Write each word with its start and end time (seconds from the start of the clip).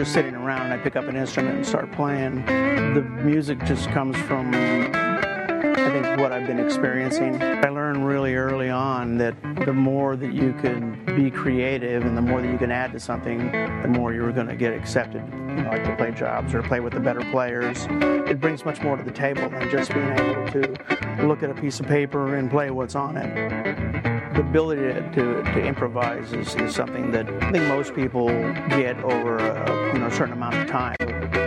just 0.00 0.14
sitting 0.14 0.34
around 0.34 0.62
and 0.62 0.72
I 0.72 0.78
pick 0.78 0.96
up 0.96 1.04
an 1.08 1.16
instrument 1.16 1.56
and 1.56 1.66
start 1.66 1.92
playing. 1.92 2.46
The 2.94 3.02
music 3.22 3.62
just 3.66 3.90
comes 3.90 4.16
from 4.16 4.50
I 4.54 5.90
think 5.90 6.18
what 6.18 6.32
I've 6.32 6.46
been 6.46 6.58
experiencing. 6.58 7.42
I 7.42 7.68
learned 7.68 8.06
really 8.06 8.34
early 8.34 8.70
on 8.70 9.18
that 9.18 9.34
the 9.66 9.74
more 9.74 10.16
that 10.16 10.32
you 10.32 10.54
can 10.62 11.04
be 11.04 11.30
creative 11.30 12.06
and 12.06 12.16
the 12.16 12.22
more 12.22 12.40
that 12.40 12.50
you 12.50 12.56
can 12.56 12.70
add 12.70 12.92
to 12.92 12.98
something, 12.98 13.52
the 13.52 13.88
more 13.88 14.14
you're 14.14 14.32
going 14.32 14.46
to 14.46 14.56
get 14.56 14.72
accepted, 14.72 15.22
you 15.30 15.64
know, 15.64 15.68
like 15.68 15.84
to 15.84 15.94
play 15.96 16.12
jobs 16.12 16.54
or 16.54 16.62
play 16.62 16.80
with 16.80 16.94
the 16.94 17.00
better 17.00 17.20
players. 17.30 17.86
It 17.90 18.40
brings 18.40 18.64
much 18.64 18.80
more 18.80 18.96
to 18.96 19.02
the 19.02 19.10
table 19.10 19.50
than 19.50 19.68
just 19.68 19.92
being 19.92 20.12
able 20.12 20.50
to 20.52 21.26
look 21.26 21.42
at 21.42 21.50
a 21.50 21.54
piece 21.54 21.78
of 21.78 21.86
paper 21.86 22.36
and 22.36 22.50
play 22.50 22.70
what's 22.70 22.94
on 22.94 23.18
it 23.18 24.19
the 24.40 24.48
ability 24.48 24.82
to, 24.82 25.02
to, 25.12 25.42
to 25.52 25.60
improvise 25.60 26.32
is, 26.32 26.54
is, 26.56 26.74
something 26.74 27.10
that 27.10 27.28
I 27.42 27.52
think 27.52 27.64
most 27.64 27.94
people 27.94 28.28
get 28.70 28.96
over 29.04 29.36
a, 29.36 29.92
you 29.92 29.98
know, 29.98 30.06
a 30.06 30.10
certain 30.10 30.32
amount 30.32 30.54
of 30.54 30.66
time. 30.66 30.96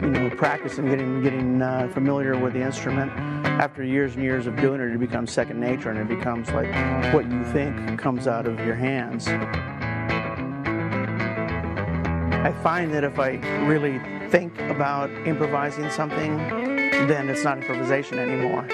You 0.03 0.09
know, 0.09 0.29
practicing, 0.29 0.87
getting 0.89 1.21
getting 1.23 1.61
uh, 1.61 1.89
familiar 1.93 2.37
with 2.37 2.53
the 2.53 2.61
instrument. 2.61 3.11
After 3.59 3.83
years 3.83 4.15
and 4.15 4.23
years 4.23 4.47
of 4.47 4.55
doing 4.57 4.81
it, 4.81 4.93
it 4.93 4.99
becomes 4.99 5.31
second 5.31 5.59
nature, 5.59 5.89
and 5.89 5.99
it 5.99 6.07
becomes 6.07 6.49
like 6.51 6.67
what 7.13 7.29
you 7.31 7.43
think 7.45 7.99
comes 7.99 8.27
out 8.27 8.45
of 8.45 8.59
your 8.59 8.75
hands. 8.75 9.27
I 12.45 12.51
find 12.61 12.93
that 12.93 13.03
if 13.03 13.17
I 13.17 13.37
really 13.65 13.99
think 14.29 14.59
about 14.59 15.09
improvising 15.25 15.89
something, 15.89 16.37
then 17.07 17.29
it's 17.29 17.43
not 17.43 17.57
improvisation 17.57 18.19
anymore. 18.19 18.67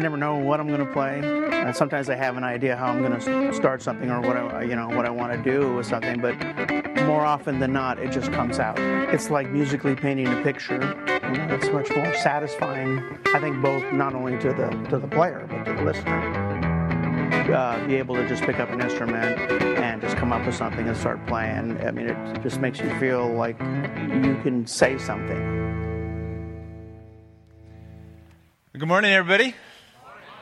I 0.00 0.02
never 0.02 0.16
know 0.16 0.36
what 0.36 0.60
I'm 0.60 0.66
going 0.66 0.80
to 0.80 0.90
play. 0.90 1.20
And 1.52 1.76
sometimes 1.76 2.08
I 2.08 2.14
have 2.14 2.38
an 2.38 2.42
idea 2.42 2.74
how 2.74 2.86
I'm 2.86 3.02
going 3.02 3.20
to 3.20 3.52
start 3.52 3.82
something 3.82 4.10
or 4.10 4.22
what 4.22 4.34
I, 4.34 4.62
you 4.62 4.74
know, 4.74 4.88
what 4.88 5.04
I 5.04 5.10
want 5.10 5.34
to 5.34 5.50
do 5.50 5.74
with 5.74 5.84
something, 5.84 6.22
but 6.22 6.34
more 7.04 7.26
often 7.26 7.60
than 7.60 7.74
not, 7.74 7.98
it 7.98 8.10
just 8.10 8.32
comes 8.32 8.58
out. 8.58 8.78
It's 8.78 9.28
like 9.28 9.50
musically 9.50 9.94
painting 9.94 10.26
a 10.26 10.42
picture. 10.42 10.80
You 11.06 11.36
know, 11.36 11.54
it's 11.54 11.68
much 11.68 11.90
more 11.94 12.14
satisfying. 12.14 13.18
I 13.34 13.40
think 13.40 13.60
both 13.60 13.92
not 13.92 14.14
only 14.14 14.38
to 14.38 14.54
the 14.54 14.70
to 14.88 14.98
the 14.98 15.06
player 15.06 15.46
but 15.50 15.64
to 15.66 15.74
the 15.74 15.82
listener. 15.82 17.52
Uh, 17.54 17.86
be 17.86 17.96
able 17.96 18.14
to 18.14 18.26
just 18.26 18.42
pick 18.44 18.58
up 18.58 18.70
an 18.70 18.80
instrument 18.80 19.38
and 19.60 20.00
just 20.00 20.16
come 20.16 20.32
up 20.32 20.46
with 20.46 20.54
something 20.54 20.88
and 20.88 20.96
start 20.96 21.26
playing. 21.26 21.78
I 21.86 21.90
mean, 21.90 22.08
it 22.08 22.42
just 22.42 22.58
makes 22.58 22.80
you 22.80 22.88
feel 22.98 23.30
like 23.34 23.60
you 23.60 24.40
can 24.42 24.66
say 24.66 24.96
something. 24.96 25.60
Good 28.72 28.88
morning, 28.88 29.12
everybody. 29.12 29.54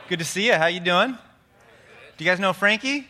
Good 0.09 0.17
to 0.17 0.25
see 0.25 0.47
you. 0.47 0.53
How 0.53 0.65
you 0.65 0.79
doing? 0.79 1.11
Do 2.17 2.23
you 2.23 2.27
guys 2.27 2.39
know 2.39 2.51
Frankie? 2.51 3.07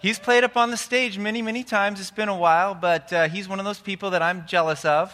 He's 0.00 0.20
played 0.20 0.44
up 0.44 0.56
on 0.56 0.70
the 0.70 0.76
stage 0.76 1.18
many, 1.18 1.42
many 1.42 1.64
times. 1.64 1.98
It's 1.98 2.12
been 2.12 2.28
a 2.28 2.36
while, 2.36 2.76
but 2.76 3.12
uh, 3.12 3.28
he's 3.28 3.48
one 3.48 3.58
of 3.58 3.64
those 3.64 3.80
people 3.80 4.10
that 4.10 4.22
I'm 4.22 4.46
jealous 4.46 4.84
of. 4.84 5.12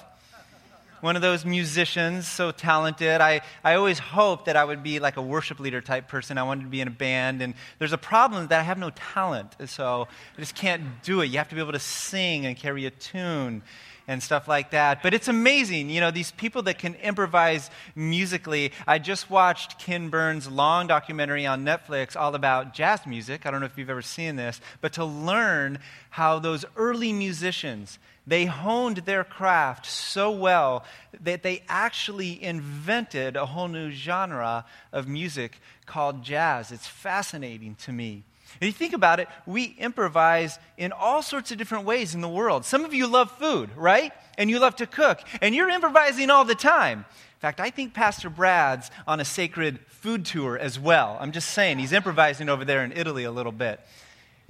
One 1.00 1.16
of 1.16 1.22
those 1.22 1.46
musicians, 1.46 2.28
so 2.28 2.50
talented. 2.50 3.22
I, 3.22 3.40
I 3.64 3.76
always 3.76 3.98
hoped 3.98 4.44
that 4.44 4.56
I 4.56 4.66
would 4.66 4.82
be 4.82 4.98
like 4.98 5.16
a 5.16 5.22
worship 5.22 5.60
leader 5.60 5.80
type 5.80 6.08
person. 6.08 6.36
I 6.36 6.42
wanted 6.42 6.64
to 6.64 6.68
be 6.68 6.82
in 6.82 6.88
a 6.88 6.90
band, 6.90 7.40
and 7.40 7.54
there's 7.78 7.94
a 7.94 7.98
problem 7.98 8.48
that 8.48 8.60
I 8.60 8.64
have 8.64 8.76
no 8.76 8.90
talent, 8.90 9.56
so 9.64 10.08
I 10.36 10.40
just 10.40 10.56
can't 10.56 10.82
do 11.02 11.22
it. 11.22 11.28
You 11.28 11.38
have 11.38 11.48
to 11.48 11.54
be 11.54 11.62
able 11.62 11.72
to 11.72 11.78
sing 11.78 12.44
and 12.44 12.54
carry 12.54 12.84
a 12.84 12.90
tune 12.90 13.62
and 14.08 14.22
stuff 14.22 14.48
like 14.48 14.70
that. 14.70 15.02
But 15.02 15.14
it's 15.14 15.28
amazing, 15.28 15.90
you 15.90 16.00
know, 16.00 16.10
these 16.10 16.32
people 16.32 16.62
that 16.62 16.78
can 16.78 16.94
improvise 16.96 17.70
musically. 17.94 18.72
I 18.86 18.98
just 18.98 19.30
watched 19.30 19.78
Ken 19.78 20.08
Burns' 20.08 20.50
long 20.50 20.86
documentary 20.88 21.46
on 21.46 21.64
Netflix 21.64 22.16
all 22.16 22.34
about 22.34 22.74
jazz 22.74 23.06
music. 23.06 23.46
I 23.46 23.50
don't 23.50 23.60
know 23.60 23.66
if 23.66 23.78
you've 23.78 23.90
ever 23.90 24.02
seen 24.02 24.36
this, 24.36 24.60
but 24.80 24.94
to 24.94 25.04
learn 25.04 25.78
how 26.10 26.38
those 26.38 26.64
early 26.76 27.12
musicians 27.12 27.98
they 28.28 28.44
honed 28.44 28.98
their 28.98 29.24
craft 29.24 29.86
so 29.86 30.30
well 30.30 30.84
that 31.22 31.42
they 31.42 31.62
actually 31.66 32.42
invented 32.42 33.36
a 33.36 33.46
whole 33.46 33.68
new 33.68 33.90
genre 33.90 34.66
of 34.92 35.08
music 35.08 35.58
called 35.86 36.22
jazz. 36.22 36.70
It's 36.70 36.86
fascinating 36.86 37.74
to 37.76 37.92
me. 37.92 38.24
If 38.60 38.66
you 38.66 38.72
think 38.72 38.92
about 38.92 39.18
it, 39.18 39.28
we 39.46 39.76
improvise 39.78 40.58
in 40.76 40.92
all 40.92 41.22
sorts 41.22 41.50
of 41.52 41.58
different 41.58 41.86
ways 41.86 42.14
in 42.14 42.20
the 42.20 42.28
world. 42.28 42.64
Some 42.66 42.84
of 42.84 42.92
you 42.92 43.06
love 43.06 43.30
food, 43.32 43.70
right? 43.76 44.12
And 44.36 44.50
you 44.50 44.58
love 44.58 44.76
to 44.76 44.86
cook, 44.86 45.20
and 45.40 45.54
you're 45.54 45.70
improvising 45.70 46.28
all 46.28 46.44
the 46.44 46.54
time. 46.54 47.00
In 47.00 47.40
fact, 47.40 47.60
I 47.60 47.70
think 47.70 47.94
Pastor 47.94 48.28
Brad's 48.28 48.90
on 49.06 49.20
a 49.20 49.24
sacred 49.24 49.78
food 49.86 50.26
tour 50.26 50.58
as 50.58 50.78
well. 50.78 51.16
I'm 51.20 51.32
just 51.32 51.50
saying, 51.50 51.78
he's 51.78 51.92
improvising 51.92 52.48
over 52.48 52.64
there 52.64 52.84
in 52.84 52.92
Italy 52.92 53.24
a 53.24 53.30
little 53.30 53.52
bit. 53.52 53.80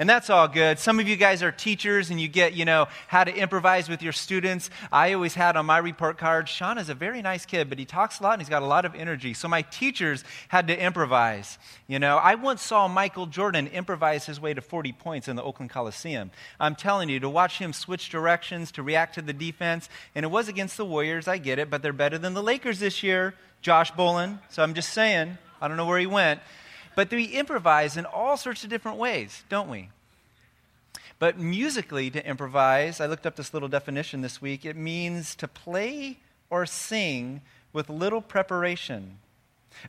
And 0.00 0.08
that's 0.08 0.30
all 0.30 0.46
good. 0.46 0.78
Some 0.78 1.00
of 1.00 1.08
you 1.08 1.16
guys 1.16 1.42
are 1.42 1.50
teachers 1.50 2.10
and 2.10 2.20
you 2.20 2.28
get, 2.28 2.52
you 2.54 2.64
know, 2.64 2.86
how 3.08 3.24
to 3.24 3.34
improvise 3.34 3.88
with 3.88 4.00
your 4.00 4.12
students. 4.12 4.70
I 4.92 5.12
always 5.12 5.34
had 5.34 5.56
on 5.56 5.66
my 5.66 5.78
report 5.78 6.18
card, 6.18 6.48
Sean 6.48 6.78
is 6.78 6.88
a 6.88 6.94
very 6.94 7.20
nice 7.20 7.44
kid, 7.44 7.68
but 7.68 7.80
he 7.80 7.84
talks 7.84 8.20
a 8.20 8.22
lot 8.22 8.34
and 8.34 8.40
he's 8.40 8.48
got 8.48 8.62
a 8.62 8.66
lot 8.66 8.84
of 8.84 8.94
energy. 8.94 9.34
So 9.34 9.48
my 9.48 9.62
teachers 9.62 10.22
had 10.46 10.68
to 10.68 10.80
improvise. 10.80 11.58
You 11.88 11.98
know, 11.98 12.16
I 12.16 12.36
once 12.36 12.62
saw 12.62 12.86
Michael 12.86 13.26
Jordan 13.26 13.66
improvise 13.66 14.24
his 14.24 14.40
way 14.40 14.54
to 14.54 14.60
40 14.60 14.92
points 14.92 15.26
in 15.26 15.34
the 15.34 15.42
Oakland 15.42 15.70
Coliseum. 15.70 16.30
I'm 16.60 16.76
telling 16.76 17.08
you, 17.08 17.18
to 17.18 17.28
watch 17.28 17.58
him 17.58 17.72
switch 17.72 18.08
directions, 18.08 18.70
to 18.72 18.84
react 18.84 19.16
to 19.16 19.22
the 19.22 19.32
defense, 19.32 19.88
and 20.14 20.22
it 20.22 20.28
was 20.28 20.46
against 20.46 20.76
the 20.76 20.84
Warriors, 20.84 21.26
I 21.26 21.38
get 21.38 21.58
it, 21.58 21.70
but 21.70 21.82
they're 21.82 21.92
better 21.92 22.18
than 22.18 22.34
the 22.34 22.42
Lakers 22.42 22.78
this 22.78 23.02
year. 23.02 23.34
Josh 23.62 23.90
Bolen. 23.90 24.38
So 24.50 24.62
I'm 24.62 24.74
just 24.74 24.90
saying, 24.90 25.38
I 25.60 25.66
don't 25.66 25.76
know 25.76 25.86
where 25.86 25.98
he 25.98 26.06
went. 26.06 26.40
But 26.98 27.12
we 27.12 27.26
improvise 27.26 27.96
in 27.96 28.06
all 28.06 28.36
sorts 28.36 28.64
of 28.64 28.70
different 28.70 28.98
ways, 28.98 29.44
don't 29.48 29.68
we? 29.68 29.90
But 31.20 31.38
musically, 31.38 32.10
to 32.10 32.28
improvise, 32.28 33.00
I 33.00 33.06
looked 33.06 33.24
up 33.24 33.36
this 33.36 33.54
little 33.54 33.68
definition 33.68 34.20
this 34.20 34.42
week. 34.42 34.64
It 34.64 34.74
means 34.74 35.36
to 35.36 35.46
play 35.46 36.18
or 36.50 36.66
sing 36.66 37.42
with 37.72 37.88
little 37.88 38.20
preparation, 38.20 39.20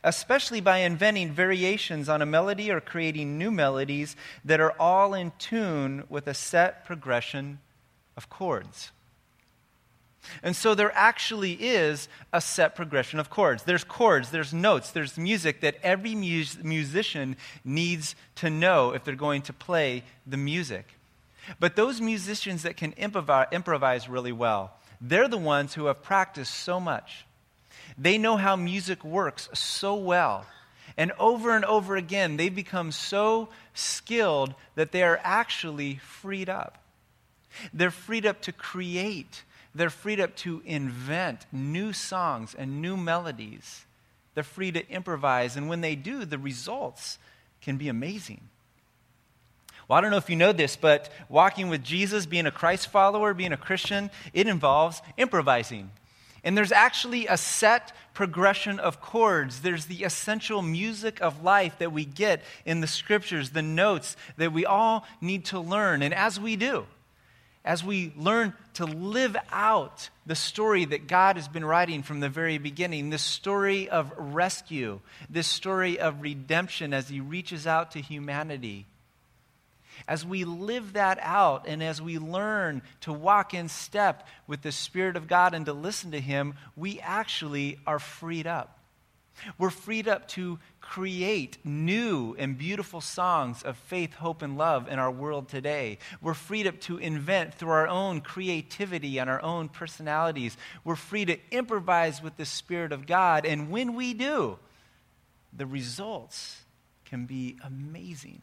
especially 0.04 0.60
by 0.60 0.78
inventing 0.78 1.32
variations 1.32 2.08
on 2.08 2.22
a 2.22 2.26
melody 2.26 2.70
or 2.70 2.80
creating 2.80 3.36
new 3.36 3.50
melodies 3.50 4.14
that 4.44 4.60
are 4.60 4.76
all 4.78 5.12
in 5.12 5.32
tune 5.36 6.04
with 6.08 6.28
a 6.28 6.34
set 6.34 6.84
progression 6.84 7.58
of 8.16 8.30
chords. 8.30 8.92
And 10.42 10.54
so 10.54 10.74
there 10.74 10.92
actually 10.94 11.52
is 11.52 12.08
a 12.32 12.40
set 12.40 12.74
progression 12.74 13.18
of 13.18 13.30
chords. 13.30 13.62
There's 13.62 13.84
chords, 13.84 14.30
there's 14.30 14.52
notes, 14.52 14.90
there's 14.90 15.16
music 15.18 15.60
that 15.60 15.76
every 15.82 16.14
musician 16.14 17.36
needs 17.64 18.14
to 18.36 18.50
know 18.50 18.92
if 18.92 19.04
they're 19.04 19.14
going 19.14 19.42
to 19.42 19.52
play 19.52 20.04
the 20.26 20.36
music. 20.36 20.86
But 21.58 21.74
those 21.74 22.00
musicians 22.00 22.62
that 22.62 22.76
can 22.76 22.92
improvise, 22.92 23.48
improvise 23.50 24.08
really 24.08 24.32
well, 24.32 24.72
they're 25.00 25.28
the 25.28 25.38
ones 25.38 25.74
who 25.74 25.86
have 25.86 26.02
practiced 26.02 26.54
so 26.54 26.78
much. 26.78 27.24
They 27.96 28.18
know 28.18 28.36
how 28.36 28.56
music 28.56 29.04
works 29.04 29.48
so 29.54 29.94
well. 29.94 30.46
And 30.96 31.12
over 31.18 31.56
and 31.56 31.64
over 31.64 31.96
again, 31.96 32.36
they 32.36 32.50
become 32.50 32.92
so 32.92 33.48
skilled 33.74 34.54
that 34.74 34.92
they 34.92 35.02
are 35.02 35.20
actually 35.22 35.96
freed 35.96 36.48
up. 36.48 36.78
They're 37.72 37.90
freed 37.90 38.26
up 38.26 38.42
to 38.42 38.52
create 38.52 39.42
they're 39.74 39.90
freed 39.90 40.20
up 40.20 40.34
to 40.36 40.62
invent 40.64 41.46
new 41.52 41.92
songs 41.92 42.54
and 42.56 42.82
new 42.82 42.96
melodies. 42.96 43.84
They're 44.34 44.44
free 44.44 44.72
to 44.72 44.88
improvise, 44.88 45.56
and 45.56 45.68
when 45.68 45.80
they 45.80 45.94
do, 45.94 46.24
the 46.24 46.38
results 46.38 47.18
can 47.60 47.76
be 47.76 47.88
amazing. 47.88 48.40
Well, 49.86 49.98
I 49.98 50.00
don't 50.00 50.12
know 50.12 50.16
if 50.18 50.30
you 50.30 50.36
know 50.36 50.52
this, 50.52 50.76
but 50.76 51.10
walking 51.28 51.68
with 51.68 51.82
Jesus, 51.82 52.24
being 52.24 52.46
a 52.46 52.52
Christ 52.52 52.88
follower, 52.88 53.34
being 53.34 53.52
a 53.52 53.56
Christian, 53.56 54.10
it 54.32 54.46
involves 54.46 55.02
improvising. 55.16 55.90
And 56.44 56.56
there's 56.56 56.72
actually 56.72 57.26
a 57.26 57.36
set 57.36 57.92
progression 58.14 58.78
of 58.78 59.00
chords. 59.00 59.60
There's 59.60 59.86
the 59.86 60.04
essential 60.04 60.62
music 60.62 61.20
of 61.20 61.42
life 61.42 61.78
that 61.78 61.92
we 61.92 62.04
get 62.04 62.42
in 62.64 62.80
the 62.80 62.86
scriptures, 62.86 63.50
the 63.50 63.62
notes 63.62 64.16
that 64.36 64.52
we 64.52 64.64
all 64.64 65.06
need 65.20 65.44
to 65.46 65.60
learn. 65.60 66.02
And 66.02 66.14
as 66.14 66.40
we 66.40 66.56
do, 66.56 66.86
as 67.64 67.84
we 67.84 68.12
learn 68.16 68.54
to 68.74 68.86
live 68.86 69.36
out 69.52 70.08
the 70.26 70.34
story 70.34 70.86
that 70.86 71.06
God 71.06 71.36
has 71.36 71.48
been 71.48 71.64
writing 71.64 72.02
from 72.02 72.20
the 72.20 72.28
very 72.28 72.58
beginning, 72.58 73.10
this 73.10 73.22
story 73.22 73.88
of 73.88 74.12
rescue, 74.16 75.00
this 75.28 75.46
story 75.46 75.98
of 75.98 76.22
redemption 76.22 76.94
as 76.94 77.08
He 77.08 77.20
reaches 77.20 77.66
out 77.66 77.92
to 77.92 78.00
humanity. 78.00 78.86
As 80.08 80.24
we 80.24 80.44
live 80.44 80.94
that 80.94 81.18
out 81.20 81.66
and 81.68 81.82
as 81.82 82.00
we 82.00 82.18
learn 82.18 82.80
to 83.02 83.12
walk 83.12 83.52
in 83.52 83.68
step 83.68 84.26
with 84.46 84.62
the 84.62 84.72
Spirit 84.72 85.16
of 85.16 85.28
God 85.28 85.52
and 85.52 85.66
to 85.66 85.74
listen 85.74 86.12
to 86.12 86.20
Him, 86.20 86.54
we 86.76 86.98
actually 87.00 87.78
are 87.86 87.98
freed 87.98 88.46
up. 88.46 88.79
We're 89.58 89.70
freed 89.70 90.08
up 90.08 90.28
to 90.28 90.58
create 90.80 91.58
new 91.64 92.34
and 92.38 92.58
beautiful 92.58 93.00
songs 93.00 93.62
of 93.62 93.76
faith, 93.76 94.14
hope, 94.14 94.42
and 94.42 94.58
love 94.58 94.88
in 94.88 94.98
our 94.98 95.10
world 95.10 95.48
today. 95.48 95.98
We're 96.20 96.34
freed 96.34 96.66
up 96.66 96.80
to 96.82 96.98
invent 96.98 97.54
through 97.54 97.70
our 97.70 97.88
own 97.88 98.20
creativity 98.20 99.18
and 99.18 99.30
our 99.30 99.42
own 99.42 99.68
personalities. 99.68 100.56
We're 100.84 100.96
free 100.96 101.24
to 101.26 101.38
improvise 101.50 102.22
with 102.22 102.36
the 102.36 102.44
Spirit 102.44 102.92
of 102.92 103.06
God. 103.06 103.46
And 103.46 103.70
when 103.70 103.94
we 103.94 104.14
do, 104.14 104.58
the 105.52 105.66
results 105.66 106.62
can 107.04 107.26
be 107.26 107.56
amazing. 107.64 108.42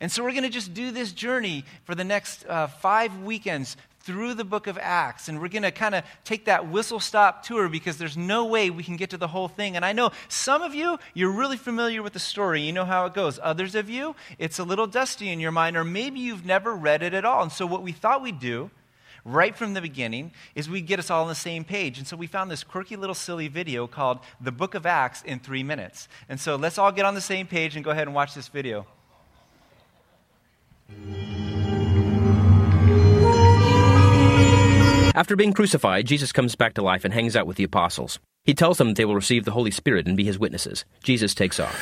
And 0.00 0.10
so 0.10 0.24
we're 0.24 0.32
going 0.32 0.42
to 0.42 0.48
just 0.48 0.74
do 0.74 0.90
this 0.90 1.12
journey 1.12 1.64
for 1.84 1.94
the 1.94 2.02
next 2.02 2.44
uh, 2.46 2.66
five 2.66 3.18
weekends 3.20 3.76
through 4.04 4.34
the 4.34 4.44
book 4.44 4.66
of 4.66 4.78
Acts. 4.80 5.28
And 5.28 5.40
we're 5.40 5.48
going 5.48 5.62
to 5.62 5.70
kind 5.70 5.94
of 5.94 6.04
take 6.24 6.46
that 6.46 6.68
whistle 6.68 7.00
stop 7.00 7.42
tour 7.44 7.68
because 7.68 7.98
there's 7.98 8.16
no 8.16 8.44
way 8.44 8.70
we 8.70 8.82
can 8.82 8.96
get 8.96 9.10
to 9.10 9.16
the 9.16 9.28
whole 9.28 9.48
thing. 9.48 9.76
And 9.76 9.84
I 9.84 9.92
know 9.92 10.10
some 10.28 10.62
of 10.62 10.74
you, 10.74 10.98
you're 11.14 11.32
really 11.32 11.56
familiar 11.56 12.02
with 12.02 12.12
the 12.12 12.18
story. 12.18 12.62
You 12.62 12.72
know 12.72 12.84
how 12.84 13.06
it 13.06 13.14
goes. 13.14 13.38
Others 13.42 13.74
of 13.74 13.88
you, 13.88 14.14
it's 14.38 14.58
a 14.58 14.64
little 14.64 14.86
dusty 14.86 15.30
in 15.30 15.40
your 15.40 15.52
mind, 15.52 15.76
or 15.76 15.84
maybe 15.84 16.20
you've 16.20 16.44
never 16.44 16.74
read 16.74 17.02
it 17.02 17.14
at 17.14 17.24
all. 17.24 17.42
And 17.42 17.52
so, 17.52 17.66
what 17.66 17.82
we 17.82 17.92
thought 17.92 18.22
we'd 18.22 18.40
do 18.40 18.70
right 19.24 19.56
from 19.56 19.74
the 19.74 19.80
beginning 19.80 20.32
is 20.54 20.68
we 20.68 20.80
get 20.80 20.98
us 20.98 21.10
all 21.10 21.22
on 21.22 21.28
the 21.28 21.34
same 21.34 21.64
page. 21.64 21.98
And 21.98 22.06
so 22.06 22.16
we 22.16 22.26
found 22.26 22.50
this 22.50 22.64
quirky 22.64 22.96
little 22.96 23.14
silly 23.14 23.48
video 23.48 23.86
called 23.86 24.18
The 24.40 24.52
Book 24.52 24.74
of 24.74 24.86
Acts 24.86 25.22
in 25.22 25.38
Three 25.38 25.62
Minutes. 25.62 26.08
And 26.28 26.40
so 26.40 26.56
let's 26.56 26.78
all 26.78 26.92
get 26.92 27.04
on 27.04 27.14
the 27.14 27.20
same 27.20 27.46
page 27.46 27.76
and 27.76 27.84
go 27.84 27.90
ahead 27.90 28.08
and 28.08 28.14
watch 28.14 28.34
this 28.34 28.48
video. 28.48 28.86
After 35.14 35.36
being 35.36 35.52
crucified, 35.52 36.06
Jesus 36.06 36.32
comes 36.32 36.56
back 36.56 36.72
to 36.74 36.82
life 36.82 37.04
and 37.04 37.12
hangs 37.12 37.36
out 37.36 37.46
with 37.46 37.58
the 37.58 37.64
apostles. 37.64 38.18
He 38.44 38.54
tells 38.54 38.78
them 38.78 38.94
they 38.94 39.04
will 39.04 39.14
receive 39.14 39.44
the 39.44 39.50
Holy 39.50 39.70
Spirit 39.70 40.06
and 40.06 40.16
be 40.16 40.24
his 40.24 40.38
witnesses. 40.38 40.86
Jesus 41.04 41.34
takes 41.34 41.60
off. 41.60 41.78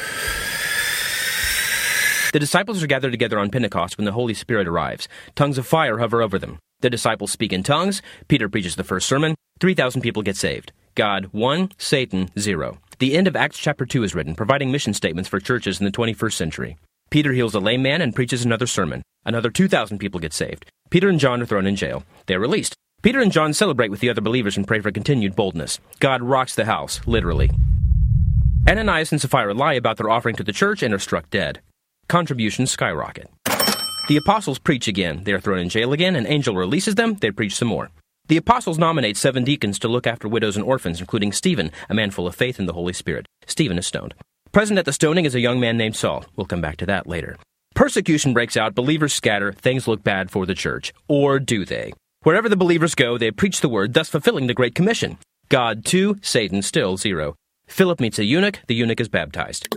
The 2.32 2.41
disciples 2.41 2.82
are 2.82 2.88
gathered 2.88 3.12
together 3.12 3.38
on 3.38 3.50
Pentecost 3.50 3.97
when 3.97 4.05
the 4.05 4.12
Holy 4.12 4.35
Spirit 4.35 4.67
arrives. 4.67 5.09
Tongues 5.37 5.59
of 5.59 5.67
fire 5.67 5.99
hover 5.99 6.23
over 6.23 6.38
them. 6.38 6.59
The 6.81 6.91
disciples 6.91 7.31
speak 7.31 7.53
in 7.53 7.62
tongues. 7.62 8.03
Peter 8.27 8.49
preaches 8.49 8.75
the 8.77 8.85
first 8.85 9.09
sermon. 9.09 9.37
3,000 9.61 10.00
people 10.00 10.23
get 10.23 10.37
saved. 10.37 10.73
God 10.97 11.29
1, 11.32 11.71
Satan 11.79 12.31
0. 12.38 12.79
The 12.99 13.17
end 13.17 13.29
of 13.29 13.37
Acts 13.37 13.59
chapter 13.59 13.87
2 13.87 14.03
is 14.03 14.15
written, 14.15 14.35
providing 14.35 14.73
mission 14.73 14.93
statements 14.93 15.29
for 15.29 15.38
churches 15.38 15.79
in 15.79 15.87
the 15.87 15.93
21st 15.93 16.35
century. 16.35 16.77
Peter 17.11 17.32
heals 17.32 17.55
a 17.55 17.61
lame 17.61 17.82
man 17.82 18.00
and 18.00 18.15
preaches 18.15 18.44
another 18.44 18.67
sermon. 18.67 19.03
Another 19.25 19.50
2,000 19.50 19.99
people 19.99 20.21
get 20.21 20.32
saved. 20.32 20.67
Peter 20.91 21.09
and 21.09 21.21
John 21.21 21.41
are 21.41 21.47
thrown 21.47 21.67
in 21.67 21.77
jail. 21.77 22.05
They 22.27 22.35
are 22.35 22.41
released. 22.41 22.75
Peter 23.02 23.20
and 23.20 23.32
John 23.32 23.55
celebrate 23.55 23.91
with 23.91 24.00
the 24.00 24.11
other 24.11 24.20
believers 24.20 24.58
and 24.58 24.67
pray 24.67 24.81
for 24.81 24.93
continued 24.93 25.35
boldness. 25.35 25.81
God 26.00 26.23
rocks 26.23 26.55
the 26.55 26.67
house, 26.67 27.00
literally. 27.06 27.50
Ananias 28.69 29.11
and 29.11 29.19
Sapphira 29.19 29.55
lie 29.55 29.73
about 29.73 29.97
their 29.97 30.11
offering 30.11 30.37
to 30.37 30.44
the 30.44 30.52
church 30.52 30.82
and 30.82 30.93
are 30.93 30.99
struck 30.99 31.31
dead. 31.31 31.62
Contributions 32.08 32.70
skyrocket. 32.70 33.31
The 34.08 34.19
apostles 34.19 34.58
preach 34.58 34.87
again. 34.87 35.25
They 35.25 35.32
are 35.32 35.41
thrown 35.41 35.61
in 35.61 35.70
jail 35.70 35.94
again. 35.94 36.14
An 36.14 36.26
angel 36.26 36.55
releases 36.55 36.97
them. 36.97 37.14
They 37.14 37.31
preach 37.31 37.55
some 37.55 37.69
more. 37.69 37.91
The 38.29 38.37
apostles 38.37 38.79
nominate 38.79 39.17
seven 39.17 39.44
deacons 39.44 39.79
to 39.79 39.88
look 39.88 40.06
after 40.06 40.29
widows 40.29 40.56
and 40.56 40.64
orphans, 40.64 41.00
including 41.00 41.32
Stephen, 41.32 41.73
a 41.88 41.94
man 41.94 42.11
full 42.11 42.26
of 42.26 42.35
faith 42.35 42.58
in 42.58 42.67
the 42.67 42.75
Holy 42.75 42.93
Spirit. 42.93 43.26
Stephen 43.46 43.79
is 43.79 43.87
stoned. 43.87 44.14
Present 44.53 44.79
at 44.79 44.85
the 44.85 44.93
stoning 44.93 45.25
is 45.25 45.35
a 45.35 45.41
young 45.41 45.58
man 45.58 45.79
named 45.79 45.96
Saul. 45.96 46.26
We'll 46.37 46.46
come 46.46 46.61
back 46.61 46.76
to 46.79 46.87
that 46.87 47.06
later. 47.06 47.37
Persecution 47.75 48.35
breaks 48.35 48.58
out, 48.58 48.75
believers 48.75 49.14
scatter, 49.14 49.53
things 49.53 49.88
look 49.88 50.03
bad 50.03 50.31
for 50.31 50.44
the 50.44 50.55
church. 50.55 50.93
Or 51.08 51.38
do 51.38 51.64
they? 51.64 51.93
Wherever 52.22 52.50
the 52.50 52.56
believers 52.56 52.94
go, 52.94 53.17
they 53.17 53.31
preach 53.31 53.62
the 53.62 53.69
word, 53.69 53.94
thus 53.94 54.11
fulfilling 54.11 54.46
the 54.46 54.52
Great 54.52 54.75
Commission. 54.75 55.17
God 55.49 55.87
2, 55.87 56.19
Satan 56.20 56.61
still 56.61 56.99
0. 56.99 57.34
Philip 57.67 57.99
meets 57.99 58.19
a 58.19 58.25
eunuch, 58.25 58.61
the 58.67 58.75
eunuch 58.75 59.00
is 59.00 59.08
baptized. 59.08 59.75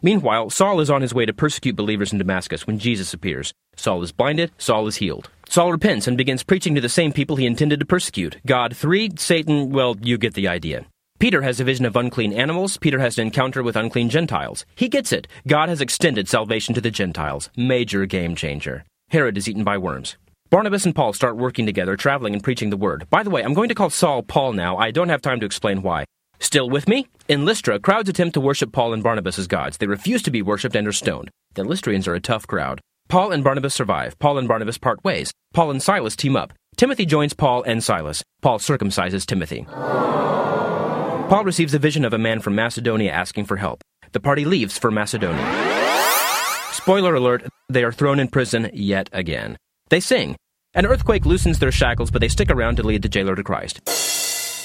Meanwhile, 0.00 0.50
Saul 0.50 0.78
is 0.78 0.88
on 0.88 1.02
his 1.02 1.12
way 1.12 1.26
to 1.26 1.32
persecute 1.32 1.74
believers 1.74 2.12
in 2.12 2.18
Damascus 2.18 2.64
when 2.64 2.78
Jesus 2.78 3.12
appears. 3.12 3.52
Saul 3.74 4.04
is 4.04 4.12
blinded, 4.12 4.52
Saul 4.56 4.86
is 4.86 4.96
healed. 4.96 5.30
Saul 5.48 5.72
repents 5.72 6.06
and 6.06 6.16
begins 6.16 6.44
preaching 6.44 6.76
to 6.76 6.80
the 6.80 6.88
same 6.88 7.12
people 7.12 7.34
he 7.34 7.44
intended 7.44 7.80
to 7.80 7.86
persecute. 7.86 8.36
God 8.46 8.76
3, 8.76 9.10
Satan, 9.16 9.70
well, 9.70 9.96
you 10.00 10.16
get 10.16 10.34
the 10.34 10.46
idea. 10.46 10.86
Peter 11.18 11.42
has 11.42 11.58
a 11.58 11.64
vision 11.64 11.86
of 11.86 11.96
unclean 11.96 12.32
animals. 12.32 12.76
Peter 12.76 13.00
has 13.00 13.18
an 13.18 13.26
encounter 13.26 13.64
with 13.64 13.74
unclean 13.74 14.10
Gentiles. 14.10 14.64
He 14.76 14.88
gets 14.88 15.10
it. 15.10 15.26
God 15.48 15.68
has 15.68 15.80
extended 15.80 16.28
salvation 16.28 16.72
to 16.76 16.80
the 16.80 16.92
Gentiles. 16.92 17.50
Major 17.56 18.06
game 18.06 18.36
changer. 18.36 18.84
Herod 19.08 19.36
is 19.36 19.48
eaten 19.48 19.64
by 19.64 19.76
worms. 19.76 20.16
Barnabas 20.50 20.84
and 20.84 20.94
Paul 20.94 21.12
start 21.12 21.36
working 21.36 21.66
together, 21.66 21.96
traveling 21.96 22.34
and 22.34 22.42
preaching 22.42 22.70
the 22.70 22.76
word. 22.76 23.08
By 23.10 23.22
the 23.22 23.30
way, 23.30 23.42
I'm 23.42 23.54
going 23.54 23.70
to 23.70 23.74
call 23.74 23.90
Saul 23.90 24.22
Paul 24.22 24.52
now. 24.52 24.76
I 24.76 24.90
don't 24.90 25.08
have 25.08 25.22
time 25.22 25.40
to 25.40 25.46
explain 25.46 25.82
why. 25.82 26.04
Still 26.38 26.68
with 26.68 26.86
me? 26.86 27.08
In 27.28 27.44
Lystra, 27.44 27.80
crowds 27.80 28.08
attempt 28.08 28.34
to 28.34 28.40
worship 28.40 28.70
Paul 28.70 28.92
and 28.92 29.02
Barnabas 29.02 29.38
as 29.38 29.46
gods. 29.46 29.78
They 29.78 29.86
refuse 29.86 30.22
to 30.22 30.30
be 30.30 30.42
worshipped 30.42 30.76
and 30.76 30.86
are 30.86 30.92
stoned. 30.92 31.30
The 31.54 31.64
Lystrians 31.64 32.06
are 32.06 32.14
a 32.14 32.20
tough 32.20 32.46
crowd. 32.46 32.80
Paul 33.08 33.32
and 33.32 33.42
Barnabas 33.42 33.74
survive. 33.74 34.18
Paul 34.18 34.38
and 34.38 34.46
Barnabas 34.46 34.78
part 34.78 35.02
ways. 35.02 35.32
Paul 35.54 35.70
and 35.70 35.82
Silas 35.82 36.14
team 36.14 36.36
up. 36.36 36.52
Timothy 36.76 37.06
joins 37.06 37.32
Paul 37.32 37.62
and 37.64 37.82
Silas. 37.82 38.22
Paul 38.42 38.58
circumcises 38.58 39.24
Timothy. 39.26 39.64
Paul 41.28 41.44
receives 41.44 41.74
a 41.74 41.78
vision 41.78 42.04
of 42.04 42.12
a 42.12 42.18
man 42.18 42.40
from 42.40 42.54
Macedonia 42.54 43.10
asking 43.10 43.46
for 43.46 43.56
help. 43.56 43.82
The 44.12 44.20
party 44.20 44.44
leaves 44.44 44.78
for 44.78 44.90
Macedonia. 44.90 45.44
Spoiler 46.72 47.14
alert, 47.14 47.46
they 47.68 47.82
are 47.82 47.92
thrown 47.92 48.20
in 48.20 48.28
prison 48.28 48.70
yet 48.72 49.08
again. 49.12 49.56
They 49.94 50.00
sing. 50.00 50.34
An 50.74 50.86
earthquake 50.86 51.24
loosens 51.24 51.60
their 51.60 51.70
shackles, 51.70 52.10
but 52.10 52.20
they 52.20 52.26
stick 52.26 52.50
around 52.50 52.78
to 52.78 52.82
lead 52.82 53.02
the 53.02 53.08
jailer 53.08 53.36
to 53.36 53.44
Christ. 53.44 53.80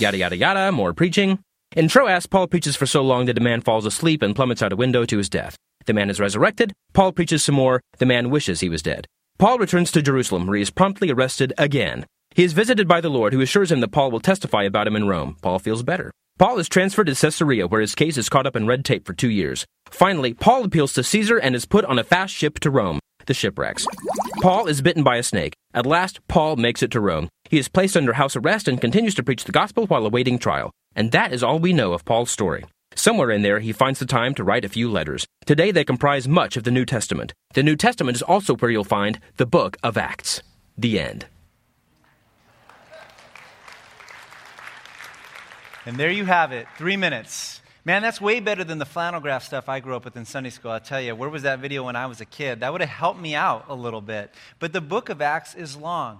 Yada 0.01 0.17
yada 0.17 0.35
yada, 0.35 0.71
more 0.71 0.91
preaching. 0.91 1.37
In 1.75 1.87
Troas, 1.87 2.25
Paul 2.25 2.47
preaches 2.47 2.75
for 2.75 2.87
so 2.87 3.03
long 3.03 3.27
that 3.27 3.37
a 3.37 3.41
man 3.41 3.61
falls 3.61 3.85
asleep 3.85 4.23
and 4.23 4.35
plummets 4.35 4.63
out 4.63 4.73
a 4.73 4.75
window 4.75 5.05
to 5.05 5.19
his 5.19 5.29
death. 5.29 5.55
The 5.85 5.93
man 5.93 6.09
is 6.09 6.19
resurrected. 6.19 6.73
Paul 6.93 7.11
preaches 7.11 7.43
some 7.43 7.53
more. 7.53 7.79
The 7.99 8.07
man 8.07 8.31
wishes 8.31 8.61
he 8.61 8.69
was 8.69 8.81
dead. 8.81 9.05
Paul 9.37 9.59
returns 9.59 9.91
to 9.91 10.01
Jerusalem, 10.01 10.47
where 10.47 10.55
he 10.55 10.63
is 10.63 10.71
promptly 10.71 11.11
arrested 11.11 11.53
again. 11.59 12.07
He 12.33 12.43
is 12.43 12.53
visited 12.53 12.87
by 12.87 12.99
the 12.99 13.11
Lord, 13.11 13.31
who 13.33 13.41
assures 13.41 13.71
him 13.71 13.81
that 13.81 13.91
Paul 13.91 14.09
will 14.09 14.19
testify 14.19 14.63
about 14.63 14.87
him 14.87 14.95
in 14.95 15.07
Rome. 15.07 15.37
Paul 15.43 15.59
feels 15.59 15.83
better. 15.83 16.09
Paul 16.39 16.57
is 16.57 16.67
transferred 16.67 17.05
to 17.05 17.13
Caesarea, 17.13 17.67
where 17.67 17.81
his 17.81 17.93
case 17.93 18.17
is 18.17 18.29
caught 18.29 18.47
up 18.47 18.55
in 18.55 18.65
red 18.65 18.83
tape 18.83 19.05
for 19.05 19.13
two 19.13 19.29
years. 19.29 19.67
Finally, 19.91 20.33
Paul 20.33 20.63
appeals 20.63 20.93
to 20.93 21.03
Caesar 21.03 21.37
and 21.37 21.53
is 21.53 21.67
put 21.67 21.85
on 21.85 21.99
a 21.99 22.03
fast 22.03 22.33
ship 22.33 22.59
to 22.61 22.71
Rome. 22.71 22.99
The 23.29 23.35
shipwrecks. 23.35 23.85
Paul 24.41 24.65
is 24.65 24.81
bitten 24.81 25.03
by 25.03 25.17
a 25.17 25.21
snake. 25.21 25.53
At 25.71 25.85
last, 25.85 26.19
Paul 26.27 26.55
makes 26.55 26.81
it 26.81 26.89
to 26.89 26.99
Rome. 26.99 27.29
He 27.47 27.59
is 27.59 27.67
placed 27.67 27.95
under 27.95 28.13
house 28.13 28.35
arrest 28.35 28.67
and 28.67 28.81
continues 28.81 29.13
to 29.13 29.21
preach 29.21 29.43
the 29.43 29.51
gospel 29.51 29.85
while 29.85 30.03
awaiting 30.03 30.39
trial. 30.39 30.71
And 30.95 31.11
that 31.11 31.31
is 31.31 31.43
all 31.43 31.59
we 31.59 31.71
know 31.71 31.93
of 31.93 32.05
Paul's 32.05 32.31
story. 32.31 32.65
Somewhere 32.95 33.29
in 33.29 33.43
there, 33.43 33.59
he 33.59 33.71
finds 33.71 33.99
the 33.99 34.07
time 34.07 34.33
to 34.33 34.43
write 34.43 34.65
a 34.65 34.67
few 34.67 34.89
letters. 34.89 35.27
Today, 35.45 35.69
they 35.69 35.83
comprise 35.83 36.27
much 36.27 36.57
of 36.57 36.63
the 36.63 36.71
New 36.71 36.85
Testament. 36.85 37.31
The 37.53 37.61
New 37.61 37.75
Testament 37.75 38.15
is 38.15 38.23
also 38.23 38.55
where 38.55 38.71
you'll 38.71 38.83
find 38.83 39.19
the 39.37 39.45
book 39.45 39.77
of 39.83 39.95
Acts. 39.95 40.41
The 40.75 40.99
end. 40.99 41.27
And 45.85 45.97
there 45.97 46.09
you 46.09 46.25
have 46.25 46.51
it, 46.51 46.65
three 46.79 46.97
minutes. 46.97 47.61
Man, 47.89 48.03
that's 48.03 48.21
way 48.21 48.39
better 48.39 48.63
than 48.63 48.77
the 48.77 48.85
flannel 48.85 49.19
graph 49.19 49.43
stuff 49.43 49.67
I 49.67 49.79
grew 49.79 49.95
up 49.95 50.05
with 50.05 50.15
in 50.15 50.23
Sunday 50.23 50.51
school. 50.51 50.69
I'll 50.69 50.79
tell 50.79 51.01
you, 51.01 51.15
where 51.15 51.27
was 51.27 51.41
that 51.41 51.57
video 51.57 51.85
when 51.85 51.95
I 51.95 52.05
was 52.05 52.21
a 52.21 52.25
kid? 52.25 52.59
That 52.59 52.71
would 52.71 52.81
have 52.81 52.89
helped 52.91 53.19
me 53.19 53.33
out 53.33 53.65
a 53.67 53.73
little 53.73 53.99
bit. 53.99 54.31
But 54.59 54.73
the 54.73 54.79
book 54.79 55.09
of 55.09 55.23
Acts 55.23 55.55
is 55.55 55.75
long, 55.75 56.19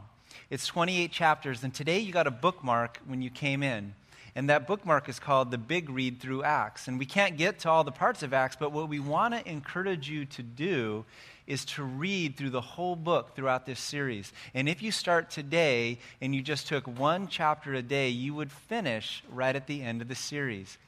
it's 0.50 0.66
28 0.66 1.12
chapters. 1.12 1.64
And 1.64 1.72
today 1.72 2.00
you 2.00 2.12
got 2.12 2.26
a 2.26 2.32
bookmark 2.32 3.00
when 3.06 3.22
you 3.22 3.30
came 3.30 3.62
in. 3.62 3.94
And 4.34 4.50
that 4.50 4.66
bookmark 4.66 5.10
is 5.10 5.20
called 5.20 5.52
The 5.52 5.60
Big 5.60 5.92
Read 5.92 6.20
Through 6.20 6.42
Acts. 6.42 6.88
And 6.88 6.98
we 6.98 7.06
can't 7.06 7.38
get 7.38 7.60
to 7.60 7.70
all 7.70 7.84
the 7.84 7.92
parts 7.92 8.24
of 8.24 8.34
Acts, 8.34 8.56
but 8.60 8.72
what 8.72 8.90
we 8.90 9.00
want 9.00 9.36
to 9.36 9.48
encourage 9.48 10.10
you 10.10 10.26
to 10.26 10.42
do 10.42 11.06
is 11.46 11.66
to 11.66 11.84
read 11.84 12.36
through 12.36 12.50
the 12.50 12.62
whole 12.62 12.96
book 12.96 13.36
throughout 13.36 13.68
this 13.68 13.80
series. 13.80 14.34
And 14.56 14.68
if 14.68 14.82
you 14.82 14.92
start 14.92 15.30
today 15.30 16.00
and 16.20 16.34
you 16.34 16.42
just 16.42 16.66
took 16.66 16.88
one 16.88 17.28
chapter 17.28 17.76
a 17.76 17.84
day, 17.84 18.10
you 18.10 18.34
would 18.34 18.52
finish 18.52 19.24
right 19.32 19.56
at 19.56 19.68
the 19.68 19.84
end 19.84 20.02
of 20.02 20.08
the 20.08 20.16
series. 20.16 20.80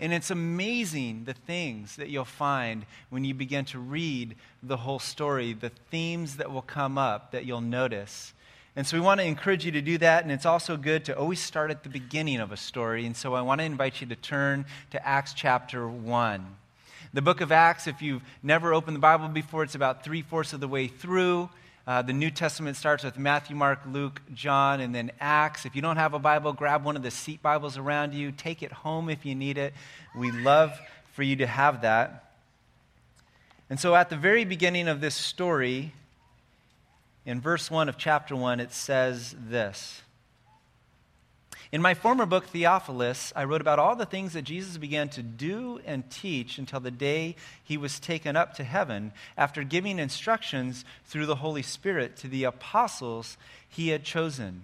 And 0.00 0.12
it's 0.12 0.30
amazing 0.30 1.24
the 1.24 1.34
things 1.34 1.96
that 1.96 2.08
you'll 2.08 2.24
find 2.24 2.86
when 3.10 3.24
you 3.24 3.34
begin 3.34 3.64
to 3.66 3.78
read 3.78 4.36
the 4.62 4.78
whole 4.78 4.98
story, 4.98 5.52
the 5.52 5.70
themes 5.90 6.36
that 6.36 6.50
will 6.50 6.62
come 6.62 6.98
up 6.98 7.32
that 7.32 7.44
you'll 7.44 7.60
notice. 7.60 8.32
And 8.76 8.86
so 8.86 8.96
we 8.96 9.00
want 9.00 9.18
to 9.20 9.26
encourage 9.26 9.64
you 9.64 9.72
to 9.72 9.82
do 9.82 9.98
that. 9.98 10.22
And 10.22 10.30
it's 10.30 10.46
also 10.46 10.76
good 10.76 11.04
to 11.06 11.18
always 11.18 11.40
start 11.40 11.70
at 11.70 11.82
the 11.82 11.88
beginning 11.88 12.40
of 12.40 12.52
a 12.52 12.56
story. 12.56 13.06
And 13.06 13.16
so 13.16 13.34
I 13.34 13.40
want 13.40 13.60
to 13.60 13.64
invite 13.64 14.00
you 14.00 14.06
to 14.06 14.16
turn 14.16 14.66
to 14.90 15.04
Acts 15.06 15.32
chapter 15.32 15.88
1. 15.88 16.46
The 17.12 17.22
book 17.22 17.40
of 17.40 17.50
Acts, 17.50 17.86
if 17.86 18.02
you've 18.02 18.22
never 18.42 18.74
opened 18.74 18.94
the 18.94 19.00
Bible 19.00 19.28
before, 19.28 19.62
it's 19.62 19.74
about 19.74 20.04
three 20.04 20.22
fourths 20.22 20.52
of 20.52 20.60
the 20.60 20.68
way 20.68 20.86
through. 20.88 21.48
Uh, 21.88 22.02
the 22.02 22.12
New 22.12 22.30
Testament 22.30 22.76
starts 22.76 23.02
with 23.02 23.16
Matthew, 23.16 23.56
Mark, 23.56 23.80
Luke, 23.90 24.20
John, 24.34 24.80
and 24.80 24.94
then 24.94 25.10
Acts. 25.20 25.64
If 25.64 25.74
you 25.74 25.80
don't 25.80 25.96
have 25.96 26.12
a 26.12 26.18
Bible, 26.18 26.52
grab 26.52 26.84
one 26.84 26.96
of 26.96 27.02
the 27.02 27.10
seat 27.10 27.40
Bibles 27.40 27.78
around 27.78 28.12
you. 28.12 28.30
Take 28.30 28.62
it 28.62 28.70
home 28.70 29.08
if 29.08 29.24
you 29.24 29.34
need 29.34 29.56
it. 29.56 29.72
We 30.14 30.30
love 30.30 30.78
for 31.14 31.22
you 31.22 31.36
to 31.36 31.46
have 31.46 31.80
that. 31.80 32.34
And 33.70 33.80
so, 33.80 33.94
at 33.94 34.10
the 34.10 34.18
very 34.18 34.44
beginning 34.44 34.86
of 34.86 35.00
this 35.00 35.14
story, 35.14 35.94
in 37.24 37.40
verse 37.40 37.70
1 37.70 37.88
of 37.88 37.96
chapter 37.96 38.36
1, 38.36 38.60
it 38.60 38.74
says 38.74 39.34
this 39.48 40.02
in 41.70 41.82
my 41.82 41.92
former 41.92 42.24
book, 42.24 42.46
Theophilus, 42.46 43.32
I 43.36 43.44
wrote 43.44 43.60
about 43.60 43.78
all 43.78 43.94
the 43.94 44.06
things 44.06 44.32
that 44.32 44.42
Jesus 44.42 44.78
began 44.78 45.10
to 45.10 45.22
do 45.22 45.80
and 45.84 46.10
teach 46.10 46.56
until 46.56 46.80
the 46.80 46.90
day 46.90 47.36
he 47.62 47.76
was 47.76 48.00
taken 48.00 48.36
up 48.36 48.54
to 48.54 48.64
heaven, 48.64 49.12
after 49.36 49.62
giving 49.62 49.98
instructions 49.98 50.86
through 51.04 51.26
the 51.26 51.36
Holy 51.36 51.62
Spirit 51.62 52.16
to 52.18 52.28
the 52.28 52.44
apostles 52.44 53.36
he 53.68 53.88
had 53.88 54.02
chosen. 54.02 54.62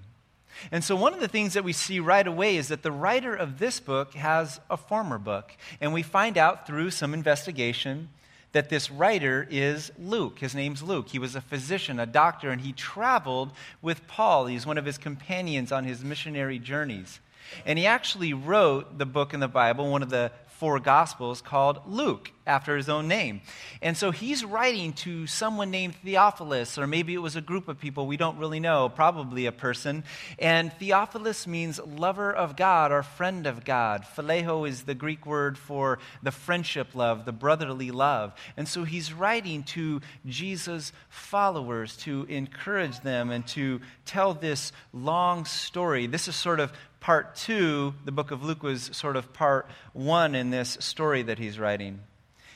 And 0.73 0.83
so, 0.83 0.97
one 0.97 1.13
of 1.13 1.21
the 1.21 1.29
things 1.29 1.55
that 1.55 1.65
we 1.65 1.73
see 1.73 2.01
right 2.01 2.27
away 2.27 2.57
is 2.57 2.69
that 2.69 2.83
the 2.83 2.93
writer 2.93 3.35
of 3.35 3.59
this 3.59 3.81
book 3.81 4.15
has 4.15 4.61
a 4.71 4.77
former 4.77 5.19
book. 5.19 5.55
And 5.81 5.93
we 5.93 6.03
find 6.03 6.39
out 6.39 6.67
through 6.67 6.91
some 6.93 7.13
investigation 7.13 8.09
that 8.55 8.69
this 8.69 8.89
writer 8.89 9.47
is 9.51 9.91
Luke. 9.99 10.39
His 10.39 10.55
name's 10.55 10.81
Luke. 10.81 11.09
He 11.09 11.19
was 11.19 11.35
a 11.35 11.41
physician, 11.41 11.99
a 11.99 12.07
doctor, 12.07 12.51
and 12.51 12.61
he 12.61 12.73
traveled 12.73 13.51
with 13.83 14.07
Paul. 14.07 14.47
He's 14.47 14.65
one 14.65 14.79
of 14.79 14.85
his 14.85 14.97
companions 14.97 15.73
on 15.73 15.85
his 15.85 16.05
missionary 16.05 16.61
journeys. 16.61 17.19
And 17.67 17.81
he 17.81 17.87
actually 17.87 18.33
wrote 18.33 18.97
the 18.97 19.07
book 19.07 19.35
in 19.35 19.41
the 19.41 19.49
Bible, 19.49 19.91
one 19.91 20.05
of 20.05 20.11
the 20.11 20.31
four 20.47 20.79
Gospels 20.79 21.41
called 21.41 21.81
Luke, 21.85 22.31
after 22.47 22.77
his 22.77 22.89
own 22.89 23.09
name. 23.09 23.41
And 23.81 23.97
so 23.97 24.11
he's 24.11 24.45
writing 24.45 24.93
to 24.95 25.27
someone 25.27 25.71
named 25.71 25.95
Theophilus, 25.97 26.79
or 26.79 26.87
maybe 26.87 27.15
it 27.15 27.19
was 27.19 27.37
a 27.37 27.41
group 27.41 27.69
of 27.69 27.79
people, 27.79 28.07
we 28.07 28.17
don't 28.17 28.39
really 28.39 28.61
know, 28.61 28.89
probably 28.89 29.47
a 29.47 29.53
person. 29.53 30.05
And 30.39 30.73
Theophilus 30.75 31.47
means 31.47 31.81
lover 31.81 32.33
of 32.33 32.57
God 32.57 32.93
or 32.93 33.03
friend 33.03 33.47
of 33.47 33.65
God. 33.65 34.05
Phileo 34.17 34.69
is 34.69 34.83
the 34.83 34.95
Greek 34.95 35.27
word 35.27 35.57
for 35.57 35.99
the 36.23 36.31
friendship 36.31 36.95
love, 36.95 37.25
the 37.25 37.33
brotherly 37.33 37.91
love. 37.91 38.35
And 38.57 38.69
so 38.69 38.85
he's 38.85 39.13
writing 39.13 39.63
to 39.65 40.01
Jesus' 40.27 40.93
followers 41.09 41.97
to 41.99 42.25
encourage 42.29 43.01
them 43.01 43.31
and 43.31 43.47
to 43.49 43.81
tell 44.05 44.35
this 44.35 44.73
long 44.93 45.45
story. 45.45 46.07
This 46.07 46.29
is 46.29 46.37
sort 46.37 46.61
of 46.61 46.73
part 47.01 47.37
two, 47.37 47.93
the 48.07 48.13
book 48.13 48.31
of 48.31 48.43
Luke 48.43 48.63
was 48.63 48.89
sort 48.93 49.17
of 49.17 49.33
part 49.35 49.67
one 49.93 50.35
in 50.35 50.49
this 50.49 50.79
story 50.81 51.23
that 51.23 51.39
he's 51.39 51.59
writing. 51.59 52.01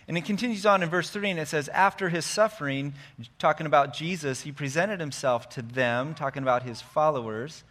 And 0.09 0.17
it 0.17 0.25
continues 0.25 0.65
on 0.65 0.83
in 0.83 0.89
verse 0.89 1.11
3, 1.11 1.31
and 1.31 1.39
it 1.39 1.49
says, 1.49 1.69
After 1.69 2.09
his 2.09 2.25
suffering, 2.25 2.95
talking 3.39 3.67
about 3.67 3.93
Jesus, 3.93 4.41
he 4.41 4.51
presented 4.51 5.01
himself 5.01 5.51
to 5.51 5.63
them, 5.63 6.15
talking 6.15 6.43
about 6.43 6.63
his 6.63 6.81
followers, 6.81 7.63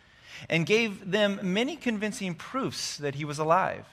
and 0.47 0.67
gave 0.67 1.09
them 1.09 1.39
many 1.41 1.75
convincing 1.75 2.35
proofs 2.35 2.97
that 2.97 3.15
he 3.15 3.25
was 3.25 3.39
alive. 3.39 3.87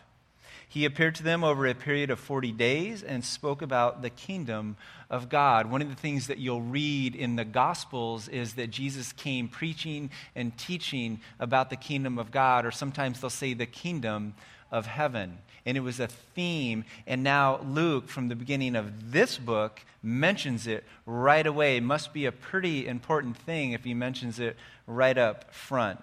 He 0.69 0.85
appeared 0.85 1.15
to 1.15 1.23
them 1.23 1.43
over 1.43 1.67
a 1.67 1.75
period 1.75 2.11
of 2.11 2.19
40 2.21 2.53
days 2.53 3.03
and 3.03 3.25
spoke 3.25 3.63
about 3.63 4.03
the 4.03 4.11
kingdom 4.11 4.77
of 5.09 5.29
God. 5.29 5.71
One 5.71 5.81
of 5.81 5.89
the 5.89 5.95
things 5.95 6.27
that 6.27 6.39
you'll 6.39 6.61
read 6.61 7.15
in 7.15 7.37
the 7.37 7.45
Gospels 7.45 8.29
is 8.29 8.55
that 8.55 8.71
Jesus 8.71 9.13
came 9.13 9.49
preaching 9.49 10.11
and 10.35 10.57
teaching 10.59 11.21
about 11.39 11.71
the 11.71 11.77
kingdom 11.77 12.19
of 12.19 12.31
God, 12.31 12.67
or 12.67 12.73
sometimes 12.73 13.21
they'll 13.21 13.31
say 13.31 13.55
the 13.55 13.67
kingdom 13.67 14.35
of 14.71 14.87
heaven. 14.87 15.39
And 15.67 15.77
it 15.77 15.81
was 15.81 16.01
a 16.01 16.09
theme. 16.09 16.85
And 17.07 17.23
now 17.23 17.61
Luke, 17.63 18.09
from 18.09 18.29
the 18.29 18.37
beginning 18.37 18.77
of 18.77 19.13
this 19.13 19.39
book, 19.39 19.81
mentions 20.03 20.67
it 20.67 20.85
right 21.07 21.47
away. 21.47 21.77
It 21.77 21.83
must 21.83 22.13
be 22.13 22.27
a 22.27 22.33
pretty 22.33 22.87
important 22.87 23.37
thing 23.37 23.73
if 23.73 23.85
he 23.85 23.95
mentions 23.95 24.39
it 24.39 24.57
right 24.87 25.17
up 25.17 25.55
front. 25.55 26.01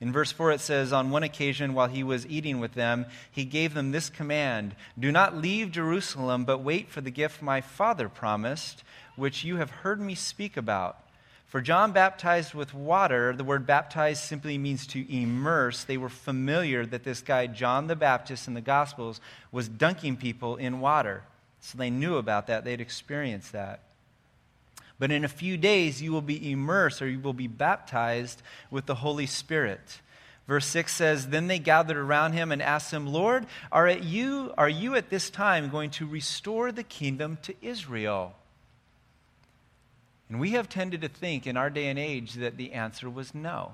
In 0.00 0.12
verse 0.12 0.32
4, 0.32 0.52
it 0.52 0.60
says, 0.60 0.92
On 0.92 1.10
one 1.10 1.22
occasion, 1.22 1.74
while 1.74 1.88
he 1.88 2.02
was 2.02 2.26
eating 2.26 2.58
with 2.58 2.72
them, 2.72 3.04
he 3.30 3.44
gave 3.44 3.74
them 3.74 3.92
this 3.92 4.08
command 4.08 4.74
Do 4.98 5.12
not 5.12 5.36
leave 5.36 5.70
Jerusalem, 5.70 6.44
but 6.44 6.58
wait 6.58 6.88
for 6.88 7.02
the 7.02 7.10
gift 7.10 7.42
my 7.42 7.60
father 7.60 8.08
promised, 8.08 8.82
which 9.14 9.44
you 9.44 9.56
have 9.56 9.70
heard 9.70 10.00
me 10.00 10.14
speak 10.14 10.56
about. 10.56 10.98
For 11.50 11.60
John 11.60 11.90
baptized 11.90 12.54
with 12.54 12.72
water, 12.74 13.34
the 13.34 13.42
word 13.42 13.66
baptized 13.66 14.22
simply 14.22 14.56
means 14.56 14.86
to 14.86 15.12
immerse. 15.12 15.82
They 15.82 15.96
were 15.96 16.08
familiar 16.08 16.86
that 16.86 17.02
this 17.02 17.22
guy, 17.22 17.48
John 17.48 17.88
the 17.88 17.96
Baptist, 17.96 18.46
in 18.46 18.54
the 18.54 18.60
Gospels, 18.60 19.20
was 19.50 19.68
dunking 19.68 20.16
people 20.16 20.54
in 20.54 20.78
water. 20.78 21.24
So 21.58 21.76
they 21.76 21.90
knew 21.90 22.18
about 22.18 22.46
that, 22.46 22.64
they'd 22.64 22.80
experienced 22.80 23.50
that. 23.50 23.80
But 25.00 25.10
in 25.10 25.24
a 25.24 25.28
few 25.28 25.56
days, 25.56 26.00
you 26.00 26.12
will 26.12 26.22
be 26.22 26.52
immersed 26.52 27.02
or 27.02 27.08
you 27.08 27.18
will 27.18 27.32
be 27.32 27.48
baptized 27.48 28.42
with 28.70 28.86
the 28.86 28.94
Holy 28.94 29.26
Spirit. 29.26 30.00
Verse 30.46 30.66
6 30.66 30.94
says, 30.94 31.28
Then 31.28 31.48
they 31.48 31.58
gathered 31.58 31.96
around 31.96 32.34
him 32.34 32.52
and 32.52 32.62
asked 32.62 32.92
him, 32.92 33.08
Lord, 33.08 33.46
are, 33.72 33.88
you, 33.88 34.54
are 34.56 34.68
you 34.68 34.94
at 34.94 35.10
this 35.10 35.30
time 35.30 35.68
going 35.68 35.90
to 35.90 36.06
restore 36.06 36.70
the 36.70 36.84
kingdom 36.84 37.38
to 37.42 37.54
Israel? 37.60 38.36
And 40.30 40.38
we 40.38 40.52
have 40.52 40.68
tended 40.68 41.02
to 41.02 41.08
think 41.08 41.46
in 41.46 41.56
our 41.56 41.68
day 41.68 41.88
and 41.88 41.98
age 41.98 42.34
that 42.34 42.56
the 42.56 42.72
answer 42.72 43.10
was 43.10 43.34
no. 43.34 43.72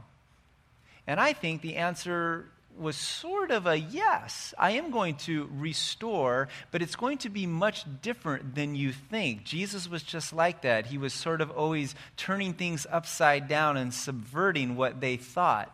And 1.07 1.21
I 1.21 1.35
think 1.35 1.61
the 1.61 1.77
answer 1.77 2.47
was 2.79 2.97
sort 2.97 3.51
of 3.51 3.67
a 3.67 3.79
yes, 3.79 4.55
I 4.59 4.73
am 4.73 4.91
going 4.91 5.17
to 5.17 5.49
restore, 5.55 6.49
but 6.71 6.83
it's 6.83 6.97
going 6.97 7.19
to 7.19 7.29
be 7.29 7.47
much 7.47 7.85
different 8.03 8.55
than 8.55 8.75
you 8.75 8.93
think. 8.93 9.45
Jesus 9.45 9.89
was 9.89 10.03
just 10.03 10.33
like 10.33 10.63
that. 10.63 10.87
He 10.87 10.99
was 10.99 11.13
sort 11.13 11.41
of 11.41 11.51
always 11.51 11.95
turning 12.17 12.55
things 12.55 12.87
upside 12.91 13.49
down 13.49 13.77
and 13.77 13.93
subverting 13.93 14.77
what 14.77 15.01
they 15.01 15.17
thought. 15.17 15.73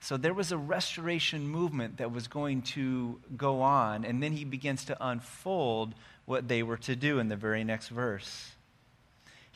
So 0.00 0.16
there 0.16 0.34
was 0.34 0.52
a 0.52 0.58
restoration 0.58 1.48
movement 1.48 1.96
that 1.96 2.12
was 2.12 2.28
going 2.28 2.62
to 2.62 3.18
go 3.36 3.62
on, 3.62 4.04
and 4.04 4.22
then 4.22 4.32
he 4.32 4.44
begins 4.44 4.84
to 4.86 4.96
unfold 5.00 5.94
what 6.24 6.48
they 6.48 6.62
were 6.62 6.76
to 6.78 6.94
do 6.94 7.18
in 7.18 7.28
the 7.28 7.36
very 7.36 7.64
next 7.64 7.88
verse. 7.88 8.52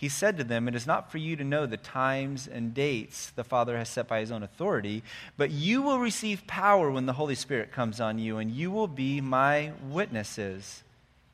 He 0.00 0.08
said 0.08 0.38
to 0.38 0.44
them, 0.44 0.66
It 0.66 0.74
is 0.74 0.86
not 0.86 1.12
for 1.12 1.18
you 1.18 1.36
to 1.36 1.44
know 1.44 1.66
the 1.66 1.76
times 1.76 2.48
and 2.48 2.72
dates 2.72 3.28
the 3.28 3.44
Father 3.44 3.76
has 3.76 3.90
set 3.90 4.08
by 4.08 4.20
his 4.20 4.32
own 4.32 4.42
authority, 4.42 5.02
but 5.36 5.50
you 5.50 5.82
will 5.82 5.98
receive 5.98 6.46
power 6.46 6.90
when 6.90 7.04
the 7.04 7.12
Holy 7.12 7.34
Spirit 7.34 7.70
comes 7.70 8.00
on 8.00 8.18
you, 8.18 8.38
and 8.38 8.50
you 8.50 8.70
will 8.70 8.86
be 8.86 9.20
my 9.20 9.72
witnesses 9.90 10.82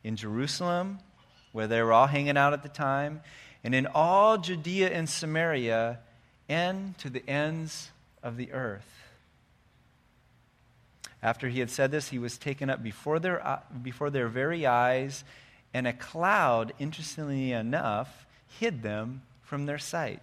in 0.02 0.16
Jerusalem, 0.16 0.98
where 1.52 1.68
they 1.68 1.80
were 1.80 1.92
all 1.92 2.08
hanging 2.08 2.36
out 2.36 2.54
at 2.54 2.64
the 2.64 2.68
time, 2.68 3.20
and 3.62 3.72
in 3.72 3.86
all 3.86 4.36
Judea 4.36 4.88
and 4.90 5.08
Samaria, 5.08 6.00
and 6.48 6.98
to 6.98 7.08
the 7.08 7.22
ends 7.30 7.92
of 8.20 8.36
the 8.36 8.50
earth. 8.50 8.90
After 11.22 11.48
he 11.48 11.60
had 11.60 11.70
said 11.70 11.92
this, 11.92 12.08
he 12.08 12.18
was 12.18 12.36
taken 12.36 12.68
up 12.68 12.82
before 12.82 13.20
their, 13.20 13.60
before 13.80 14.10
their 14.10 14.26
very 14.26 14.66
eyes, 14.66 15.22
and 15.72 15.86
a 15.86 15.92
cloud, 15.92 16.72
interestingly 16.80 17.52
enough, 17.52 18.25
hid 18.48 18.82
them 18.82 19.22
from 19.42 19.66
their 19.66 19.78
sight. 19.78 20.20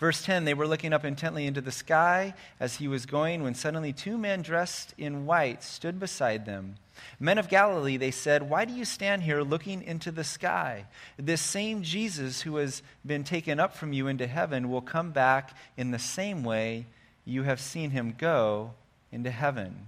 Verse 0.00 0.22
10 0.22 0.44
They 0.44 0.54
were 0.54 0.66
looking 0.66 0.92
up 0.92 1.04
intently 1.04 1.46
into 1.46 1.60
the 1.60 1.70
sky 1.70 2.34
as 2.58 2.76
he 2.76 2.88
was 2.88 3.06
going, 3.06 3.42
when 3.42 3.54
suddenly 3.54 3.92
two 3.92 4.16
men 4.16 4.42
dressed 4.42 4.94
in 4.96 5.26
white 5.26 5.62
stood 5.62 6.00
beside 6.00 6.46
them. 6.46 6.76
Men 7.18 7.38
of 7.38 7.48
Galilee, 7.48 7.98
they 7.98 8.10
said, 8.10 8.48
Why 8.48 8.64
do 8.64 8.72
you 8.72 8.84
stand 8.84 9.22
here 9.22 9.42
looking 9.42 9.82
into 9.82 10.10
the 10.10 10.24
sky? 10.24 10.86
This 11.18 11.42
same 11.42 11.82
Jesus 11.82 12.42
who 12.42 12.56
has 12.56 12.82
been 13.06 13.24
taken 13.24 13.60
up 13.60 13.76
from 13.76 13.92
you 13.92 14.08
into 14.08 14.26
heaven 14.26 14.70
will 14.70 14.80
come 14.80 15.10
back 15.10 15.56
in 15.76 15.90
the 15.90 15.98
same 15.98 16.44
way 16.44 16.86
you 17.24 17.42
have 17.42 17.60
seen 17.60 17.90
him 17.90 18.14
go 18.16 18.72
into 19.12 19.30
heaven. 19.30 19.86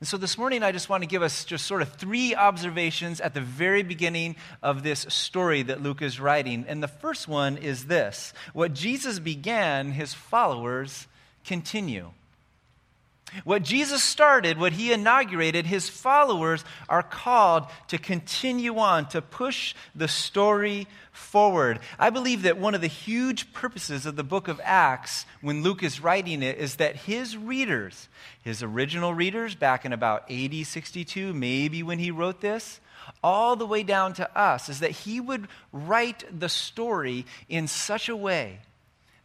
And 0.00 0.08
so 0.08 0.16
this 0.16 0.38
morning, 0.38 0.62
I 0.62 0.72
just 0.72 0.88
want 0.88 1.02
to 1.02 1.06
give 1.06 1.22
us 1.22 1.44
just 1.44 1.66
sort 1.66 1.82
of 1.82 1.92
three 1.92 2.34
observations 2.34 3.20
at 3.20 3.34
the 3.34 3.42
very 3.42 3.82
beginning 3.82 4.36
of 4.62 4.82
this 4.82 5.00
story 5.10 5.62
that 5.64 5.82
Luke 5.82 6.00
is 6.00 6.18
writing. 6.18 6.64
And 6.66 6.82
the 6.82 6.88
first 6.88 7.28
one 7.28 7.58
is 7.58 7.84
this 7.84 8.32
what 8.54 8.72
Jesus 8.72 9.18
began, 9.18 9.92
his 9.92 10.14
followers 10.14 11.06
continue. 11.44 12.12
What 13.44 13.62
Jesus 13.62 14.02
started, 14.02 14.58
what 14.58 14.72
he 14.72 14.92
inaugurated, 14.92 15.66
his 15.66 15.88
followers 15.88 16.64
are 16.88 17.02
called 17.02 17.66
to 17.88 17.98
continue 17.98 18.78
on, 18.78 19.08
to 19.10 19.22
push 19.22 19.74
the 19.94 20.08
story 20.08 20.86
forward. 21.12 21.80
I 21.98 22.10
believe 22.10 22.42
that 22.42 22.58
one 22.58 22.74
of 22.74 22.80
the 22.80 22.86
huge 22.86 23.52
purposes 23.52 24.06
of 24.06 24.16
the 24.16 24.24
book 24.24 24.48
of 24.48 24.60
Acts, 24.64 25.26
when 25.40 25.62
Luke 25.62 25.82
is 25.82 26.00
writing 26.00 26.42
it, 26.42 26.58
is 26.58 26.76
that 26.76 26.96
his 26.96 27.36
readers, 27.36 28.08
his 28.42 28.62
original 28.62 29.14
readers 29.14 29.54
back 29.54 29.84
in 29.84 29.92
about 29.92 30.30
AD 30.30 30.66
62, 30.66 31.32
maybe 31.32 31.82
when 31.82 31.98
he 31.98 32.10
wrote 32.10 32.40
this, 32.40 32.80
all 33.22 33.56
the 33.56 33.66
way 33.66 33.82
down 33.82 34.12
to 34.14 34.38
us, 34.38 34.68
is 34.68 34.80
that 34.80 34.90
he 34.90 35.20
would 35.20 35.48
write 35.72 36.24
the 36.38 36.48
story 36.48 37.26
in 37.48 37.66
such 37.66 38.08
a 38.08 38.16
way 38.16 38.60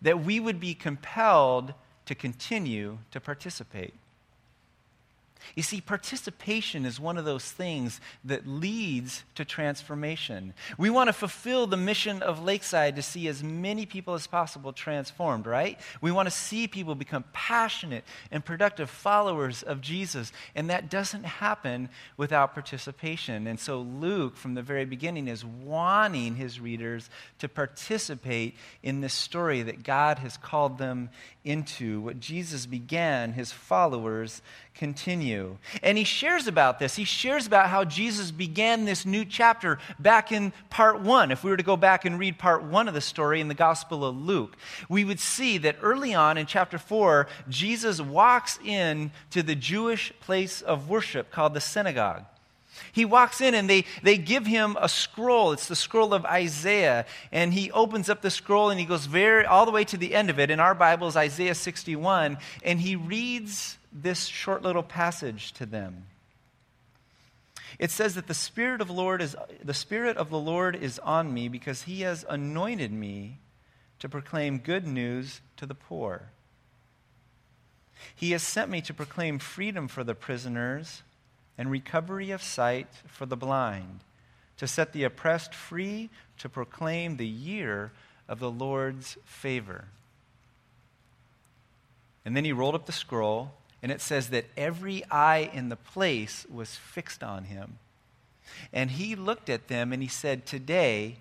that 0.01 0.23
we 0.23 0.39
would 0.39 0.59
be 0.59 0.73
compelled 0.73 1.73
to 2.05 2.15
continue 2.15 2.99
to 3.11 3.19
participate. 3.19 3.93
You 5.53 5.63
see, 5.63 5.81
participation 5.81 6.85
is 6.85 6.99
one 6.99 7.17
of 7.17 7.25
those 7.25 7.45
things 7.51 8.01
that 8.23 8.47
leads 8.47 9.23
to 9.35 9.45
transformation. 9.45 10.53
We 10.77 10.89
want 10.89 11.07
to 11.07 11.13
fulfill 11.13 11.67
the 11.67 11.77
mission 11.77 12.21
of 12.21 12.43
Lakeside 12.43 12.95
to 12.95 13.01
see 13.01 13.27
as 13.27 13.43
many 13.43 13.85
people 13.85 14.15
as 14.15 14.27
possible 14.27 14.73
transformed, 14.73 15.45
right? 15.45 15.79
We 16.01 16.11
want 16.11 16.27
to 16.27 16.31
see 16.31 16.67
people 16.67 16.95
become 16.95 17.25
passionate 17.33 18.03
and 18.31 18.43
productive 18.43 18.89
followers 18.89 19.61
of 19.61 19.81
Jesus, 19.81 20.31
and 20.55 20.69
that 20.69 20.89
doesn't 20.89 21.25
happen 21.25 21.89
without 22.17 22.53
participation. 22.53 23.47
And 23.47 23.59
so 23.59 23.81
Luke, 23.81 24.37
from 24.37 24.55
the 24.55 24.63
very 24.63 24.85
beginning, 24.85 25.27
is 25.27 25.45
wanting 25.45 26.35
his 26.35 26.59
readers 26.59 27.09
to 27.39 27.47
participate 27.47 28.55
in 28.81 29.01
this 29.01 29.13
story 29.13 29.61
that 29.61 29.83
God 29.83 30.19
has 30.19 30.37
called 30.37 30.77
them 30.77 31.09
into. 31.43 32.01
What 32.01 32.19
Jesus 32.19 32.65
began, 32.65 33.33
his 33.33 33.51
followers 33.51 34.41
continue. 34.75 35.57
And 35.81 35.97
he 35.97 36.03
shares 36.03 36.47
about 36.47 36.79
this. 36.79 36.95
He 36.95 37.05
shares 37.05 37.47
about 37.47 37.69
how 37.69 37.85
Jesus 37.85 38.31
began 38.31 38.85
this 38.85 39.05
new 39.05 39.25
chapter 39.25 39.79
back 39.99 40.31
in 40.31 40.53
part 40.69 41.01
one. 41.01 41.31
If 41.31 41.43
we 41.43 41.49
were 41.49 41.57
to 41.57 41.63
go 41.63 41.77
back 41.77 42.05
and 42.05 42.19
read 42.19 42.37
part 42.37 42.63
one 42.63 42.87
of 42.87 42.93
the 42.93 43.01
story 43.01 43.41
in 43.41 43.47
the 43.47 43.53
Gospel 43.53 44.05
of 44.05 44.17
Luke, 44.17 44.55
we 44.89 45.05
would 45.05 45.19
see 45.19 45.57
that 45.59 45.77
early 45.81 46.13
on 46.13 46.37
in 46.37 46.45
chapter 46.45 46.77
four, 46.77 47.27
Jesus 47.49 48.01
walks 48.01 48.59
in 48.63 49.11
to 49.31 49.41
the 49.41 49.55
Jewish 49.55 50.11
place 50.19 50.61
of 50.61 50.89
worship 50.89 51.31
called 51.31 51.53
the 51.53 51.61
synagogue. 51.61 52.25
He 52.91 53.05
walks 53.05 53.41
in 53.41 53.53
and 53.53 53.69
they, 53.69 53.85
they 54.03 54.17
give 54.17 54.45
him 54.45 54.77
a 54.79 54.89
scroll. 54.89 55.53
It's 55.53 55.67
the 55.67 55.75
scroll 55.75 56.13
of 56.13 56.25
Isaiah. 56.25 57.05
And 57.31 57.53
he 57.53 57.71
opens 57.71 58.09
up 58.09 58.21
the 58.21 58.29
scroll 58.29 58.69
and 58.69 58.79
he 58.79 58.85
goes 58.85 59.05
very, 59.05 59.45
all 59.45 59.65
the 59.65 59.71
way 59.71 59.85
to 59.85 59.97
the 59.97 60.13
end 60.13 60.29
of 60.29 60.39
it. 60.39 60.49
In 60.49 60.59
our 60.59 60.75
Bible 60.75 61.07
is 61.07 61.15
Isaiah 61.15 61.55
61. 61.55 62.37
And 62.63 62.79
he 62.79 62.95
reads 62.95 63.77
this 63.95 64.25
short 64.25 64.61
little 64.61 64.83
passage 64.83 65.53
to 65.53 65.65
them. 65.65 66.05
It 67.79 67.91
says 67.91 68.15
that 68.15 68.27
the 68.27 68.33
Spirit 68.33 68.81
of 68.81 68.89
Lord 68.89 69.21
is, 69.21 69.35
the 69.63 69.73
Spirit 69.73 70.17
of 70.17 70.29
the 70.29 70.39
Lord 70.39 70.75
is 70.75 70.99
on 70.99 71.33
me 71.33 71.47
because 71.47 71.83
he 71.83 72.01
has 72.01 72.25
anointed 72.29 72.91
me 72.91 73.39
to 73.99 74.09
proclaim 74.09 74.59
good 74.59 74.85
news 74.85 75.41
to 75.57 75.65
the 75.65 75.73
poor. 75.73 76.23
He 78.13 78.31
has 78.31 78.43
sent 78.43 78.69
me 78.69 78.81
to 78.81 78.93
proclaim 78.93 79.39
freedom 79.39 79.87
for 79.87 80.03
the 80.03 80.15
prisoners 80.15 81.01
and 81.57 81.71
recovery 81.71 82.31
of 82.31 82.43
sight 82.43 82.87
for 83.07 83.25
the 83.25 83.37
blind, 83.37 84.01
to 84.57 84.67
set 84.67 84.91
the 84.91 85.05
oppressed 85.05 85.53
free, 85.53 86.09
to 86.37 86.49
proclaim 86.49 87.15
the 87.17 87.27
year 87.27 87.91
of 88.27 88.39
the 88.39 88.51
Lord's 88.51 89.17
favor. 89.25 89.85
And 92.25 92.35
then 92.35 92.43
he 92.43 92.51
rolled 92.51 92.75
up 92.75 92.85
the 92.85 92.91
scroll, 92.91 93.53
and 93.85 93.91
it 93.91 94.01
says 94.01 94.29
that 94.29 94.45
every 94.57 95.03
eye 95.11 95.47
in 95.53 95.69
the 95.69 95.75
place 95.75 96.43
was 96.51 96.75
fixed 96.75 97.21
on 97.21 97.43
him. 97.43 97.77
And 98.73 98.89
he 98.89 99.15
looked 99.15 99.47
at 99.47 99.67
them 99.67 99.93
and 99.93 100.01
he 100.01 100.07
said, 100.07 100.47
Today, 100.47 101.17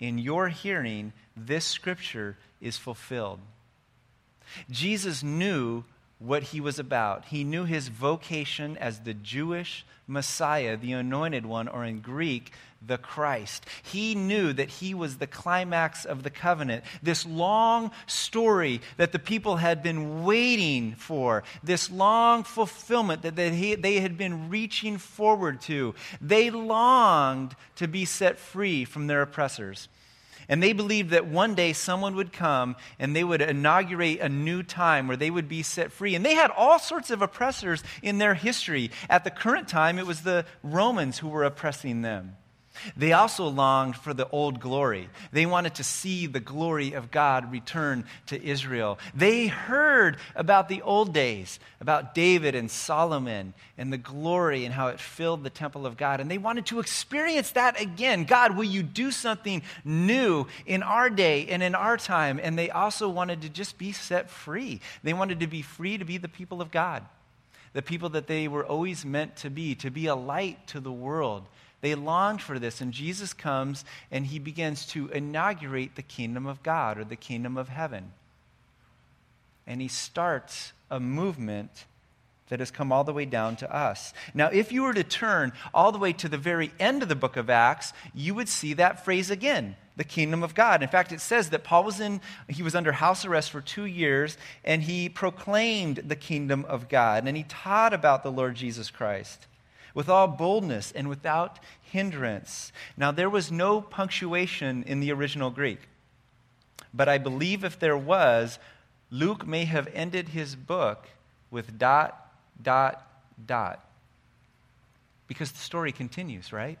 in 0.00 0.18
your 0.18 0.48
hearing, 0.48 1.12
this 1.36 1.64
scripture 1.64 2.36
is 2.60 2.76
fulfilled. 2.76 3.38
Jesus 4.68 5.22
knew 5.22 5.84
what 6.18 6.42
he 6.42 6.60
was 6.60 6.80
about. 6.80 7.26
He 7.26 7.44
knew 7.44 7.64
his 7.64 7.86
vocation 7.86 8.76
as 8.78 8.98
the 8.98 9.14
Jewish 9.14 9.86
Messiah, 10.08 10.76
the 10.76 10.94
anointed 10.94 11.46
one, 11.46 11.68
or 11.68 11.84
in 11.84 12.00
Greek, 12.00 12.50
the 12.86 12.98
Christ. 12.98 13.66
He 13.82 14.14
knew 14.14 14.52
that 14.52 14.68
he 14.68 14.94
was 14.94 15.16
the 15.16 15.26
climax 15.26 16.04
of 16.04 16.22
the 16.22 16.30
covenant, 16.30 16.84
this 17.02 17.26
long 17.26 17.90
story 18.06 18.80
that 18.96 19.12
the 19.12 19.18
people 19.18 19.56
had 19.56 19.82
been 19.82 20.24
waiting 20.24 20.94
for, 20.94 21.42
this 21.62 21.90
long 21.90 22.44
fulfillment 22.44 23.22
that 23.22 23.36
they, 23.36 24.00
had 24.00 24.16
been 24.16 24.48
reaching 24.48 24.98
forward 24.98 25.60
to. 25.62 25.94
They 26.20 26.50
longed 26.50 27.56
to 27.76 27.88
be 27.88 28.04
set 28.04 28.38
free 28.38 28.84
from 28.84 29.06
their 29.06 29.22
oppressors. 29.22 29.88
And 30.50 30.62
they 30.62 30.72
believed 30.72 31.10
that 31.10 31.26
one 31.26 31.54
day 31.54 31.74
someone 31.74 32.14
would 32.14 32.32
come 32.32 32.76
and 32.98 33.14
they 33.14 33.22
would 33.22 33.42
inaugurate 33.42 34.20
a 34.20 34.30
new 34.30 34.62
time 34.62 35.06
where 35.06 35.16
they 35.16 35.30
would 35.30 35.46
be 35.46 35.62
set 35.62 35.92
free. 35.92 36.14
And 36.14 36.24
they 36.24 36.34
had 36.34 36.50
all 36.50 36.78
sorts 36.78 37.10
of 37.10 37.20
oppressors 37.20 37.82
in 38.02 38.16
their 38.16 38.32
history. 38.32 38.90
At 39.10 39.24
the 39.24 39.30
current 39.30 39.68
time, 39.68 39.98
it 39.98 40.06
was 40.06 40.22
the 40.22 40.46
Romans 40.62 41.18
who 41.18 41.28
were 41.28 41.44
oppressing 41.44 42.00
them. 42.00 42.36
They 42.96 43.12
also 43.12 43.48
longed 43.48 43.96
for 43.96 44.14
the 44.14 44.28
old 44.30 44.60
glory. 44.60 45.08
They 45.32 45.46
wanted 45.46 45.76
to 45.76 45.84
see 45.84 46.26
the 46.26 46.40
glory 46.40 46.92
of 46.92 47.10
God 47.10 47.50
return 47.50 48.04
to 48.26 48.42
Israel. 48.42 48.98
They 49.14 49.46
heard 49.46 50.16
about 50.34 50.68
the 50.68 50.82
old 50.82 51.12
days, 51.12 51.58
about 51.80 52.14
David 52.14 52.54
and 52.54 52.70
Solomon 52.70 53.54
and 53.76 53.92
the 53.92 53.98
glory 53.98 54.64
and 54.64 54.74
how 54.74 54.88
it 54.88 55.00
filled 55.00 55.44
the 55.44 55.50
temple 55.50 55.86
of 55.86 55.96
God. 55.96 56.20
And 56.20 56.30
they 56.30 56.38
wanted 56.38 56.66
to 56.66 56.80
experience 56.80 57.52
that 57.52 57.80
again. 57.80 58.24
God, 58.24 58.56
will 58.56 58.64
you 58.64 58.82
do 58.82 59.10
something 59.10 59.62
new 59.84 60.46
in 60.66 60.82
our 60.82 61.08
day 61.08 61.46
and 61.48 61.62
in 61.62 61.74
our 61.74 61.96
time? 61.96 62.40
And 62.42 62.58
they 62.58 62.70
also 62.70 63.08
wanted 63.08 63.42
to 63.42 63.48
just 63.48 63.78
be 63.78 63.92
set 63.92 64.30
free. 64.30 64.80
They 65.02 65.12
wanted 65.12 65.40
to 65.40 65.46
be 65.46 65.62
free 65.62 65.98
to 65.98 66.04
be 66.04 66.18
the 66.18 66.28
people 66.28 66.60
of 66.60 66.70
God, 66.70 67.04
the 67.72 67.82
people 67.82 68.08
that 68.10 68.26
they 68.26 68.48
were 68.48 68.64
always 68.64 69.04
meant 69.04 69.36
to 69.36 69.50
be, 69.50 69.74
to 69.76 69.90
be 69.90 70.06
a 70.06 70.14
light 70.14 70.66
to 70.68 70.80
the 70.80 70.92
world 70.92 71.46
they 71.80 71.94
longed 71.94 72.42
for 72.42 72.58
this, 72.58 72.80
and 72.80 72.92
Jesus 72.92 73.32
comes 73.32 73.84
and 74.10 74.26
he 74.26 74.38
begins 74.38 74.86
to 74.86 75.08
inaugurate 75.08 75.94
the 75.94 76.02
kingdom 76.02 76.46
of 76.46 76.62
God 76.62 76.98
or 76.98 77.04
the 77.04 77.16
kingdom 77.16 77.56
of 77.56 77.68
heaven. 77.68 78.12
And 79.66 79.80
he 79.80 79.88
starts 79.88 80.72
a 80.90 80.98
movement 80.98 81.84
that 82.48 82.60
has 82.60 82.70
come 82.70 82.90
all 82.90 83.04
the 83.04 83.12
way 83.12 83.26
down 83.26 83.56
to 83.56 83.74
us. 83.74 84.14
Now, 84.34 84.48
if 84.48 84.72
you 84.72 84.82
were 84.82 84.94
to 84.94 85.04
turn 85.04 85.52
all 85.74 85.92
the 85.92 85.98
way 85.98 86.14
to 86.14 86.28
the 86.28 86.38
very 86.38 86.72
end 86.80 87.02
of 87.02 87.08
the 87.08 87.14
book 87.14 87.36
of 87.36 87.50
Acts, 87.50 87.92
you 88.14 88.34
would 88.34 88.48
see 88.48 88.72
that 88.74 89.04
phrase 89.04 89.30
again 89.30 89.76
the 89.96 90.04
kingdom 90.04 90.42
of 90.42 90.54
God. 90.54 90.82
In 90.82 90.88
fact, 90.88 91.12
it 91.12 91.20
says 91.20 91.50
that 91.50 91.64
Paul 91.64 91.84
was 91.84 92.00
in, 92.00 92.20
he 92.48 92.62
was 92.62 92.76
under 92.76 92.92
house 92.92 93.24
arrest 93.24 93.50
for 93.50 93.60
two 93.60 93.84
years, 93.84 94.38
and 94.64 94.82
he 94.82 95.08
proclaimed 95.08 95.96
the 96.06 96.16
kingdom 96.16 96.64
of 96.68 96.88
God, 96.88 97.26
and 97.26 97.36
he 97.36 97.42
taught 97.42 97.92
about 97.92 98.22
the 98.22 98.30
Lord 98.30 98.54
Jesus 98.54 98.90
Christ 98.90 99.46
with 99.94 100.08
all 100.08 100.28
boldness 100.28 100.92
and 100.92 101.08
without 101.08 101.58
hindrance. 101.80 102.72
Now, 102.96 103.10
there 103.10 103.30
was 103.30 103.50
no 103.50 103.80
punctuation 103.80 104.82
in 104.84 105.00
the 105.00 105.12
original 105.12 105.50
Greek, 105.50 105.80
but 106.92 107.08
I 107.08 107.18
believe 107.18 107.64
if 107.64 107.78
there 107.78 107.96
was, 107.96 108.58
Luke 109.10 109.46
may 109.46 109.64
have 109.64 109.88
ended 109.94 110.30
his 110.30 110.54
book 110.54 111.08
with 111.50 111.78
dot, 111.78 112.30
dot, 112.62 113.06
dot. 113.46 113.84
Because 115.26 115.52
the 115.52 115.58
story 115.58 115.92
continues, 115.92 116.52
right? 116.52 116.78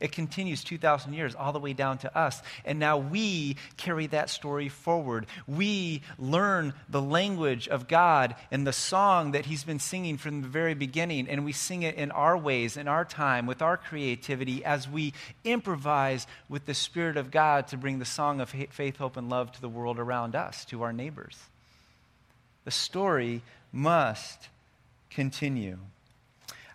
It 0.00 0.12
continues 0.12 0.64
2,000 0.64 1.12
years 1.12 1.34
all 1.34 1.52
the 1.52 1.58
way 1.58 1.74
down 1.74 1.98
to 1.98 2.18
us. 2.18 2.42
And 2.64 2.78
now 2.78 2.96
we 2.96 3.56
carry 3.76 4.06
that 4.08 4.30
story 4.30 4.70
forward. 4.70 5.26
We 5.46 6.00
learn 6.18 6.72
the 6.88 7.02
language 7.02 7.68
of 7.68 7.86
God 7.86 8.34
and 8.50 8.66
the 8.66 8.72
song 8.72 9.32
that 9.32 9.44
He's 9.44 9.62
been 9.62 9.78
singing 9.78 10.16
from 10.16 10.40
the 10.40 10.48
very 10.48 10.72
beginning, 10.72 11.28
and 11.28 11.44
we 11.44 11.52
sing 11.52 11.82
it 11.82 11.96
in 11.96 12.10
our 12.12 12.36
ways, 12.36 12.78
in 12.78 12.88
our 12.88 13.04
time, 13.04 13.46
with 13.46 13.60
our 13.60 13.76
creativity, 13.76 14.64
as 14.64 14.88
we 14.88 15.12
improvise 15.44 16.26
with 16.48 16.64
the 16.64 16.74
Spirit 16.74 17.18
of 17.18 17.30
God 17.30 17.68
to 17.68 17.76
bring 17.76 17.98
the 17.98 18.06
song 18.06 18.40
of 18.40 18.48
faith, 18.48 18.96
hope, 18.96 19.18
and 19.18 19.28
love 19.28 19.52
to 19.52 19.60
the 19.60 19.68
world 19.68 19.98
around 19.98 20.34
us, 20.34 20.64
to 20.66 20.82
our 20.82 20.94
neighbors. 20.94 21.36
The 22.64 22.70
story 22.70 23.42
must 23.70 24.48
continue. 25.10 25.78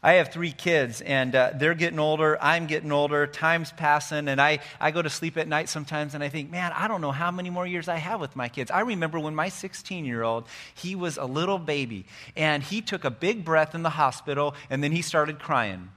I 0.06 0.14
have 0.14 0.32
three 0.32 0.52
kids, 0.52 1.02
and 1.02 1.34
uh, 1.34 1.54
they're 1.56 1.74
getting 1.74 1.98
older. 1.98 2.38
I'm 2.40 2.68
getting 2.68 2.92
older. 2.92 3.26
Time's 3.26 3.72
passing, 3.72 4.28
and 4.28 4.40
I, 4.40 4.60
I 4.80 4.92
go 4.92 5.02
to 5.02 5.10
sleep 5.10 5.36
at 5.36 5.48
night 5.48 5.68
sometimes, 5.68 6.14
and 6.14 6.24
I 6.24 6.30
think, 6.30 6.52
man, 6.52 6.72
I 6.76 6.88
don't 6.88 7.02
know 7.02 7.12
how 7.12 7.32
many 7.32 7.50
more 7.50 7.66
years 7.66 7.88
I 7.88 7.96
have 7.96 8.20
with 8.22 8.36
my 8.36 8.48
kids. 8.48 8.70
I 8.70 8.82
remember 8.82 9.20
when 9.20 9.34
my 9.34 9.50
16 9.50 10.06
year 10.06 10.22
old, 10.22 10.46
he 10.76 10.94
was 10.94 11.18
a 11.18 11.26
little 11.26 11.58
baby, 11.58 12.06
and 12.36 12.62
he 12.62 12.82
took 12.82 13.04
a 13.04 13.10
big 13.10 13.44
breath 13.44 13.74
in 13.74 13.82
the 13.82 13.90
hospital, 13.90 14.54
and 14.70 14.84
then 14.84 14.92
he 14.92 15.02
started 15.02 15.40
crying 15.40 15.90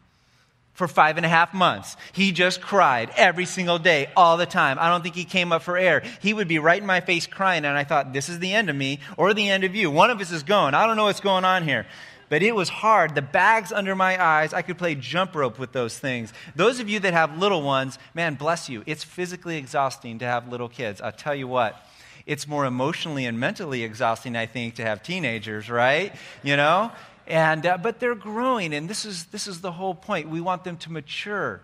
for 0.73 0.89
five 0.89 1.19
and 1.19 1.27
a 1.27 1.29
half 1.29 1.53
months. 1.53 1.99
He 2.13 2.33
just 2.33 2.63
cried 2.63 3.11
every 3.15 3.45
single 3.45 3.79
day, 3.79 4.11
all 4.17 4.39
the 4.39 4.47
time. 4.47 4.79
I 4.81 4.89
don't 4.89 5.03
think 5.03 5.17
he 5.17 5.27
came 5.27 5.53
up 5.53 5.61
for 5.61 5.77
air. 5.77 6.03
He 6.23 6.33
would 6.33 6.49
be 6.49 6.59
right 6.59 6.81
in 6.81 6.87
my 6.87 7.01
face 7.01 7.27
crying, 7.27 7.67
and 7.67 7.77
I 7.77 7.85
thought, 7.85 8.15
this 8.15 8.31
is 8.31 8.39
the 8.39 8.55
end 8.55 8.71
of 8.71 8.77
me 8.77 9.01
or 9.19 9.35
the 9.35 9.51
end 9.51 9.65
of 9.65 9.75
you. 9.75 9.91
One 9.91 10.09
of 10.09 10.19
us 10.19 10.33
is 10.33 10.45
going. 10.45 10.73
I 10.73 10.87
don't 10.87 10.97
know 10.97 11.05
what's 11.05 11.21
going 11.21 11.45
on 11.45 11.65
here 11.65 11.85
but 12.29 12.43
it 12.43 12.55
was 12.55 12.69
hard. 12.69 13.15
The 13.15 13.23
bags 13.23 13.73
under 13.73 13.95
my 13.95 14.23
eyes, 14.23 14.53
I 14.53 14.63
could 14.63 14.79
play 14.79 14.95
jump 14.95 15.35
rope 15.35 15.59
with 15.59 15.73
those 15.73 15.99
things. 15.99 16.33
Those 16.55 16.81
of 16.81 16.89
you 16.89 17.01
that 17.01 17.13
have 17.13 17.39
little 17.39 17.63
ones, 17.63 17.99
man, 18.15 18.35
bless 18.35 18.69
you. 18.69 18.83
It's 18.87 19.05
physically 19.05 19.57
exhausting 19.57 20.19
to 20.19 20.25
have 20.25 20.49
little 20.49 20.69
kids. 20.69 21.01
I'll 21.01 21.13
tell 21.13 21.35
you 21.35 21.49
what. 21.49 21.85
It's 22.27 22.47
more 22.47 22.67
emotionally 22.67 23.25
and 23.25 23.41
mentally 23.41 23.83
exhausting, 23.83 24.37
I 24.37 24.47
think, 24.47 24.75
to 24.75 24.83
have 24.83 25.03
teenagers, 25.03 25.71
right? 25.71 26.15
You 26.43 26.57
know? 26.57 26.93
And, 27.27 27.65
uh, 27.65 27.79
but 27.79 28.01
they're 28.01 28.15
growing, 28.15 28.75
and 28.75 28.89
this 28.89 29.05
is, 29.05 29.27
this 29.27 29.47
is 29.47 29.61
the 29.61 29.73
whole 29.73 29.95
point. 29.95 30.29
We 30.29 30.41
want 30.41 30.65
them 30.65 30.77
to 30.79 30.93
mature. 30.93 31.61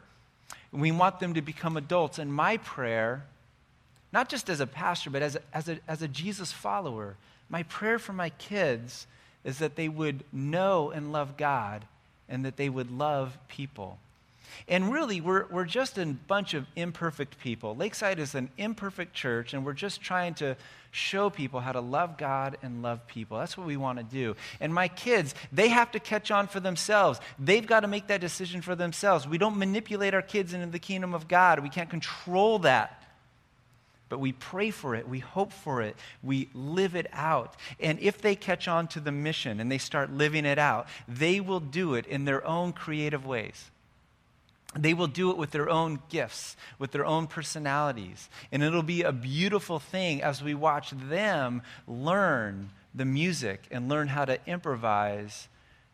We 0.72 0.92
want 0.92 1.20
them 1.20 1.34
to 1.34 1.42
become 1.42 1.76
adults. 1.76 2.18
And 2.18 2.32
my 2.32 2.56
prayer, 2.58 3.24
not 4.12 4.28
just 4.28 4.48
as 4.48 4.60
a 4.60 4.66
pastor, 4.66 5.10
but 5.10 5.22
as 5.22 5.36
a, 5.36 5.40
as 5.52 5.68
a, 5.68 5.78
as 5.88 6.02
a 6.02 6.08
Jesus 6.08 6.52
follower, 6.52 7.16
my 7.48 7.62
prayer 7.64 7.98
for 7.98 8.12
my 8.12 8.30
kids 8.30 9.06
is 9.44 9.58
that 9.58 9.76
they 9.76 9.88
would 9.88 10.24
know 10.32 10.90
and 10.90 11.12
love 11.12 11.36
God 11.36 11.84
and 12.28 12.44
that 12.44 12.56
they 12.56 12.68
would 12.68 12.90
love 12.90 13.36
people. 13.48 13.98
And 14.68 14.92
really, 14.92 15.20
we're, 15.20 15.46
we're 15.46 15.64
just 15.64 15.98
a 15.98 16.06
bunch 16.06 16.54
of 16.54 16.66
imperfect 16.76 17.38
people. 17.38 17.76
Lakeside 17.76 18.18
is 18.18 18.34
an 18.34 18.50
imperfect 18.56 19.12
church, 19.12 19.52
and 19.52 19.64
we're 19.64 19.72
just 19.72 20.00
trying 20.00 20.34
to 20.34 20.56
show 20.90 21.28
people 21.28 21.60
how 21.60 21.72
to 21.72 21.80
love 21.80 22.16
God 22.16 22.56
and 22.62 22.80
love 22.80 23.06
people. 23.08 23.38
That's 23.38 23.58
what 23.58 23.66
we 23.66 23.76
want 23.76 23.98
to 23.98 24.04
do. 24.04 24.36
And 24.60 24.72
my 24.72 24.88
kids, 24.88 25.34
they 25.52 25.68
have 25.68 25.90
to 25.92 25.98
catch 25.98 26.30
on 26.30 26.46
for 26.46 26.60
themselves. 26.60 27.20
They've 27.38 27.66
got 27.66 27.80
to 27.80 27.88
make 27.88 28.06
that 28.06 28.20
decision 28.20 28.62
for 28.62 28.76
themselves. 28.76 29.26
We 29.26 29.38
don't 29.38 29.58
manipulate 29.58 30.14
our 30.14 30.22
kids 30.22 30.54
into 30.54 30.66
the 30.66 30.78
kingdom 30.78 31.14
of 31.14 31.26
God, 31.26 31.60
we 31.60 31.68
can't 31.68 31.90
control 31.90 32.60
that 32.60 33.03
but 34.08 34.20
we 34.20 34.32
pray 34.32 34.70
for 34.70 34.94
it, 34.94 35.08
we 35.08 35.18
hope 35.18 35.52
for 35.52 35.82
it, 35.82 35.96
we 36.22 36.48
live 36.54 36.94
it 36.94 37.06
out. 37.12 37.56
And 37.80 37.98
if 38.00 38.20
they 38.20 38.36
catch 38.36 38.68
on 38.68 38.86
to 38.88 39.00
the 39.00 39.12
mission 39.12 39.60
and 39.60 39.70
they 39.70 39.78
start 39.78 40.12
living 40.12 40.44
it 40.44 40.58
out, 40.58 40.86
they 41.08 41.40
will 41.40 41.60
do 41.60 41.94
it 41.94 42.06
in 42.06 42.24
their 42.24 42.46
own 42.46 42.72
creative 42.72 43.24
ways. 43.24 43.70
They 44.76 44.94
will 44.94 45.06
do 45.06 45.30
it 45.30 45.36
with 45.36 45.52
their 45.52 45.70
own 45.70 46.00
gifts, 46.08 46.56
with 46.78 46.90
their 46.90 47.06
own 47.06 47.28
personalities. 47.28 48.28
And 48.50 48.62
it'll 48.62 48.82
be 48.82 49.02
a 49.02 49.12
beautiful 49.12 49.78
thing 49.78 50.22
as 50.22 50.42
we 50.42 50.54
watch 50.54 50.90
them 50.90 51.62
learn 51.86 52.70
the 52.94 53.04
music 53.04 53.66
and 53.70 53.88
learn 53.88 54.08
how 54.08 54.24
to 54.24 54.38
improvise 54.46 55.48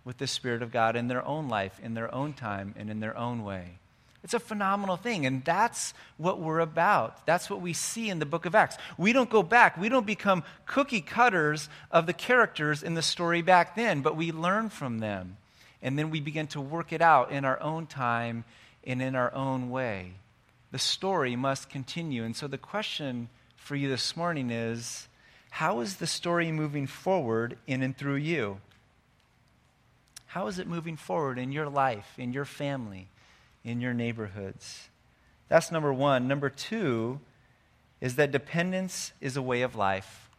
with 0.04 0.18
the 0.18 0.26
Spirit 0.26 0.62
of 0.62 0.72
God 0.72 0.96
in 0.96 1.08
their 1.08 1.24
own 1.24 1.48
life, 1.48 1.78
in 1.82 1.94
their 1.94 2.12
own 2.14 2.32
time, 2.32 2.74
and 2.76 2.90
in 2.90 3.00
their 3.00 3.16
own 3.16 3.44
way. 3.44 3.78
It's 4.22 4.34
a 4.34 4.40
phenomenal 4.40 4.96
thing, 4.96 5.24
and 5.24 5.44
that's 5.44 5.94
what 6.18 6.40
we're 6.40 6.60
about. 6.60 7.24
That's 7.26 7.48
what 7.48 7.62
we 7.62 7.72
see 7.72 8.10
in 8.10 8.18
the 8.18 8.26
book 8.26 8.44
of 8.44 8.54
Acts. 8.54 8.76
We 8.98 9.12
don't 9.12 9.30
go 9.30 9.42
back, 9.42 9.78
we 9.78 9.88
don't 9.88 10.06
become 10.06 10.44
cookie 10.66 11.00
cutters 11.00 11.68
of 11.90 12.06
the 12.06 12.12
characters 12.12 12.82
in 12.82 12.94
the 12.94 13.02
story 13.02 13.40
back 13.40 13.76
then, 13.76 14.02
but 14.02 14.16
we 14.16 14.30
learn 14.30 14.68
from 14.68 14.98
them. 14.98 15.38
And 15.82 15.98
then 15.98 16.10
we 16.10 16.20
begin 16.20 16.46
to 16.48 16.60
work 16.60 16.92
it 16.92 17.00
out 17.00 17.32
in 17.32 17.46
our 17.46 17.60
own 17.62 17.86
time 17.86 18.44
and 18.84 19.00
in 19.00 19.14
our 19.14 19.32
own 19.32 19.70
way. 19.70 20.12
The 20.72 20.78
story 20.78 21.36
must 21.36 21.70
continue. 21.70 22.22
And 22.22 22.36
so 22.36 22.46
the 22.46 22.58
question 22.58 23.28
for 23.56 23.74
you 23.76 23.88
this 23.88 24.16
morning 24.16 24.50
is 24.50 25.08
how 25.50 25.80
is 25.80 25.96
the 25.96 26.06
story 26.06 26.52
moving 26.52 26.86
forward 26.86 27.56
in 27.66 27.82
and 27.82 27.96
through 27.96 28.16
you? 28.16 28.58
How 30.26 30.46
is 30.46 30.58
it 30.58 30.68
moving 30.68 30.96
forward 30.96 31.38
in 31.38 31.50
your 31.50 31.68
life, 31.68 32.14
in 32.18 32.32
your 32.32 32.44
family? 32.44 33.08
In 33.64 33.80
your 33.80 33.94
neighborhoods. 33.94 34.88
That's 35.48 35.70
number 35.70 35.92
one. 35.92 36.28
Number 36.28 36.48
two 36.48 37.20
is 38.00 38.16
that 38.16 38.32
dependence 38.32 39.12
is 39.20 39.36
a 39.36 39.42
way 39.42 39.62
of 39.62 39.74
life. 39.76 40.30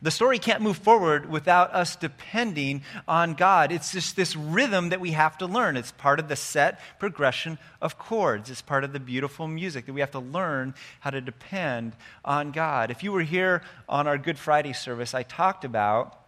The 0.00 0.10
story 0.10 0.40
can't 0.40 0.62
move 0.62 0.78
forward 0.78 1.30
without 1.30 1.72
us 1.72 1.94
depending 1.94 2.82
on 3.06 3.34
God. 3.34 3.70
It's 3.70 3.92
just 3.92 4.16
this 4.16 4.34
rhythm 4.34 4.88
that 4.88 5.00
we 5.00 5.12
have 5.12 5.38
to 5.38 5.46
learn. 5.46 5.76
It's 5.76 5.92
part 5.92 6.18
of 6.18 6.28
the 6.28 6.34
set 6.34 6.80
progression 6.98 7.56
of 7.80 7.98
chords. 7.98 8.50
It's 8.50 8.62
part 8.62 8.82
of 8.82 8.92
the 8.92 8.98
beautiful 8.98 9.46
music 9.46 9.86
that 9.86 9.92
we 9.92 10.00
have 10.00 10.10
to 10.12 10.18
learn 10.18 10.74
how 10.98 11.10
to 11.10 11.20
depend 11.20 11.92
on 12.24 12.50
God. 12.50 12.90
If 12.90 13.04
you 13.04 13.12
were 13.12 13.22
here 13.22 13.62
on 13.88 14.08
our 14.08 14.18
Good 14.18 14.38
Friday 14.38 14.72
service, 14.72 15.14
I 15.14 15.22
talked 15.22 15.64
about 15.64 16.18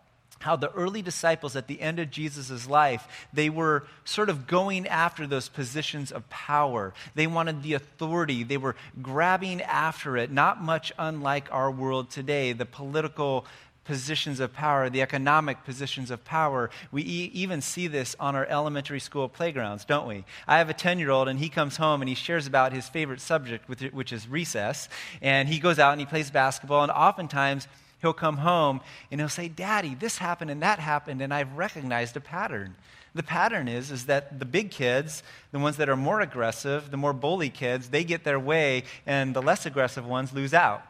how 0.41 0.57
the 0.57 0.71
early 0.73 1.03
disciples 1.03 1.57
at 1.57 1.69
the 1.69 1.81
end 1.81 1.99
of 1.99 2.11
Jesus' 2.11 2.69
life, 2.69 3.27
they 3.33 3.49
were 3.49 3.85
sort 4.05 4.29
of 4.29 4.47
going 4.47 4.87
after 4.87 5.27
those 5.27 5.49
positions 5.49 6.13
of 6.13 6.29
power. 6.29 6.93
They 7.15 7.27
wanted 7.27 7.63
the 7.63 7.75
authority. 7.75 8.43
They 8.43 8.57
were 8.57 8.77
grabbing 9.01 9.63
after 9.63 10.17
it, 10.17 10.31
not 10.31 10.63
much 10.63 10.93
unlike 10.99 11.51
our 11.51 11.71
world 11.71 12.11
today, 12.11 12.53
the 12.53 12.67
political 12.67 13.47
positions 13.85 14.41
of 14.41 14.53
power, 14.53 14.89
the 14.89 15.03
economic 15.03 15.63
positions 15.65 16.11
of 16.11 16.25
power. 16.25 16.71
We 16.91 17.03
e- 17.03 17.31
even 17.35 17.61
see 17.61 17.87
this 17.87 18.17
on 18.19 18.35
our 18.35 18.47
elementary 18.47 19.01
school 19.01 19.29
playgrounds, 19.29 19.85
don't 19.85 20.09
we? 20.09 20.25
I 20.49 20.59
have 20.59 20.71
a 20.71 20.75
10 20.75 20.99
year 20.99 21.11
old, 21.11 21.29
and 21.29 21.39
he 21.39 21.49
comes 21.49 21.77
home 21.77 22.01
and 22.01 22.09
he 22.09 22.15
shares 22.15 22.47
about 22.47 22.73
his 22.73 22.89
favorite 22.89 23.21
subject, 23.21 23.69
which 23.69 24.13
is 24.13 24.29
recess. 24.29 24.89
And 25.21 25.49
he 25.49 25.59
goes 25.59 25.79
out 25.79 25.93
and 25.93 26.01
he 26.01 26.07
plays 26.07 26.31
basketball, 26.31 26.83
and 26.83 26.93
oftentimes, 26.93 27.69
he'll 28.05 28.13
come 28.13 28.37
home 28.37 28.81
and 29.11 29.21
he'll 29.21 29.29
say, 29.29 29.49
Daddy, 29.49 29.95
this 29.95 30.19
happened 30.19 30.51
and 30.51 30.63
that 30.63 30.79
happened, 30.79 31.23
and 31.23 31.33
I've 31.33 31.57
recognized 31.57 32.17
a 32.17 32.21
pattern. 32.21 32.77
The 33.15 33.23
pattern 33.23 33.67
is, 33.67 33.91
is 33.91 34.07
that 34.07 34.39
the 34.39 34.45
big 34.45 34.71
kids, 34.71 35.23
the 35.53 35.59
ones 35.59 35.77
that 35.79 35.89
are 35.89 35.97
more 35.97 36.21
aggressive, 36.21 36.91
the 36.91 36.97
more 36.97 37.13
bully 37.13 37.49
kids, 37.49 37.89
they 37.89 38.05
get 38.05 38.25
their 38.25 38.39
way, 38.39 38.85
and 39.07 39.35
the 39.35 39.43
less 39.43 39.67
aggressive 39.67 40.07
ones 40.07 40.33
lose 40.33 40.53
out. 40.53 40.83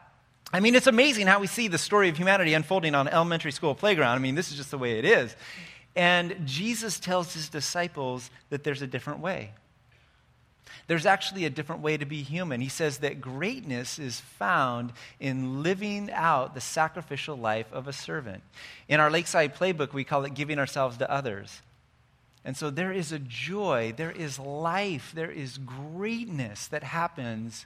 I 0.51 0.59
mean, 0.59 0.75
it's 0.75 0.87
amazing 0.87 1.27
how 1.27 1.39
we 1.39 1.47
see 1.47 1.67
the 1.67 1.77
story 1.77 2.09
of 2.09 2.17
humanity 2.17 2.53
unfolding 2.53 2.95
on 2.95 3.07
elementary 3.07 3.51
school 3.51 3.75
playground. 3.75 4.15
I 4.15 4.19
mean, 4.19 4.35
this 4.35 4.51
is 4.51 4.57
just 4.57 4.71
the 4.71 4.77
way 4.77 4.99
it 4.99 5.05
is. 5.05 5.35
And 5.95 6.35
Jesus 6.45 6.99
tells 6.99 7.33
his 7.33 7.47
disciples 7.49 8.29
that 8.49 8.63
there's 8.63 8.81
a 8.81 8.87
different 8.87 9.19
way. 9.19 9.53
There's 10.87 11.05
actually 11.05 11.45
a 11.45 11.49
different 11.49 11.81
way 11.81 11.97
to 11.97 12.05
be 12.05 12.21
human. 12.21 12.61
He 12.61 12.69
says 12.69 12.99
that 12.99 13.21
greatness 13.21 13.97
is 13.99 14.19
found 14.19 14.93
in 15.19 15.63
living 15.63 16.11
out 16.11 16.53
the 16.53 16.61
sacrificial 16.61 17.35
life 17.35 17.71
of 17.71 17.87
a 17.87 17.93
servant. 17.93 18.43
In 18.87 18.99
our 18.99 19.09
Lakeside 19.09 19.55
Playbook, 19.55 19.93
we 19.93 20.03
call 20.03 20.25
it 20.25 20.33
giving 20.33 20.59
ourselves 20.59 20.97
to 20.97 21.11
others. 21.11 21.61
And 22.43 22.55
so 22.55 22.69
there 22.69 22.91
is 22.91 23.11
a 23.11 23.19
joy, 23.19 23.93
there 23.97 24.11
is 24.11 24.37
life, 24.37 25.11
there 25.15 25.31
is 25.31 25.57
greatness 25.57 26.67
that 26.67 26.83
happens 26.83 27.65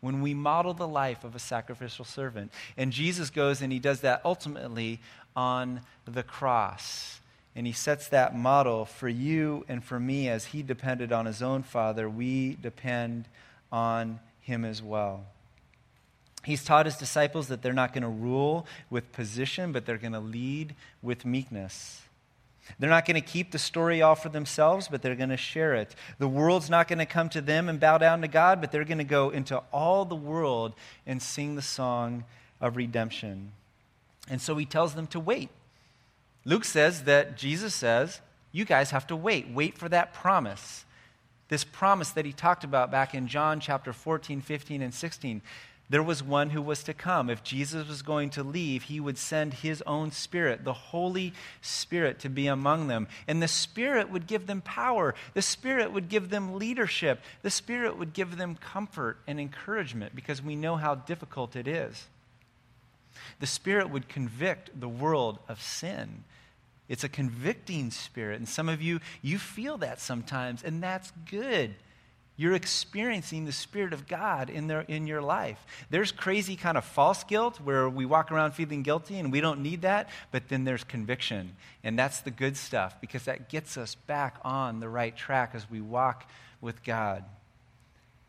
when 0.00 0.22
we 0.22 0.32
model 0.32 0.72
the 0.72 0.88
life 0.88 1.24
of 1.24 1.34
a 1.34 1.38
sacrificial 1.38 2.04
servant. 2.04 2.52
And 2.76 2.92
Jesus 2.92 3.28
goes 3.28 3.60
and 3.60 3.72
he 3.72 3.78
does 3.78 4.00
that 4.00 4.22
ultimately 4.24 5.00
on 5.34 5.82
the 6.06 6.22
cross. 6.22 7.20
And 7.56 7.66
he 7.66 7.72
sets 7.72 8.08
that 8.08 8.36
model 8.36 8.84
for 8.84 9.08
you 9.08 9.64
and 9.66 9.82
for 9.82 9.98
me 9.98 10.28
as 10.28 10.46
he 10.46 10.62
depended 10.62 11.10
on 11.10 11.24
his 11.24 11.42
own 11.42 11.62
father. 11.62 12.08
We 12.08 12.58
depend 12.60 13.24
on 13.72 14.20
him 14.40 14.64
as 14.64 14.82
well. 14.82 15.24
He's 16.44 16.62
taught 16.62 16.86
his 16.86 16.96
disciples 16.96 17.48
that 17.48 17.62
they're 17.62 17.72
not 17.72 17.92
going 17.92 18.02
to 18.02 18.08
rule 18.08 18.66
with 18.90 19.10
position, 19.10 19.72
but 19.72 19.86
they're 19.86 19.96
going 19.96 20.12
to 20.12 20.20
lead 20.20 20.76
with 21.02 21.24
meekness. 21.24 22.02
They're 22.78 22.90
not 22.90 23.06
going 23.06 23.20
to 23.20 23.26
keep 23.26 23.52
the 23.52 23.58
story 23.58 24.02
all 24.02 24.14
for 24.14 24.28
themselves, 24.28 24.88
but 24.88 25.00
they're 25.00 25.14
going 25.14 25.30
to 25.30 25.36
share 25.36 25.74
it. 25.74 25.94
The 26.18 26.28
world's 26.28 26.68
not 26.68 26.88
going 26.88 26.98
to 26.98 27.06
come 27.06 27.28
to 27.30 27.40
them 27.40 27.68
and 27.68 27.80
bow 27.80 27.98
down 27.98 28.20
to 28.20 28.28
God, 28.28 28.60
but 28.60 28.70
they're 28.70 28.84
going 28.84 28.98
to 28.98 29.04
go 29.04 29.30
into 29.30 29.62
all 29.72 30.04
the 30.04 30.14
world 30.14 30.74
and 31.06 31.22
sing 31.22 31.54
the 31.54 31.62
song 31.62 32.24
of 32.60 32.76
redemption. 32.76 33.52
And 34.28 34.40
so 34.40 34.56
he 34.56 34.66
tells 34.66 34.94
them 34.94 35.06
to 35.08 35.20
wait. 35.20 35.48
Luke 36.46 36.64
says 36.64 37.02
that 37.02 37.36
Jesus 37.36 37.74
says, 37.74 38.20
You 38.52 38.64
guys 38.64 38.92
have 38.92 39.06
to 39.08 39.16
wait. 39.16 39.50
Wait 39.50 39.76
for 39.76 39.88
that 39.88 40.14
promise. 40.14 40.84
This 41.48 41.64
promise 41.64 42.10
that 42.10 42.24
he 42.24 42.32
talked 42.32 42.64
about 42.64 42.90
back 42.90 43.14
in 43.14 43.26
John 43.26 43.60
chapter 43.60 43.92
14, 43.92 44.40
15, 44.40 44.80
and 44.80 44.94
16. 44.94 45.42
There 45.88 46.02
was 46.02 46.22
one 46.22 46.50
who 46.50 46.62
was 46.62 46.82
to 46.84 46.94
come. 46.94 47.30
If 47.30 47.44
Jesus 47.44 47.86
was 47.86 48.02
going 48.02 48.30
to 48.30 48.42
leave, 48.42 48.84
he 48.84 48.98
would 48.98 49.18
send 49.18 49.54
his 49.54 49.82
own 49.82 50.10
Spirit, 50.10 50.64
the 50.64 50.72
Holy 50.72 51.32
Spirit, 51.60 52.18
to 52.20 52.28
be 52.28 52.48
among 52.48 52.88
them. 52.88 53.06
And 53.28 53.40
the 53.40 53.48
Spirit 53.48 54.10
would 54.10 54.26
give 54.26 54.46
them 54.46 54.60
power. 54.60 55.14
The 55.34 55.42
Spirit 55.42 55.92
would 55.92 56.08
give 56.08 56.30
them 56.30 56.58
leadership. 56.58 57.20
The 57.42 57.50
Spirit 57.50 57.98
would 57.98 58.12
give 58.12 58.36
them 58.36 58.56
comfort 58.56 59.18
and 59.28 59.38
encouragement 59.38 60.14
because 60.14 60.42
we 60.42 60.56
know 60.56 60.76
how 60.76 60.96
difficult 60.96 61.54
it 61.54 61.68
is. 61.68 62.06
The 63.38 63.46
Spirit 63.46 63.90
would 63.90 64.08
convict 64.08 64.70
the 64.78 64.88
world 64.88 65.38
of 65.48 65.62
sin 65.62 66.24
it's 66.88 67.04
a 67.04 67.08
convicting 67.08 67.90
spirit. 67.90 68.38
And 68.38 68.48
some 68.48 68.68
of 68.68 68.80
you, 68.80 69.00
you 69.22 69.38
feel 69.38 69.78
that 69.78 70.00
sometimes, 70.00 70.62
and 70.62 70.82
that's 70.82 71.12
good. 71.30 71.74
You're 72.38 72.54
experiencing 72.54 73.46
the 73.46 73.52
Spirit 73.52 73.94
of 73.94 74.06
God 74.06 74.50
in, 74.50 74.66
their, 74.66 74.82
in 74.82 75.06
your 75.06 75.22
life. 75.22 75.64
There's 75.88 76.12
crazy 76.12 76.54
kind 76.54 76.76
of 76.76 76.84
false 76.84 77.24
guilt 77.24 77.60
where 77.62 77.88
we 77.88 78.04
walk 78.04 78.30
around 78.30 78.52
feeling 78.52 78.82
guilty 78.82 79.18
and 79.18 79.32
we 79.32 79.40
don't 79.40 79.62
need 79.62 79.82
that, 79.82 80.10
but 80.30 80.48
then 80.48 80.64
there's 80.64 80.84
conviction. 80.84 81.56
And 81.82 81.98
that's 81.98 82.20
the 82.20 82.30
good 82.30 82.58
stuff 82.58 83.00
because 83.00 83.24
that 83.24 83.48
gets 83.48 83.78
us 83.78 83.94
back 83.94 84.36
on 84.42 84.80
the 84.80 84.88
right 84.88 85.16
track 85.16 85.52
as 85.54 85.70
we 85.70 85.80
walk 85.80 86.28
with 86.60 86.84
God 86.84 87.24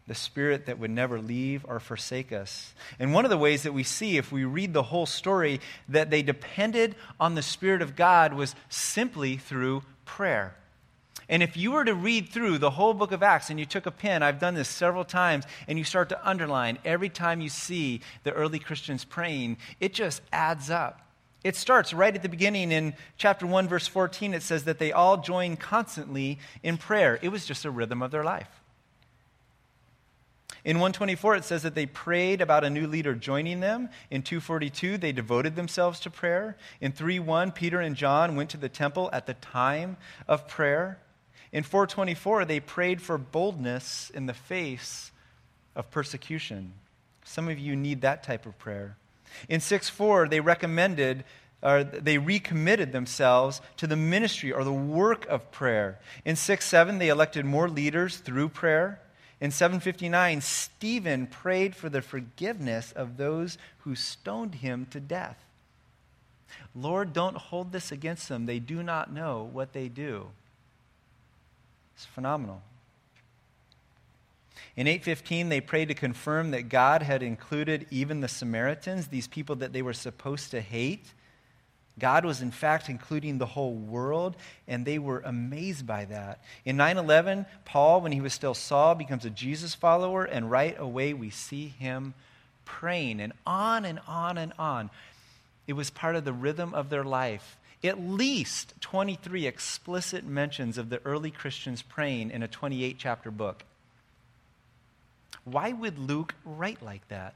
the 0.08 0.16
Spirit 0.16 0.66
that 0.66 0.80
would 0.80 0.90
never 0.90 1.20
leave 1.20 1.66
or 1.68 1.80
forsake 1.80 2.32
us. 2.32 2.74
And 2.98 3.14
one 3.14 3.26
of 3.26 3.30
the 3.30 3.38
ways 3.38 3.64
that 3.64 3.74
we 3.74 3.84
see, 3.84 4.18
if 4.18 4.32
we 4.32 4.46
read 4.46 4.74
the 4.74 4.84
whole 4.84 5.06
story, 5.06 5.60
that 5.90 6.10
they 6.10 6.22
depended 6.22 6.96
on 7.20 7.36
the 7.36 7.42
Spirit 7.42 7.82
of 7.82 7.96
God 7.96 8.34
was 8.34 8.56
simply 8.70 9.38
through 9.38 9.84
prayer. 10.06 10.56
And 11.30 11.44
if 11.44 11.58
you 11.58 11.72
were 11.72 11.84
to 11.84 11.94
read 11.94 12.30
through 12.30 12.58
the 12.58 12.70
whole 12.70 12.94
book 12.94 13.12
of 13.12 13.22
Acts 13.22 13.50
and 13.50 13.60
you 13.60 13.66
took 13.66 13.86
a 13.86 13.92
pen, 13.92 14.24
I've 14.24 14.40
done 14.40 14.54
this 14.54 14.70
several 14.70 15.04
times, 15.04 15.46
and 15.68 15.78
you 15.78 15.84
start 15.84 16.08
to 16.10 16.28
underline 16.28 16.80
every 16.86 17.10
time 17.10 17.42
you 17.42 17.50
see 17.50 18.00
the 18.24 18.32
early 18.32 18.60
Christians 18.60 19.04
praying, 19.04 19.58
it 19.82 19.94
just 19.94 20.22
adds 20.32 20.70
up. 20.70 21.02
It 21.44 21.56
starts 21.56 21.94
right 21.94 22.16
at 22.16 22.24
the 22.24 22.30
beginning 22.30 22.72
in 22.72 22.94
chapter 23.18 23.46
1, 23.46 23.68
verse 23.68 23.88
14. 23.88 24.34
It 24.34 24.42
says 24.42 24.64
that 24.64 24.80
they 24.80 24.92
all 24.92 25.18
joined 25.18 25.60
constantly 25.60 26.40
in 26.64 26.78
prayer. 26.78 27.20
It 27.22 27.30
was 27.30 27.46
just 27.46 27.66
a 27.66 27.72
rhythm 27.72 28.02
of 28.02 28.12
their 28.12 28.24
life. 28.24 28.57
In 30.64 30.78
124, 30.78 31.36
it 31.36 31.46
says 31.46 31.64
that 31.64 31.76
they 31.76 31.86
prayed 31.86 32.42
about 32.42 32.64
a 32.64 32.70
new 32.70 32.88
leader 32.88 33.16
joining 33.16 33.60
them. 33.62 33.90
In 34.10 34.22
242, 34.22 34.98
they 34.98 35.12
devoted 35.12 35.56
themselves 35.56 36.00
to 36.02 36.10
prayer. 36.10 36.58
In 36.82 36.92
3:1, 36.92 37.54
Peter 37.54 37.80
and 37.80 37.96
John 37.96 38.36
went 38.36 38.50
to 38.50 38.58
the 38.58 38.70
temple 38.70 39.10
at 39.14 39.28
the 39.28 39.34
time 39.36 39.98
of 40.28 40.48
prayer. 40.48 41.00
In 41.52 41.64
424, 41.64 42.44
they 42.44 42.60
prayed 42.60 43.02
for 43.02 43.18
boldness 43.18 44.10
in 44.10 44.26
the 44.26 44.34
face 44.34 45.12
of 45.76 45.90
persecution. 45.90 46.74
Some 47.24 47.48
of 47.48 47.60
you 47.60 47.76
need 47.76 48.02
that 48.02 48.24
type 48.24 48.46
of 48.46 48.58
prayer. 48.58 48.98
In 49.48 49.62
6:4, 49.62 50.28
they 50.28 50.40
recommended 50.40 51.24
or 51.62 51.84
they 51.84 52.18
recommitted 52.18 52.92
themselves 52.92 53.62
to 53.78 53.88
the 53.88 53.96
ministry 53.96 54.52
or 54.52 54.64
the 54.64 54.74
work 54.74 55.26
of 55.28 55.50
prayer. 55.52 56.00
In 56.24 56.36
6 56.36 56.66
7, 56.66 57.00
they 57.00 57.10
elected 57.10 57.46
more 57.46 57.70
leaders 57.70 58.18
through 58.18 58.50
prayer. 58.50 59.00
In 59.40 59.52
759, 59.52 60.42
Stephen 60.42 61.28
prayed 61.28 61.76
for 61.76 61.90
the 61.90 62.02
forgiveness 62.02 62.92
of 62.92 63.18
those 63.18 63.58
who 63.80 63.96
stoned 63.96 64.56
him 64.56 64.88
to 64.90 65.00
death. 65.00 65.38
Lord, 66.74 67.14
don't 67.14 67.38
hold 67.38 67.72
this 67.72 67.92
against 67.92 68.30
them. 68.30 68.46
They 68.46 68.60
do 68.60 68.82
not 68.82 69.12
know 69.12 69.48
what 69.52 69.74
they 69.74 69.90
do. 69.90 70.28
It's 71.96 72.06
phenomenal. 72.06 72.62
In 74.76 74.88
815, 74.88 75.50
they 75.50 75.62
prayed 75.62 75.88
to 75.88 75.96
confirm 75.96 76.52
that 76.52 76.70
God 76.70 77.02
had 77.02 77.24
included 77.24 77.88
even 77.90 78.22
the 78.22 78.28
Samaritans, 78.28 79.08
these 79.08 79.28
people 79.28 79.56
that 79.58 79.74
they 79.74 79.82
were 79.82 79.94
supposed 79.94 80.52
to 80.52 80.62
hate, 80.62 81.14
God 82.00 82.26
was, 82.26 82.42
in 82.42 82.52
fact, 82.52 82.90
including 82.90 83.38
the 83.38 83.46
whole 83.46 83.74
world, 83.74 84.36
and 84.68 84.86
they 84.86 85.00
were 85.00 85.22
amazed 85.22 85.88
by 85.88 86.06
that. 86.06 86.40
In 86.64 86.78
9 86.78 86.98
11, 86.98 87.46
Paul, 87.66 88.02
when 88.02 88.12
he 88.12 88.22
was 88.22 88.34
still 88.34 88.54
Saul, 88.54 88.94
becomes 88.96 89.26
a 89.26 89.32
Jesus 89.32 89.74
follower, 89.74 90.24
and 90.24 90.52
right 90.52 90.76
away 90.78 91.14
we 91.14 91.32
see 91.32 91.68
him 91.68 92.14
praying, 92.66 93.20
and 93.20 93.34
on 93.46 93.86
and 93.86 94.00
on 94.08 94.38
and 94.38 94.54
on. 94.60 94.90
It 95.66 95.74
was 95.74 95.90
part 95.90 96.16
of 96.16 96.26
the 96.26 96.34
rhythm 96.34 96.74
of 96.74 96.90
their 96.90 97.04
life. 97.04 97.58
At 97.84 98.00
least 98.00 98.74
23 98.82 99.48
explicit 99.48 100.26
mentions 100.26 100.78
of 100.78 100.90
the 100.90 101.02
early 101.06 101.32
Christians 101.32 101.82
praying 101.82 102.32
in 102.32 102.44
a 102.44 102.48
28 102.48 102.98
chapter 102.98 103.32
book. 103.32 103.64
Why 105.46 105.72
would 105.72 105.98
Luke 105.98 106.36
write 106.44 106.82
like 106.82 107.08
that? 107.08 107.36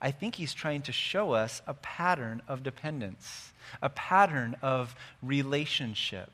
I 0.00 0.10
think 0.10 0.34
he's 0.34 0.54
trying 0.54 0.82
to 0.82 0.92
show 0.92 1.32
us 1.32 1.62
a 1.66 1.74
pattern 1.74 2.42
of 2.48 2.62
dependence, 2.62 3.52
a 3.82 3.88
pattern 3.88 4.56
of 4.62 4.94
relationship. 5.22 6.30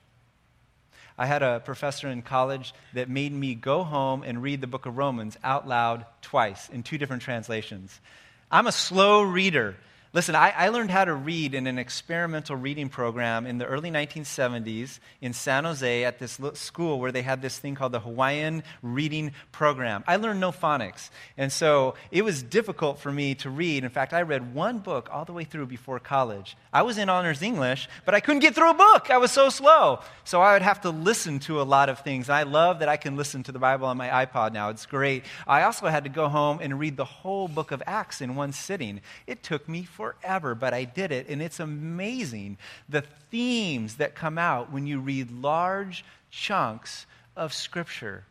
I 1.17 1.27
had 1.27 1.43
a 1.43 1.61
professor 1.61 2.09
in 2.09 2.23
college 2.23 2.75
that 2.95 3.09
made 3.09 3.33
me 3.33 3.55
go 3.55 3.85
home 3.85 4.23
and 4.23 4.43
read 4.43 4.61
the 4.61 4.67
book 4.67 4.87
of 4.87 4.97
Romans 4.97 5.37
out 5.45 5.69
loud 5.69 6.07
twice 6.23 6.69
in 6.71 6.83
two 6.83 6.99
different 6.99 7.23
translations. 7.23 8.01
I'm 8.51 8.67
a 8.67 8.73
slow 8.73 9.23
reader. 9.23 9.77
Listen, 10.15 10.35
I, 10.35 10.53
I, 10.55 10.69
learned 10.69 10.91
how 10.91 11.07
to 11.07 11.15
read 11.15 11.55
in 11.55 11.67
an 11.67 11.79
experimental 11.79 12.55
reading 12.55 12.91
program 12.91 13.47
in 13.47 13.57
the 13.57 13.65
early 13.65 13.91
1970s 13.91 14.99
in 15.23 15.33
San 15.33 15.65
Jose 15.65 16.05
at 16.05 16.19
this 16.19 16.39
school 16.53 17.01
where 17.01 17.11
they 17.11 17.23
had 17.23 17.41
this 17.41 17.59
thing 17.59 17.75
called 17.75 17.93
the 17.93 18.01
Hawaiian 18.01 18.63
Reading 18.83 19.33
Program. 19.53 20.05
I 20.07 20.17
learned 20.17 20.39
no 20.39 20.53
phonics, 20.53 21.09
and 21.39 21.51
so 21.51 21.95
it 22.11 22.27
was 22.27 22.43
difficult 22.43 22.99
for 22.99 23.11
me 23.11 23.35
to 23.37 23.49
read. 23.49 23.85
In 23.85 23.91
fact, 23.91 24.13
I 24.13 24.21
read 24.21 24.55
one 24.55 24.81
book 24.81 25.09
all 25.11 25.25
the 25.25 25.33
way 25.33 25.45
through 25.45 25.65
before 25.65 25.99
college. 25.99 26.59
I 26.75 26.83
was 26.83 26.99
in 26.99 27.09
honors 27.09 27.41
English, 27.41 27.89
but 28.05 28.15
I 28.15 28.21
couldn't 28.21 28.41
get 28.41 28.55
through 28.55 28.71
a 28.71 28.75
book. 28.75 29.11
I 29.11 29.17
was 29.17 29.33
so 29.33 29.49
slow. 29.49 30.01
So 30.25 30.43
I 30.43 30.53
would 30.53 30.61
have 30.61 30.83
to 30.83 30.91
listen 30.91 31.39
to 31.41 31.63
a 31.63 31.65
lot 31.65 31.89
of 31.89 32.01
things. 32.01 32.29
I 32.29 32.43
love 32.43 32.81
that 32.81 32.89
I 32.91 32.99
can 32.99 33.17
listen 33.17 33.43
to 33.45 33.53
the 33.53 33.59
Bible 33.59 33.87
on 33.87 33.97
my 33.97 34.27
iPod 34.27 34.53
now. 34.53 34.69
It's 34.69 34.85
great. 34.85 35.25
I 35.47 35.63
also 35.63 35.87
had 35.87 36.05
to 36.05 36.11
go 36.11 36.29
home 36.29 36.59
and 36.61 36.79
read 36.79 36.99
the 36.99 37.07
whole 37.07 37.49
book 37.49 37.71
of 37.71 37.83
Acts 37.87 38.21
in 38.21 38.35
one 38.35 38.53
sitting. 38.53 39.01
It 39.27 39.43
took 39.43 39.71
me 39.71 39.85
but 40.55 40.75
I 40.75 40.85
did 40.85 41.13
it. 41.13 41.29
And 41.29 41.43
it's 41.43 41.61
amazing 41.61 42.59
the 42.89 43.05
themes 43.31 43.97
that 43.97 44.15
come 44.15 44.39
out 44.39 44.73
when 44.73 44.87
you 44.87 45.01
read 45.01 45.31
large 45.31 46.05
chunks 46.31 47.07
of 47.37 47.53
Scripture. 47.53 48.25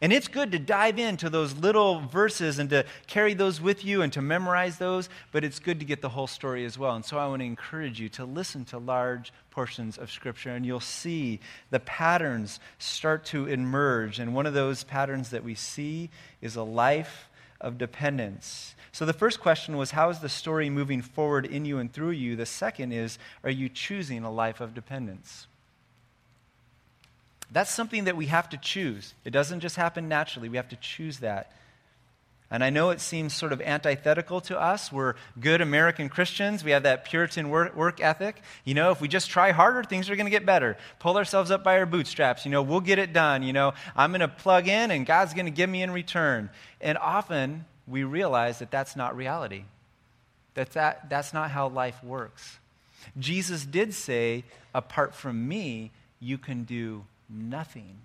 And 0.00 0.12
it's 0.12 0.28
good 0.28 0.52
to 0.52 0.58
dive 0.58 0.98
into 0.98 1.30
those 1.30 1.56
little 1.56 2.00
verses 2.00 2.58
and 2.58 2.68
to 2.70 2.84
carry 3.06 3.32
those 3.32 3.60
with 3.60 3.84
you 3.84 4.02
and 4.02 4.12
to 4.12 4.20
memorize 4.20 4.76
those, 4.76 5.08
but 5.32 5.44
it's 5.44 5.60
good 5.60 5.78
to 5.80 5.86
get 5.86 6.02
the 6.02 6.08
whole 6.08 6.26
story 6.26 6.64
as 6.64 6.76
well. 6.76 6.94
And 6.94 7.04
so 7.04 7.16
I 7.16 7.26
want 7.26 7.40
to 7.40 7.46
encourage 7.46 8.00
you 8.00 8.08
to 8.10 8.24
listen 8.24 8.64
to 8.66 8.78
large 8.78 9.32
portions 9.50 9.96
of 9.96 10.10
Scripture, 10.10 10.50
and 10.50 10.66
you'll 10.66 10.80
see 10.80 11.40
the 11.70 11.80
patterns 11.80 12.58
start 12.78 13.24
to 13.26 13.46
emerge. 13.46 14.18
And 14.18 14.34
one 14.34 14.46
of 14.46 14.52
those 14.52 14.84
patterns 14.84 15.30
that 15.30 15.44
we 15.44 15.54
see 15.54 16.10
is 16.42 16.56
a 16.56 16.62
life 16.62 17.28
of 17.64 17.78
dependence. 17.78 18.74
So 18.92 19.04
the 19.04 19.12
first 19.12 19.40
question 19.40 19.76
was, 19.76 19.90
How 19.90 20.10
is 20.10 20.20
the 20.20 20.28
story 20.28 20.70
moving 20.70 21.02
forward 21.02 21.46
in 21.46 21.64
you 21.64 21.78
and 21.78 21.92
through 21.92 22.10
you? 22.10 22.36
The 22.36 22.46
second 22.46 22.92
is, 22.92 23.18
Are 23.42 23.50
you 23.50 23.68
choosing 23.68 24.22
a 24.22 24.30
life 24.30 24.60
of 24.60 24.74
dependence? 24.74 25.48
That's 27.50 27.72
something 27.72 28.04
that 28.04 28.16
we 28.16 28.26
have 28.26 28.48
to 28.50 28.56
choose. 28.56 29.14
It 29.24 29.30
doesn't 29.30 29.60
just 29.60 29.76
happen 29.76 30.08
naturally, 30.08 30.48
we 30.48 30.56
have 30.56 30.68
to 30.68 30.76
choose 30.76 31.18
that. 31.18 31.52
And 32.54 32.62
I 32.62 32.70
know 32.70 32.90
it 32.90 33.00
seems 33.00 33.34
sort 33.34 33.52
of 33.52 33.60
antithetical 33.60 34.40
to 34.42 34.56
us. 34.56 34.92
We're 34.92 35.14
good 35.40 35.60
American 35.60 36.08
Christians. 36.08 36.62
We 36.62 36.70
have 36.70 36.84
that 36.84 37.04
Puritan 37.04 37.50
work, 37.50 37.74
work 37.74 38.00
ethic. 38.00 38.40
You 38.64 38.74
know, 38.74 38.92
if 38.92 39.00
we 39.00 39.08
just 39.08 39.28
try 39.28 39.50
harder, 39.50 39.82
things 39.82 40.08
are 40.08 40.14
going 40.14 40.26
to 40.26 40.30
get 40.30 40.46
better. 40.46 40.76
Pull 41.00 41.16
ourselves 41.16 41.50
up 41.50 41.64
by 41.64 41.78
our 41.78 41.84
bootstraps. 41.84 42.44
You 42.44 42.52
know, 42.52 42.62
we'll 42.62 42.78
get 42.78 43.00
it 43.00 43.12
done. 43.12 43.42
You 43.42 43.52
know, 43.52 43.74
I'm 43.96 44.12
going 44.12 44.20
to 44.20 44.28
plug 44.28 44.68
in 44.68 44.92
and 44.92 45.04
God's 45.04 45.34
going 45.34 45.46
to 45.46 45.50
give 45.50 45.68
me 45.68 45.82
in 45.82 45.90
return. 45.90 46.48
And 46.80 46.96
often 46.96 47.64
we 47.88 48.04
realize 48.04 48.60
that 48.60 48.70
that's 48.70 48.94
not 48.94 49.16
reality, 49.16 49.64
that, 50.54 50.70
that 50.74 51.10
that's 51.10 51.34
not 51.34 51.50
how 51.50 51.66
life 51.66 52.04
works. 52.04 52.60
Jesus 53.18 53.66
did 53.66 53.94
say, 53.94 54.44
apart 54.72 55.12
from 55.12 55.48
me, 55.48 55.90
you 56.20 56.38
can 56.38 56.62
do 56.62 57.04
nothing. 57.28 57.96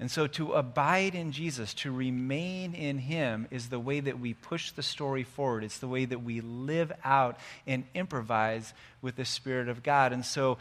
And 0.00 0.10
so 0.10 0.26
to 0.28 0.54
abide 0.54 1.14
in 1.14 1.30
Jesus, 1.30 1.74
to 1.74 1.92
remain 1.92 2.72
in 2.74 2.98
Him, 2.98 3.46
is 3.50 3.68
the 3.68 3.78
way 3.78 4.00
that 4.00 4.18
we 4.18 4.32
push 4.32 4.72
the 4.72 4.82
story 4.82 5.24
forward. 5.24 5.62
It's 5.62 5.78
the 5.78 5.88
way 5.88 6.06
that 6.06 6.22
we 6.22 6.40
live 6.40 6.90
out 7.04 7.38
and 7.66 7.84
improvise 7.92 8.72
with 9.02 9.16
the 9.16 9.26
Spirit 9.26 9.68
of 9.68 9.82
God. 9.82 10.14
And 10.14 10.24
so 10.24 10.56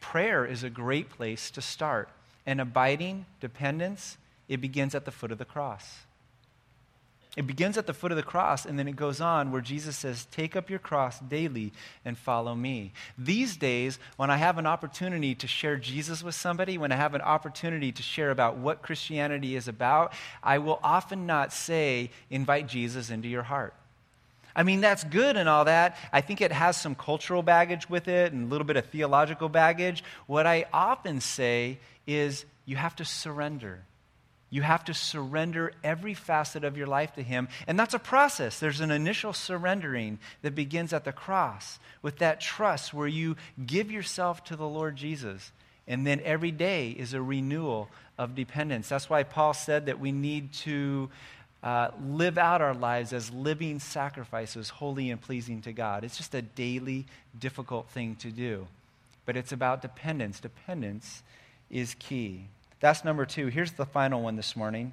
prayer 0.00 0.46
is 0.46 0.64
a 0.64 0.70
great 0.70 1.10
place 1.10 1.50
to 1.50 1.60
start. 1.60 2.08
And 2.46 2.62
abiding, 2.62 3.26
dependence, 3.40 4.16
it 4.48 4.62
begins 4.62 4.94
at 4.94 5.04
the 5.04 5.10
foot 5.10 5.32
of 5.32 5.38
the 5.38 5.44
cross. 5.44 5.98
It 7.36 7.46
begins 7.46 7.78
at 7.78 7.86
the 7.86 7.94
foot 7.94 8.10
of 8.10 8.16
the 8.16 8.22
cross, 8.22 8.64
and 8.64 8.78
then 8.78 8.88
it 8.88 8.96
goes 8.96 9.20
on 9.20 9.52
where 9.52 9.60
Jesus 9.60 9.96
says, 9.96 10.26
Take 10.32 10.56
up 10.56 10.70
your 10.70 10.78
cross 10.78 11.20
daily 11.20 11.72
and 12.04 12.18
follow 12.18 12.54
me. 12.54 12.92
These 13.16 13.56
days, 13.56 13.98
when 14.16 14.30
I 14.30 14.36
have 14.36 14.58
an 14.58 14.66
opportunity 14.66 15.34
to 15.36 15.46
share 15.46 15.76
Jesus 15.76 16.22
with 16.22 16.34
somebody, 16.34 16.78
when 16.78 16.90
I 16.90 16.96
have 16.96 17.14
an 17.14 17.20
opportunity 17.20 17.92
to 17.92 18.02
share 18.02 18.30
about 18.30 18.56
what 18.56 18.82
Christianity 18.82 19.54
is 19.54 19.68
about, 19.68 20.14
I 20.42 20.58
will 20.58 20.80
often 20.82 21.26
not 21.26 21.52
say, 21.52 22.10
Invite 22.30 22.66
Jesus 22.66 23.10
into 23.10 23.28
your 23.28 23.44
heart. 23.44 23.74
I 24.56 24.64
mean, 24.64 24.80
that's 24.80 25.04
good 25.04 25.36
and 25.36 25.48
all 25.48 25.66
that. 25.66 25.96
I 26.12 26.20
think 26.20 26.40
it 26.40 26.50
has 26.50 26.76
some 26.76 26.96
cultural 26.96 27.44
baggage 27.44 27.88
with 27.88 28.08
it 28.08 28.32
and 28.32 28.48
a 28.48 28.50
little 28.50 28.66
bit 28.66 28.76
of 28.76 28.86
theological 28.86 29.48
baggage. 29.48 30.02
What 30.26 30.46
I 30.46 30.66
often 30.72 31.20
say 31.20 31.78
is, 32.06 32.44
You 32.64 32.74
have 32.76 32.96
to 32.96 33.04
surrender. 33.04 33.82
You 34.50 34.62
have 34.62 34.84
to 34.84 34.94
surrender 34.94 35.72
every 35.84 36.14
facet 36.14 36.64
of 36.64 36.76
your 36.76 36.86
life 36.86 37.14
to 37.14 37.22
Him. 37.22 37.48
And 37.66 37.78
that's 37.78 37.94
a 37.94 37.98
process. 37.98 38.58
There's 38.58 38.80
an 38.80 38.90
initial 38.90 39.32
surrendering 39.32 40.18
that 40.42 40.54
begins 40.54 40.92
at 40.92 41.04
the 41.04 41.12
cross 41.12 41.78
with 42.00 42.18
that 42.18 42.40
trust 42.40 42.94
where 42.94 43.08
you 43.08 43.36
give 43.66 43.90
yourself 43.90 44.44
to 44.44 44.56
the 44.56 44.68
Lord 44.68 44.96
Jesus. 44.96 45.52
And 45.86 46.06
then 46.06 46.20
every 46.24 46.50
day 46.50 46.90
is 46.90 47.14
a 47.14 47.22
renewal 47.22 47.88
of 48.16 48.34
dependence. 48.34 48.88
That's 48.88 49.10
why 49.10 49.22
Paul 49.22 49.54
said 49.54 49.86
that 49.86 50.00
we 50.00 50.12
need 50.12 50.52
to 50.54 51.10
uh, 51.62 51.90
live 52.06 52.38
out 52.38 52.62
our 52.62 52.74
lives 52.74 53.12
as 53.12 53.30
living 53.32 53.80
sacrifices, 53.80 54.68
holy 54.68 55.10
and 55.10 55.20
pleasing 55.20 55.60
to 55.62 55.72
God. 55.72 56.04
It's 56.04 56.16
just 56.16 56.34
a 56.34 56.42
daily, 56.42 57.06
difficult 57.38 57.88
thing 57.90 58.16
to 58.16 58.30
do. 58.30 58.66
But 59.26 59.36
it's 59.36 59.52
about 59.52 59.82
dependence. 59.82 60.40
Dependence 60.40 61.22
is 61.70 61.94
key. 61.98 62.46
That's 62.80 63.04
number 63.04 63.26
two. 63.26 63.48
Here's 63.48 63.72
the 63.72 63.86
final 63.86 64.22
one 64.22 64.36
this 64.36 64.54
morning. 64.54 64.92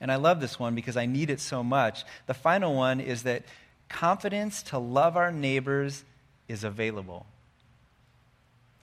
And 0.00 0.12
I 0.12 0.16
love 0.16 0.40
this 0.40 0.58
one 0.58 0.74
because 0.74 0.96
I 0.96 1.06
need 1.06 1.30
it 1.30 1.40
so 1.40 1.62
much. 1.64 2.04
The 2.26 2.34
final 2.34 2.74
one 2.74 3.00
is 3.00 3.22
that 3.22 3.42
confidence 3.88 4.62
to 4.64 4.78
love 4.78 5.16
our 5.16 5.32
neighbors 5.32 6.04
is 6.48 6.64
available. 6.64 7.26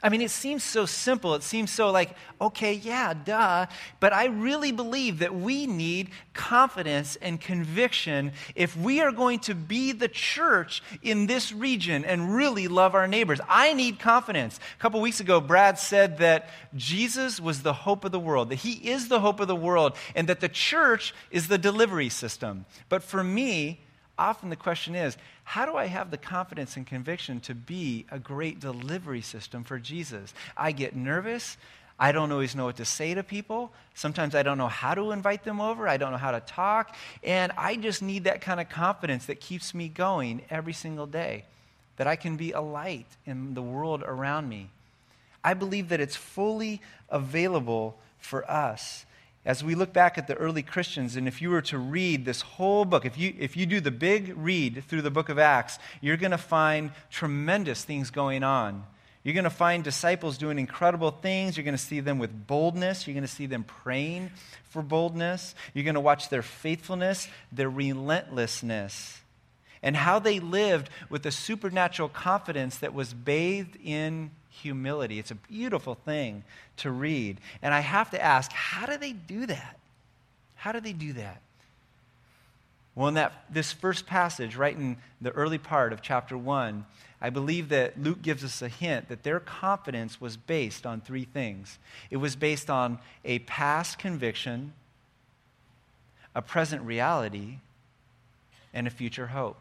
I 0.04 0.10
mean, 0.10 0.22
it 0.22 0.32
seems 0.32 0.64
so 0.64 0.88
simple. 0.88 1.36
It 1.36 1.44
seems 1.44 1.70
so 1.70 1.92
like, 1.92 2.16
okay, 2.40 2.74
yeah, 2.74 3.14
duh. 3.14 3.68
But 4.00 4.14
I 4.14 4.26
really 4.26 4.72
believe 4.72 5.20
that 5.20 5.36
we 5.36 5.68
need 5.68 6.10
confidence 6.34 7.18
and 7.18 7.40
conviction 7.40 8.32
if 8.56 8.76
we 8.76 9.02
are 9.02 9.12
going 9.12 9.40
to 9.42 9.54
be 9.54 9.92
the 9.92 10.08
church 10.08 10.82
in 11.04 11.28
this 11.28 11.54
region 11.54 12.04
and 12.04 12.36
really 12.36 12.68
love 12.68 12.96
our 12.96 13.08
neighbors. 13.08 13.40
I 13.48 13.74
need 13.74 14.00
confidence. 14.00 14.60
A 14.80 14.82
couple 14.82 15.02
weeks 15.02 15.20
ago, 15.20 15.40
Brad 15.40 15.78
said 15.78 16.18
that 16.18 16.50
Jesus 16.76 17.40
was 17.40 17.62
the 17.62 17.74
hope 17.74 18.04
of 18.04 18.12
the 18.12 18.20
world, 18.20 18.50
that 18.50 18.56
he 18.56 18.74
is 18.90 19.08
the 19.08 19.20
hope 19.20 19.40
of 19.40 19.48
the 19.48 19.56
world, 19.56 19.96
and 20.16 20.28
that 20.30 20.40
the 20.40 20.50
church 20.50 21.14
is 21.30 21.48
the 21.48 21.60
delivery 21.60 22.10
system. 22.10 22.66
But 22.90 23.04
for 23.04 23.24
me, 23.24 23.82
often 24.30 24.50
the 24.50 24.56
question 24.56 24.96
is 24.96 25.18
how 25.44 25.66
do 25.66 25.76
I 25.76 25.88
have 25.88 26.12
the 26.12 26.18
confidence 26.18 26.78
and 26.78 26.88
conviction 26.88 27.40
to 27.42 27.56
be 27.56 28.06
a 28.12 28.20
great 28.20 28.60
delivery 28.60 29.22
system 29.22 29.64
for 29.64 29.80
Jesus? 29.80 30.34
I 30.56 30.72
get 30.72 30.96
nervous. 30.96 31.58
I 32.00 32.12
don't 32.12 32.32
always 32.32 32.56
know 32.56 32.66
what 32.66 32.78
to 32.78 32.86
say 32.86 33.14
to 33.14 33.24
people. 33.24 33.72
Sometimes 33.94 34.34
I 34.34 34.44
don't 34.44 34.58
know 34.58 34.68
how 34.68 34.96
to 34.96 35.12
invite 35.12 35.44
them 35.44 35.62
over. 35.62 35.88
I 35.88 35.98
don't 35.98 36.12
know 36.12 36.18
how 36.18 36.32
to 36.32 36.40
talk. 36.40 36.96
And 37.24 37.52
I 37.58 37.76
just 37.76 38.02
need 38.02 38.24
that 38.24 38.42
kind 38.42 38.60
of 38.60 38.70
confidence 38.70 39.26
that 39.26 39.40
keeps 39.40 39.76
me 39.76 39.88
going 39.88 40.42
every 40.50 40.74
single 40.74 41.06
day, 41.06 41.46
that 41.98 42.08
I 42.08 42.16
can 42.16 42.38
be 42.38 42.54
a 42.54 42.62
light 42.62 43.08
in 43.26 43.54
the 43.54 43.62
world 43.62 44.04
around 44.04 44.50
me. 44.50 44.70
I 45.44 45.54
believe 45.54 45.90
that 45.90 46.00
it's 46.00 46.16
fully 46.16 46.82
available 47.10 47.98
for 48.20 48.50
us 48.50 49.06
as 49.44 49.64
we 49.64 49.74
look 49.74 49.92
back 49.92 50.18
at 50.18 50.28
the 50.28 50.36
early 50.36 50.62
Christians, 50.62 51.16
and 51.16 51.28
if 51.28 51.42
you 51.42 51.50
were 51.50 51.64
to 51.64 51.78
read 51.78 52.26
this 52.26 52.42
whole 52.42 52.86
book, 52.86 53.06
if 53.06 53.18
you, 53.18 53.34
if 53.40 53.58
you 53.58 53.66
do 53.66 53.80
the 53.82 53.92
big 53.92 54.36
read 54.38 54.84
through 54.88 55.02
the 55.02 55.10
book 55.10 55.30
of 55.30 55.40
Acts, 55.40 55.80
you're 56.00 56.18
going 56.18 56.32
to 56.32 56.38
find 56.38 56.92
tremendous 57.10 57.84
things 57.84 58.12
going 58.12 58.44
on. 58.44 58.86
You're 59.24 59.34
going 59.34 59.44
to 59.44 59.50
find 59.50 59.84
disciples 59.84 60.38
doing 60.38 60.58
incredible 60.58 61.12
things. 61.12 61.56
You're 61.56 61.64
going 61.64 61.78
to 61.78 61.84
see 61.84 62.00
them 62.00 62.20
with 62.20 62.48
boldness. 62.48 63.06
You're 63.06 63.14
going 63.14 63.24
to 63.24 63.28
see 63.28 63.46
them 63.46 63.64
praying 63.64 64.32
for 64.64 64.82
boldness. 64.82 65.54
You're 65.74 65.84
going 65.84 65.96
to 65.96 66.00
watch 66.02 66.30
their 66.30 66.42
faithfulness, 66.42 67.28
their 67.52 67.70
relentlessness. 67.70 69.22
and 69.84 69.96
how 69.96 70.20
they 70.20 70.40
lived 70.40 70.90
with 71.10 71.26
a 71.26 71.32
supernatural 71.32 72.10
confidence 72.10 72.78
that 72.78 72.94
was 72.94 73.14
bathed 73.14 73.78
in 73.84 74.32
humility. 74.52 75.18
It's 75.18 75.32
a 75.32 75.36
beautiful 75.36 75.96
thing 75.96 76.44
to 76.78 76.92
read. 76.92 77.40
And 77.62 77.74
I 77.74 77.80
have 77.80 78.12
to 78.12 78.22
ask, 78.22 78.52
how 78.52 78.86
do 78.86 78.98
they 78.98 79.14
do 79.14 79.46
that? 79.48 79.78
How 80.56 80.72
do 80.72 80.80
they 80.80 80.94
do 80.94 81.14
that? 81.14 81.42
Well, 82.94 83.08
in 83.08 83.14
that, 83.16 83.46
this 83.50 83.72
first 83.72 84.06
passage, 84.06 84.56
right 84.56 84.76
in 84.76 84.98
the 85.22 85.32
early 85.32 85.58
part 85.58 85.94
of 85.94 86.02
chapter 86.02 86.38
1, 86.38 86.86
I 87.22 87.30
believe 87.30 87.70
that 87.70 88.02
Luke 88.02 88.22
gives 88.22 88.44
us 88.44 88.62
a 88.62 88.68
hint 88.68 89.08
that 89.10 89.24
their 89.24 89.40
confidence 89.40 90.20
was 90.20 90.36
based 90.38 90.86
on 90.86 91.02
three 91.02 91.24
things. 91.24 91.80
It 92.10 92.18
was 92.18 92.36
based 92.36 92.70
on 92.70 93.00
a 93.24 93.40
past 93.40 93.98
conviction, 93.98 94.74
a 96.36 96.42
present 96.42 96.82
reality, 96.82 97.58
and 98.74 98.88
a 98.88 98.90
future 98.90 99.28
hope. 99.28 99.58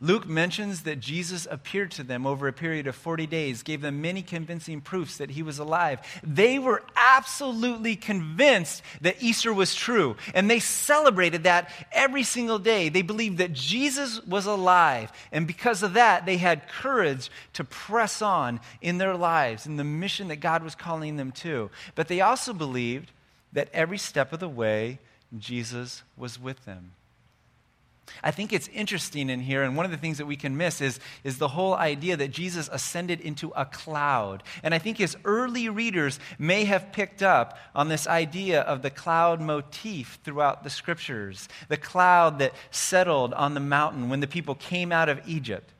Luke 0.00 0.26
mentions 0.26 0.82
that 0.82 1.00
Jesus 1.00 1.46
appeared 1.50 1.90
to 1.92 2.02
them 2.02 2.26
over 2.26 2.48
a 2.48 2.52
period 2.52 2.86
of 2.86 2.94
40 2.94 3.26
days, 3.26 3.62
gave 3.62 3.80
them 3.80 4.00
many 4.00 4.22
convincing 4.22 4.80
proofs 4.80 5.16
that 5.18 5.30
he 5.30 5.42
was 5.42 5.58
alive. 5.58 6.00
They 6.22 6.58
were 6.58 6.82
absolutely 6.96 7.96
convinced 7.96 8.82
that 9.00 9.22
Easter 9.22 9.52
was 9.52 9.74
true, 9.74 10.16
and 10.34 10.50
they 10.50 10.60
celebrated 10.60 11.44
that 11.44 11.70
every 11.92 12.22
single 12.22 12.58
day. 12.58 12.88
They 12.88 13.02
believed 13.02 13.38
that 13.38 13.52
Jesus 13.52 14.22
was 14.24 14.46
alive, 14.46 15.12
and 15.32 15.46
because 15.46 15.82
of 15.82 15.94
that, 15.94 16.26
they 16.26 16.36
had 16.36 16.68
courage 16.68 17.30
to 17.54 17.64
press 17.64 18.22
on 18.22 18.60
in 18.80 18.98
their 18.98 19.16
lives 19.16 19.66
in 19.66 19.76
the 19.76 19.84
mission 19.84 20.28
that 20.28 20.36
God 20.36 20.62
was 20.62 20.74
calling 20.74 21.16
them 21.16 21.32
to. 21.32 21.70
But 21.94 22.08
they 22.08 22.20
also 22.20 22.52
believed 22.52 23.10
that 23.52 23.68
every 23.72 23.98
step 23.98 24.32
of 24.32 24.40
the 24.40 24.48
way, 24.48 24.98
Jesus 25.36 26.02
was 26.16 26.40
with 26.40 26.64
them. 26.64 26.92
I 28.22 28.30
think 28.30 28.52
it's 28.52 28.68
interesting 28.68 29.30
in 29.30 29.40
here, 29.40 29.62
and 29.62 29.76
one 29.76 29.84
of 29.84 29.90
the 29.90 29.96
things 29.96 30.18
that 30.18 30.26
we 30.26 30.36
can 30.36 30.56
miss 30.56 30.80
is, 30.80 31.00
is 31.24 31.38
the 31.38 31.48
whole 31.48 31.74
idea 31.74 32.16
that 32.16 32.30
Jesus 32.30 32.68
ascended 32.72 33.20
into 33.20 33.50
a 33.56 33.64
cloud. 33.64 34.42
And 34.62 34.74
I 34.74 34.78
think 34.78 34.98
his 34.98 35.16
early 35.24 35.68
readers 35.68 36.18
may 36.38 36.64
have 36.64 36.92
picked 36.92 37.22
up 37.22 37.58
on 37.74 37.88
this 37.88 38.06
idea 38.06 38.62
of 38.62 38.82
the 38.82 38.90
cloud 38.90 39.40
motif 39.40 40.18
throughout 40.24 40.62
the 40.64 40.70
scriptures 40.70 41.48
the 41.68 41.76
cloud 41.76 42.38
that 42.38 42.54
settled 42.70 43.32
on 43.34 43.54
the 43.54 43.60
mountain 43.60 44.08
when 44.08 44.20
the 44.20 44.26
people 44.26 44.54
came 44.54 44.92
out 44.92 45.08
of 45.08 45.20
Egypt 45.26 45.72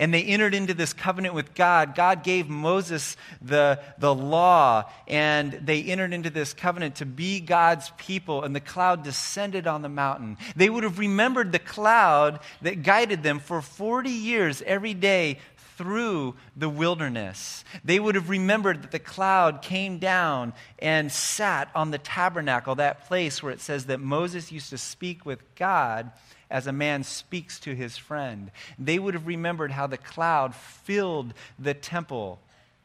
and 0.00 0.14
they 0.14 0.22
entered 0.22 0.54
into 0.54 0.72
this 0.72 0.94
covenant 0.94 1.34
with 1.34 1.54
God. 1.54 1.94
God 1.94 2.24
gave 2.24 2.48
Moses 2.48 3.18
the, 3.42 3.78
the 3.98 4.14
law, 4.14 4.90
and 5.06 5.52
they 5.52 5.82
entered 5.82 6.14
into 6.14 6.30
this 6.30 6.54
covenant 6.54 6.96
to 6.96 7.06
be 7.06 7.38
God's 7.38 7.92
people, 7.98 8.42
and 8.42 8.56
the 8.56 8.60
cloud 8.60 9.04
descended 9.04 9.66
on 9.66 9.82
the 9.82 9.90
mountain. 9.90 10.38
They 10.56 10.70
would 10.70 10.84
have 10.84 10.98
remembered 10.98 11.52
the 11.52 11.58
cloud 11.58 12.40
that 12.62 12.82
guided 12.82 13.22
them 13.22 13.40
for 13.40 13.60
40 13.60 14.08
years 14.08 14.62
every 14.62 14.94
day 14.94 15.38
through 15.76 16.34
the 16.56 16.68
wilderness. 16.68 17.62
They 17.84 18.00
would 18.00 18.14
have 18.14 18.30
remembered 18.30 18.82
that 18.82 18.92
the 18.92 18.98
cloud 18.98 19.60
came 19.60 19.98
down 19.98 20.54
and 20.78 21.12
sat 21.12 21.70
on 21.74 21.90
the 21.90 21.98
tabernacle, 21.98 22.74
that 22.76 23.06
place 23.06 23.42
where 23.42 23.52
it 23.52 23.60
says 23.60 23.84
that 23.86 24.00
Moses 24.00 24.50
used 24.50 24.70
to 24.70 24.78
speak 24.78 25.26
with 25.26 25.42
God 25.56 26.10
as 26.50 26.66
a 26.66 26.72
man 26.72 27.04
speaks 27.04 27.60
to 27.60 27.74
his 27.74 27.96
friend. 27.96 28.50
They 28.78 28.98
would 28.98 29.14
have 29.14 29.26
remembered 29.26 29.70
how 29.70 29.86
the 29.86 29.98
cloud 29.98 30.54
filled 30.54 31.32
the 31.58 31.74
temple, 31.74 32.40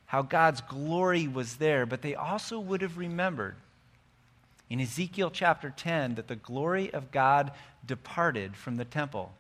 how 0.06 0.21
God's 0.21 0.62
glory 0.62 1.28
was 1.28 1.56
there, 1.56 1.86
but 1.86 2.01
they 2.01 2.15
also 2.15 2.60
would 2.60 2.82
have 2.82 2.97
remembered 2.97 3.56
in 4.69 4.80
Ezekiel 4.80 5.32
chapter 5.32 5.73
10 5.75 6.15
that 6.15 6.28
the 6.28 6.36
glory 6.36 6.93
of 6.93 7.12
God 7.12 7.51
departed 7.86 8.56
from 8.56 8.78
the 8.78 8.86
temple. 8.86 9.34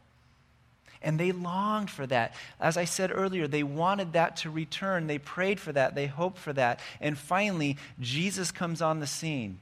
And 1.01 1.19
they 1.19 1.31
longed 1.31 1.89
for 1.89 2.07
that. 2.07 2.33
As 2.59 2.77
I 2.77 2.85
said 2.85 3.11
earlier, 3.13 3.47
they 3.47 3.63
wanted 3.63 4.13
that 4.13 4.37
to 4.37 4.49
return. 4.49 5.07
They 5.07 5.19
prayed 5.19 5.59
for 5.59 5.71
that. 5.71 5.93
They 5.93 6.07
hoped 6.07 6.39
for 6.39 6.53
that. 6.53 6.79
And 6.99 7.17
finally, 7.17 7.77
Jesus 7.99 8.51
comes 8.51 8.81
on 8.81 8.99
the 8.99 9.07
scene. 9.07 9.59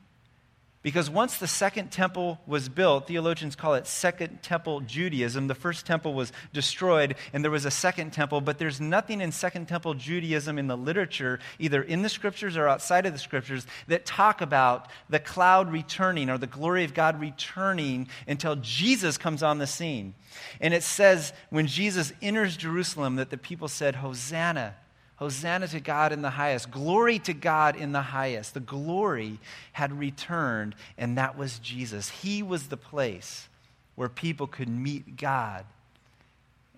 Because 0.84 1.10
once 1.10 1.38
the 1.38 1.48
second 1.48 1.92
temple 1.92 2.42
was 2.46 2.68
built, 2.68 3.08
theologians 3.08 3.56
call 3.56 3.76
it 3.76 3.88
Second 3.88 4.44
Temple 4.44 4.82
Judaism. 4.82 5.48
The 5.48 5.56
first 5.56 5.86
temple 5.86 6.14
was 6.14 6.34
destroyed 6.52 7.16
and 7.32 7.42
there 7.42 7.52
was 7.52 7.64
a 7.64 7.72
second 7.72 8.12
temple, 8.12 8.42
but 8.42 8.58
there's 8.58 8.82
nothing 8.82 9.22
in 9.22 9.32
Second 9.32 9.70
Temple 9.70 9.94
Judaism 9.94 10.60
in 10.60 10.68
the 10.68 10.76
literature, 10.76 11.40
either 11.58 11.82
in 11.82 12.02
the 12.02 12.10
scriptures 12.10 12.58
or 12.58 12.68
outside 12.68 13.06
of 13.06 13.14
the 13.14 13.20
scriptures, 13.20 13.66
that 13.88 14.06
talk 14.06 14.42
about 14.42 14.90
the 15.10 15.20
cloud 15.20 15.72
returning 15.72 16.30
or 16.30 16.38
the 16.38 16.48
glory 16.48 16.84
of 16.84 16.94
God 16.94 17.18
returning 17.18 18.10
until 18.28 18.58
Jesus 18.58 19.18
comes 19.18 19.42
on 19.42 19.60
the 19.60 19.68
scene. 19.68 20.14
And 20.60 20.74
it 20.74 20.84
says 20.84 21.32
when 21.50 21.66
Jesus 21.66 22.12
enters 22.22 22.58
Jerusalem 22.58 23.16
that 23.16 23.30
the 23.30 23.38
people 23.38 23.70
said, 23.70 23.96
Hosanna. 23.96 24.76
Hosanna 25.18 25.68
to 25.70 25.80
God 25.80 26.12
in 26.12 26.22
the 26.22 26.32
highest. 26.32 26.72
Glory 26.72 27.20
to 27.20 27.34
God 27.34 27.76
in 27.76 27.92
the 27.92 28.02
highest. 28.02 28.54
The 28.54 28.60
glory 28.60 29.40
had 29.72 29.98
returned, 29.98 30.76
and 30.98 31.18
that 31.18 31.38
was 31.38 31.60
Jesus. 31.60 32.10
He 32.10 32.42
was 32.44 32.68
the 32.68 32.78
place 32.78 33.48
where 33.96 34.10
people 34.10 34.48
could 34.48 34.70
meet 34.70 35.18
God. 35.18 35.66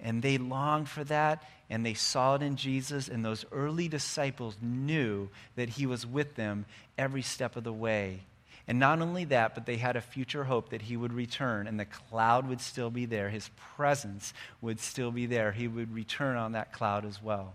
And 0.01 0.21
they 0.21 0.37
longed 0.37 0.89
for 0.89 1.03
that, 1.05 1.43
and 1.69 1.85
they 1.85 1.93
saw 1.93 2.35
it 2.35 2.41
in 2.41 2.57
Jesus, 2.57 3.07
and 3.07 3.23
those 3.23 3.45
early 3.51 3.87
disciples 3.87 4.57
knew 4.61 5.29
that 5.55 5.69
He 5.69 5.85
was 5.85 6.05
with 6.05 6.35
them 6.35 6.65
every 6.97 7.21
step 7.21 7.55
of 7.55 7.63
the 7.63 7.73
way. 7.73 8.19
And 8.67 8.79
not 8.79 9.01
only 9.01 9.25
that, 9.25 9.53
but 9.53 9.65
they 9.65 9.77
had 9.77 9.95
a 9.95 10.01
future 10.01 10.43
hope 10.43 10.69
that 10.69 10.81
he 10.81 10.97
would 10.97 11.13
return 11.13 11.67
and 11.67 11.79
the 11.79 11.85
cloud 11.85 12.47
would 12.49 12.61
still 12.61 12.89
be 12.89 13.05
there. 13.05 13.29
His 13.29 13.49
presence 13.75 14.33
would 14.61 14.79
still 14.79 15.11
be 15.11 15.27
there. 15.27 15.51
He 15.51 15.67
would 15.67 15.93
return 15.93 16.35
on 16.35 16.53
that 16.53 16.73
cloud 16.73 17.05
as 17.05 17.21
well. 17.21 17.53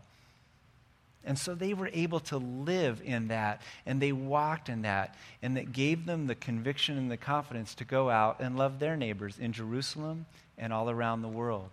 And 1.24 1.38
so 1.38 1.54
they 1.54 1.74
were 1.74 1.90
able 1.92 2.20
to 2.20 2.38
live 2.38 3.02
in 3.04 3.28
that, 3.28 3.60
and 3.84 4.00
they 4.00 4.12
walked 4.12 4.68
in 4.68 4.82
that, 4.82 5.16
and 5.42 5.56
that 5.56 5.72
gave 5.72 6.06
them 6.06 6.26
the 6.26 6.34
conviction 6.34 6.96
and 6.96 7.10
the 7.10 7.16
confidence 7.16 7.74
to 7.76 7.84
go 7.84 8.08
out 8.08 8.40
and 8.40 8.56
love 8.56 8.78
their 8.78 8.96
neighbors 8.96 9.38
in 9.38 9.52
Jerusalem 9.52 10.26
and 10.56 10.72
all 10.72 10.88
around 10.88 11.22
the 11.22 11.28
world. 11.28 11.70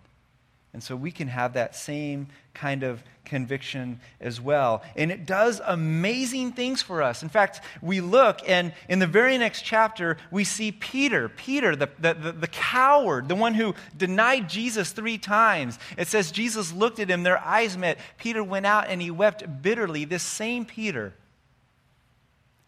And 0.78 0.82
so 0.84 0.94
we 0.94 1.10
can 1.10 1.26
have 1.26 1.54
that 1.54 1.74
same 1.74 2.28
kind 2.54 2.84
of 2.84 3.02
conviction 3.24 3.98
as 4.20 4.40
well. 4.40 4.84
And 4.94 5.10
it 5.10 5.26
does 5.26 5.60
amazing 5.66 6.52
things 6.52 6.82
for 6.82 7.02
us. 7.02 7.24
In 7.24 7.28
fact, 7.28 7.62
we 7.82 8.00
look, 8.00 8.48
and 8.48 8.72
in 8.88 9.00
the 9.00 9.06
very 9.08 9.36
next 9.38 9.62
chapter, 9.62 10.18
we 10.30 10.44
see 10.44 10.70
Peter, 10.70 11.28
Peter, 11.28 11.74
the, 11.74 11.88
the, 11.98 12.14
the, 12.14 12.30
the, 12.30 12.46
coward, 12.46 13.28
the 13.28 13.34
one 13.34 13.54
who 13.54 13.74
denied 13.96 14.48
Jesus 14.48 14.92
three 14.92 15.18
times. 15.18 15.80
It 15.96 16.06
says 16.06 16.30
Jesus 16.30 16.72
looked 16.72 17.00
at 17.00 17.10
him, 17.10 17.24
their 17.24 17.44
eyes 17.44 17.76
met. 17.76 17.98
Peter 18.16 18.44
went 18.44 18.64
out 18.64 18.86
and 18.86 19.02
he 19.02 19.10
wept 19.10 19.60
bitterly. 19.60 20.04
This 20.04 20.22
same 20.22 20.64
Peter 20.64 21.12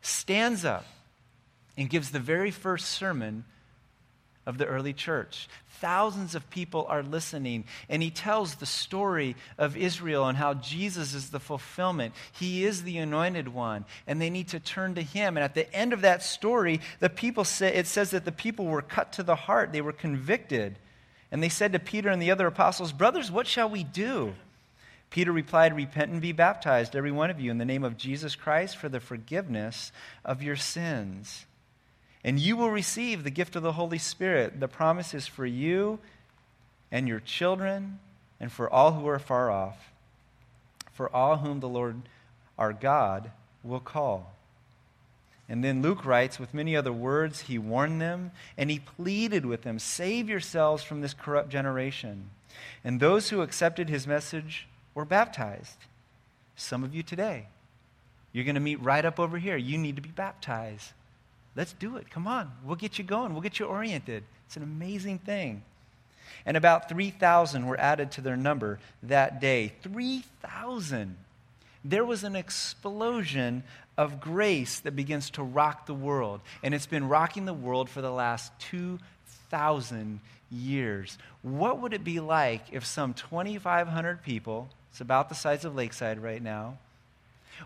stands 0.02 0.64
up 0.64 0.84
and 1.76 1.88
gives 1.88 2.10
the 2.10 2.18
very 2.18 2.50
first 2.50 2.88
sermon 2.88 3.44
of 4.46 4.58
the 4.58 4.66
early 4.66 4.92
church. 4.92 5.48
Thousands 5.80 6.34
of 6.34 6.50
people 6.50 6.84
are 6.88 7.02
listening, 7.02 7.64
and 7.88 8.02
he 8.02 8.10
tells 8.10 8.56
the 8.56 8.66
story 8.66 9.36
of 9.56 9.76
Israel 9.76 10.26
and 10.26 10.36
how 10.36 10.54
Jesus 10.54 11.14
is 11.14 11.30
the 11.30 11.40
fulfillment. 11.40 12.14
He 12.32 12.64
is 12.64 12.82
the 12.82 12.98
anointed 12.98 13.48
one, 13.48 13.86
and 14.06 14.20
they 14.20 14.30
need 14.30 14.48
to 14.48 14.60
turn 14.60 14.94
to 14.96 15.02
him. 15.02 15.36
And 15.36 15.44
at 15.44 15.54
the 15.54 15.72
end 15.74 15.92
of 15.92 16.02
that 16.02 16.22
story, 16.22 16.80
the 16.98 17.08
people 17.08 17.44
say, 17.44 17.74
it 17.74 17.86
says 17.86 18.10
that 18.10 18.24
the 18.24 18.32
people 18.32 18.66
were 18.66 18.82
cut 18.82 19.12
to 19.14 19.22
the 19.22 19.36
heart, 19.36 19.72
they 19.72 19.80
were 19.80 19.92
convicted. 19.92 20.78
And 21.32 21.42
they 21.42 21.48
said 21.48 21.72
to 21.72 21.78
Peter 21.78 22.10
and 22.10 22.20
the 22.20 22.30
other 22.30 22.46
apostles, 22.46 22.92
Brothers, 22.92 23.30
what 23.30 23.46
shall 23.46 23.70
we 23.70 23.84
do? 23.84 24.34
Peter 25.10 25.32
replied, 25.32 25.74
Repent 25.74 26.10
and 26.10 26.20
be 26.20 26.32
baptized, 26.32 26.94
every 26.94 27.12
one 27.12 27.30
of 27.30 27.40
you, 27.40 27.50
in 27.50 27.58
the 27.58 27.64
name 27.64 27.84
of 27.84 27.96
Jesus 27.96 28.34
Christ 28.34 28.76
for 28.76 28.88
the 28.88 29.00
forgiveness 29.00 29.92
of 30.24 30.42
your 30.42 30.56
sins 30.56 31.46
and 32.24 32.38
you 32.38 32.56
will 32.56 32.70
receive 32.70 33.24
the 33.24 33.30
gift 33.30 33.56
of 33.56 33.62
the 33.62 33.72
Holy 33.72 33.98
Spirit. 33.98 34.60
The 34.60 34.68
promise 34.68 35.14
is 35.14 35.26
for 35.26 35.46
you 35.46 35.98
and 36.92 37.08
your 37.08 37.20
children 37.20 37.98
and 38.38 38.52
for 38.52 38.68
all 38.68 38.92
who 38.92 39.08
are 39.08 39.18
far 39.18 39.50
off, 39.50 39.92
for 40.92 41.14
all 41.14 41.38
whom 41.38 41.60
the 41.60 41.68
Lord 41.68 42.02
our 42.58 42.72
God 42.72 43.30
will 43.62 43.80
call. 43.80 44.34
And 45.48 45.64
then 45.64 45.82
Luke 45.82 46.04
writes, 46.04 46.38
with 46.38 46.54
many 46.54 46.76
other 46.76 46.92
words, 46.92 47.40
he 47.42 47.58
warned 47.58 48.00
them 48.00 48.30
and 48.56 48.70
he 48.70 48.78
pleaded 48.78 49.44
with 49.44 49.62
them 49.62 49.78
save 49.78 50.28
yourselves 50.28 50.82
from 50.82 51.00
this 51.00 51.14
corrupt 51.14 51.48
generation. 51.48 52.30
And 52.84 53.00
those 53.00 53.30
who 53.30 53.42
accepted 53.42 53.88
his 53.88 54.06
message 54.06 54.68
were 54.94 55.04
baptized. 55.04 55.76
Some 56.54 56.84
of 56.84 56.94
you 56.94 57.02
today, 57.02 57.46
you're 58.32 58.44
going 58.44 58.54
to 58.54 58.60
meet 58.60 58.80
right 58.80 59.04
up 59.04 59.18
over 59.18 59.38
here. 59.38 59.56
You 59.56 59.78
need 59.78 59.96
to 59.96 60.02
be 60.02 60.10
baptized. 60.10 60.92
Let's 61.56 61.72
do 61.72 61.96
it. 61.96 62.10
Come 62.10 62.26
on. 62.26 62.50
We'll 62.64 62.76
get 62.76 62.98
you 62.98 63.04
going. 63.04 63.32
We'll 63.32 63.42
get 63.42 63.58
you 63.58 63.66
oriented. 63.66 64.22
It's 64.46 64.56
an 64.56 64.62
amazing 64.62 65.18
thing. 65.18 65.62
And 66.46 66.56
about 66.56 66.88
3,000 66.88 67.66
were 67.66 67.78
added 67.78 68.12
to 68.12 68.20
their 68.20 68.36
number 68.36 68.78
that 69.02 69.40
day. 69.40 69.72
3,000. 69.82 71.16
there 71.84 72.04
was 72.04 72.24
an 72.24 72.36
explosion 72.36 73.62
of 73.96 74.20
grace 74.20 74.80
that 74.80 74.96
begins 74.96 75.30
to 75.30 75.42
rock 75.42 75.86
the 75.86 75.94
world. 75.94 76.40
And 76.62 76.74
it's 76.74 76.86
been 76.86 77.08
rocking 77.08 77.44
the 77.44 77.54
world 77.54 77.90
for 77.90 78.00
the 78.00 78.10
last 78.10 78.52
2,000 78.60 80.20
years. 80.50 81.18
What 81.42 81.80
would 81.80 81.92
it 81.92 82.04
be 82.04 82.20
like 82.20 82.64
if 82.72 82.84
some 82.84 83.14
2,500 83.14 84.22
people, 84.22 84.68
it's 84.90 85.00
about 85.00 85.28
the 85.28 85.34
size 85.34 85.64
of 85.64 85.74
Lakeside 85.74 86.18
right 86.18 86.42
now, 86.42 86.78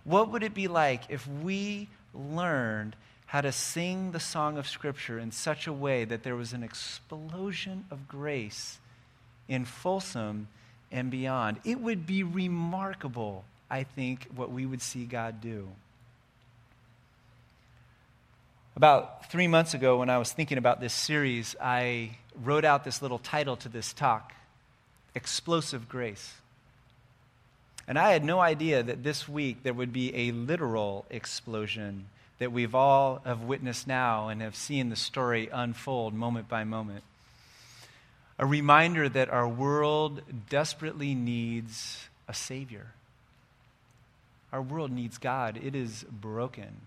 what 0.03 0.31
would 0.31 0.43
it 0.43 0.55
be 0.55 0.69
like 0.69 1.03
if 1.09 1.27
we 1.27 1.89
learned 2.13 2.97
how 3.27 3.41
to 3.41 3.53
sing 3.53 4.13
the 4.13 4.21
song 4.21 4.59
of 4.59 4.69
Scripture 4.69 5.19
in 5.19 5.33
such 5.33 5.67
a 5.67 5.73
way 5.73 6.05
that 6.05 6.23
there 6.23 6.37
was 6.37 6.53
an 6.53 6.63
explosion 6.63 7.85
of 7.91 8.07
grace 8.07 8.79
in 9.49 9.65
Folsom 9.65 10.49
and 10.93 11.11
beyond? 11.11 11.59
It 11.65 11.81
would 11.81 12.07
be 12.07 12.23
remarkable, 12.23 13.45
I 13.71 13.83
think, 13.83 14.29
what 14.35 14.51
we 14.51 14.67
would 14.67 14.83
see 14.83 15.05
God 15.05 15.41
do. 15.41 15.69
About 18.77 19.31
three 19.31 19.47
months 19.47 19.75
ago, 19.75 19.99
when 19.99 20.11
I 20.11 20.19
was 20.19 20.33
thinking 20.33 20.59
about 20.59 20.81
this 20.81 20.93
series, 20.93 21.55
I 21.61 22.19
wrote 22.43 22.65
out 22.65 22.85
this 22.85 23.01
little 23.01 23.19
title 23.19 23.57
to 23.59 23.69
this 23.69 23.93
talk 23.93 24.33
Explosive 25.15 25.89
Grace. 25.89 26.35
And 27.87 27.99
I 27.99 28.13
had 28.13 28.25
no 28.25 28.41
idea 28.41 28.83
that 28.83 29.05
this 29.05 29.29
week 29.29 29.63
there 29.63 29.75
would 29.75 29.93
be 29.93 30.15
a 30.15 30.33
literal 30.33 31.05
explosion 31.11 32.07
that 32.39 32.53
we've 32.53 32.75
all 32.75 33.21
have 33.25 33.43
witnessed 33.43 33.87
now 33.87 34.29
and 34.29 34.43
have 34.43 34.57
seen 34.57 34.91
the 34.91 34.97
story 34.97 35.49
unfold 35.53 36.15
moment 36.15 36.49
by 36.49 36.65
moment. 36.65 37.05
A 38.39 38.47
reminder 38.47 39.09
that 39.09 39.31
our 39.31 39.47
world 39.47 40.21
desperately 40.49 41.15
needs 41.15 42.09
a 42.27 42.35
Savior. 42.35 42.89
Our 44.53 44.63
world 44.63 44.91
needs 44.91 45.19
God. 45.19 45.59
It 45.63 45.75
is 45.75 46.05
broken. 46.11 46.81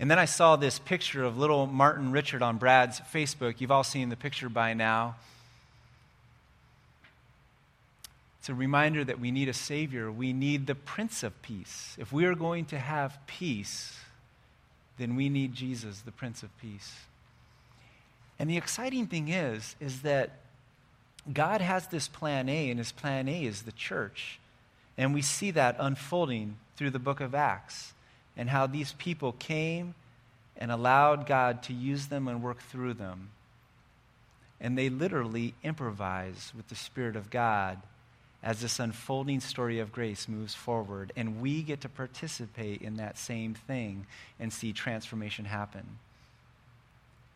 And 0.00 0.10
then 0.10 0.18
I 0.18 0.24
saw 0.24 0.56
this 0.56 0.78
picture 0.78 1.24
of 1.24 1.38
little 1.38 1.66
Martin 1.66 2.12
Richard 2.12 2.42
on 2.42 2.58
Brad's 2.58 3.00
Facebook. 3.12 3.60
You've 3.60 3.70
all 3.70 3.84
seen 3.84 4.08
the 4.08 4.16
picture 4.16 4.48
by 4.48 4.74
now. 4.74 5.16
It's 8.38 8.48
a 8.48 8.54
reminder 8.54 9.04
that 9.04 9.20
we 9.20 9.30
need 9.30 9.48
a 9.48 9.54
Savior. 9.54 10.10
We 10.10 10.32
need 10.32 10.66
the 10.66 10.74
Prince 10.74 11.22
of 11.22 11.40
Peace. 11.42 11.96
If 11.98 12.12
we 12.12 12.24
are 12.24 12.34
going 12.34 12.66
to 12.66 12.78
have 12.78 13.18
peace, 13.26 13.96
then 14.96 15.16
we 15.16 15.28
need 15.28 15.54
Jesus, 15.54 16.00
the 16.00 16.12
Prince 16.12 16.42
of 16.42 16.56
Peace. 16.60 16.94
And 18.38 18.48
the 18.48 18.56
exciting 18.56 19.06
thing 19.06 19.28
is, 19.28 19.74
is 19.80 20.02
that 20.02 20.30
God 21.32 21.60
has 21.60 21.88
this 21.88 22.08
plan 22.08 22.48
A, 22.48 22.70
and 22.70 22.78
his 22.78 22.92
plan 22.92 23.28
A 23.28 23.44
is 23.44 23.62
the 23.62 23.72
church. 23.72 24.38
And 24.96 25.12
we 25.12 25.22
see 25.22 25.50
that 25.52 25.76
unfolding 25.78 26.56
through 26.76 26.90
the 26.90 26.98
book 26.98 27.20
of 27.20 27.34
Acts 27.34 27.92
and 28.36 28.48
how 28.48 28.66
these 28.66 28.92
people 28.94 29.32
came 29.32 29.94
and 30.56 30.70
allowed 30.70 31.26
God 31.26 31.62
to 31.64 31.72
use 31.72 32.06
them 32.06 32.28
and 32.28 32.42
work 32.42 32.60
through 32.60 32.94
them. 32.94 33.30
And 34.60 34.76
they 34.76 34.88
literally 34.88 35.54
improvise 35.62 36.52
with 36.56 36.68
the 36.68 36.74
Spirit 36.74 37.14
of 37.14 37.30
God 37.30 37.78
as 38.42 38.60
this 38.60 38.78
unfolding 38.78 39.40
story 39.40 39.80
of 39.80 39.92
grace 39.92 40.28
moves 40.28 40.54
forward. 40.54 41.12
And 41.16 41.40
we 41.40 41.62
get 41.62 41.80
to 41.82 41.88
participate 41.88 42.82
in 42.82 42.96
that 42.96 43.18
same 43.18 43.54
thing 43.54 44.06
and 44.38 44.52
see 44.52 44.72
transformation 44.72 45.44
happen. 45.44 45.98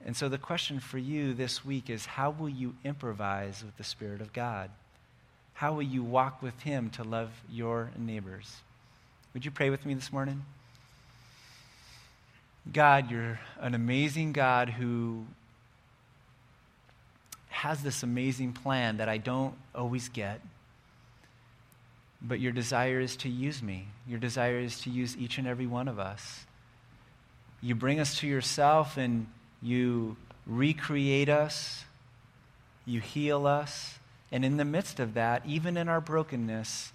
And 0.05 0.16
so 0.16 0.28
the 0.28 0.38
question 0.38 0.80
for 0.80 0.98
you 0.98 1.32
this 1.34 1.64
week 1.64 1.88
is 1.90 2.07
how 2.07 2.30
will 2.30 2.48
you 2.48 2.74
improvise 2.84 3.62
with 3.64 3.76
the 3.76 3.84
Spirit 3.84 4.20
of 4.20 4.32
God? 4.32 4.70
How 5.55 5.72
will 5.72 5.82
you 5.82 6.03
walk 6.03 6.42
with 6.42 6.61
Him 6.62 6.90
to 6.90 7.05
love 7.05 7.30
your 7.50 7.90
neighbors? 7.96 8.57
Would 9.34 9.44
you 9.44 9.50
pray 9.50 9.70
with 9.70 9.86
me 9.86 9.94
this 9.94 10.12
morning? 10.12 10.44
God, 12.72 13.11
you're 13.11 13.40
an 13.61 13.74
amazing 13.74 14.32
God 14.32 14.70
who 14.70 15.24
has 17.48 17.82
this 17.82 18.03
amazing 18.03 18.53
plan 18.53 18.96
that 18.96 19.09
I 19.09 19.18
don't 19.18 19.55
always 19.74 20.09
get. 20.09 20.40
But 22.25 22.41
your 22.41 22.53
desire 22.53 23.01
is 23.01 23.16
to 23.16 23.29
use 23.29 23.62
me. 23.62 23.89
Your 24.07 24.18
desire 24.18 24.59
is 24.59 24.81
to 24.83 24.91
use 24.91 25.16
each 25.16 25.39
and 25.39 25.47
every 25.47 25.66
one 25.66 25.89
of 25.89 25.99
us. 25.99 26.47
You 27.61 27.75
bring 27.75 28.01
us 28.01 28.18
to 28.18 28.27
yourself 28.27 28.97
and 28.97 29.27
you 29.61 30.16
recreate 30.47 31.29
us, 31.29 31.85
you 32.85 33.01
heal 33.01 33.47
us, 33.47 33.99
and 34.33 34.45
in 34.45 34.57
the 34.57 34.64
midst 34.64 34.99
of 34.99 35.14
that, 35.14 35.43
even 35.47 35.77
in 35.77 35.89
our 35.89 36.01
brokenness, 36.01 36.93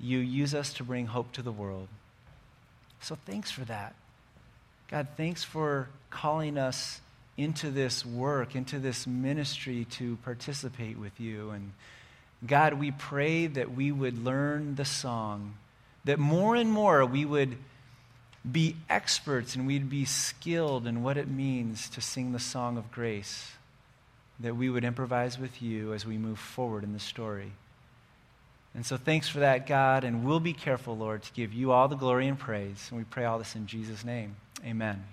you 0.00 0.18
use 0.18 0.54
us 0.54 0.72
to 0.74 0.84
bring 0.84 1.06
hope 1.06 1.32
to 1.32 1.42
the 1.42 1.52
world. 1.52 1.88
So 3.00 3.16
thanks 3.26 3.50
for 3.50 3.64
that. 3.66 3.94
God, 4.90 5.08
thanks 5.16 5.44
for 5.44 5.88
calling 6.10 6.56
us 6.56 7.00
into 7.36 7.70
this 7.70 8.04
work, 8.04 8.56
into 8.56 8.78
this 8.78 9.06
ministry 9.06 9.86
to 9.92 10.16
participate 10.24 10.98
with 10.98 11.20
you. 11.20 11.50
And 11.50 11.72
God, 12.46 12.74
we 12.74 12.90
pray 12.90 13.46
that 13.46 13.72
we 13.72 13.90
would 13.90 14.24
learn 14.24 14.76
the 14.76 14.84
song, 14.84 15.54
that 16.04 16.18
more 16.18 16.54
and 16.54 16.70
more 16.70 17.04
we 17.04 17.24
would 17.24 17.56
be 18.50 18.76
experts 18.88 19.56
and 19.56 19.66
we'd 19.66 19.90
be 19.90 20.04
skilled 20.04 20.86
in 20.86 21.02
what 21.02 21.16
it 21.16 21.28
means 21.28 21.88
to 21.90 22.00
sing 22.00 22.32
the 22.32 22.38
song 22.38 22.76
of 22.78 22.90
grace, 22.92 23.52
that 24.38 24.56
we 24.56 24.70
would 24.70 24.84
improvise 24.84 25.38
with 25.38 25.60
you 25.60 25.92
as 25.92 26.06
we 26.06 26.16
move 26.16 26.38
forward 26.38 26.84
in 26.84 26.92
the 26.92 27.00
story. 27.00 27.52
And 28.74 28.86
so 28.86 28.96
thanks 28.96 29.28
for 29.28 29.40
that, 29.40 29.66
God, 29.66 30.04
and 30.04 30.24
we'll 30.24 30.38
be 30.38 30.52
careful, 30.52 30.96
Lord, 30.96 31.22
to 31.24 31.32
give 31.32 31.52
you 31.52 31.72
all 31.72 31.88
the 31.88 31.96
glory 31.96 32.28
and 32.28 32.38
praise. 32.38 32.86
And 32.90 32.98
we 32.98 33.04
pray 33.04 33.24
all 33.24 33.38
this 33.38 33.56
in 33.56 33.66
Jesus' 33.66 34.04
name. 34.04 34.36
Amen. 34.64 35.04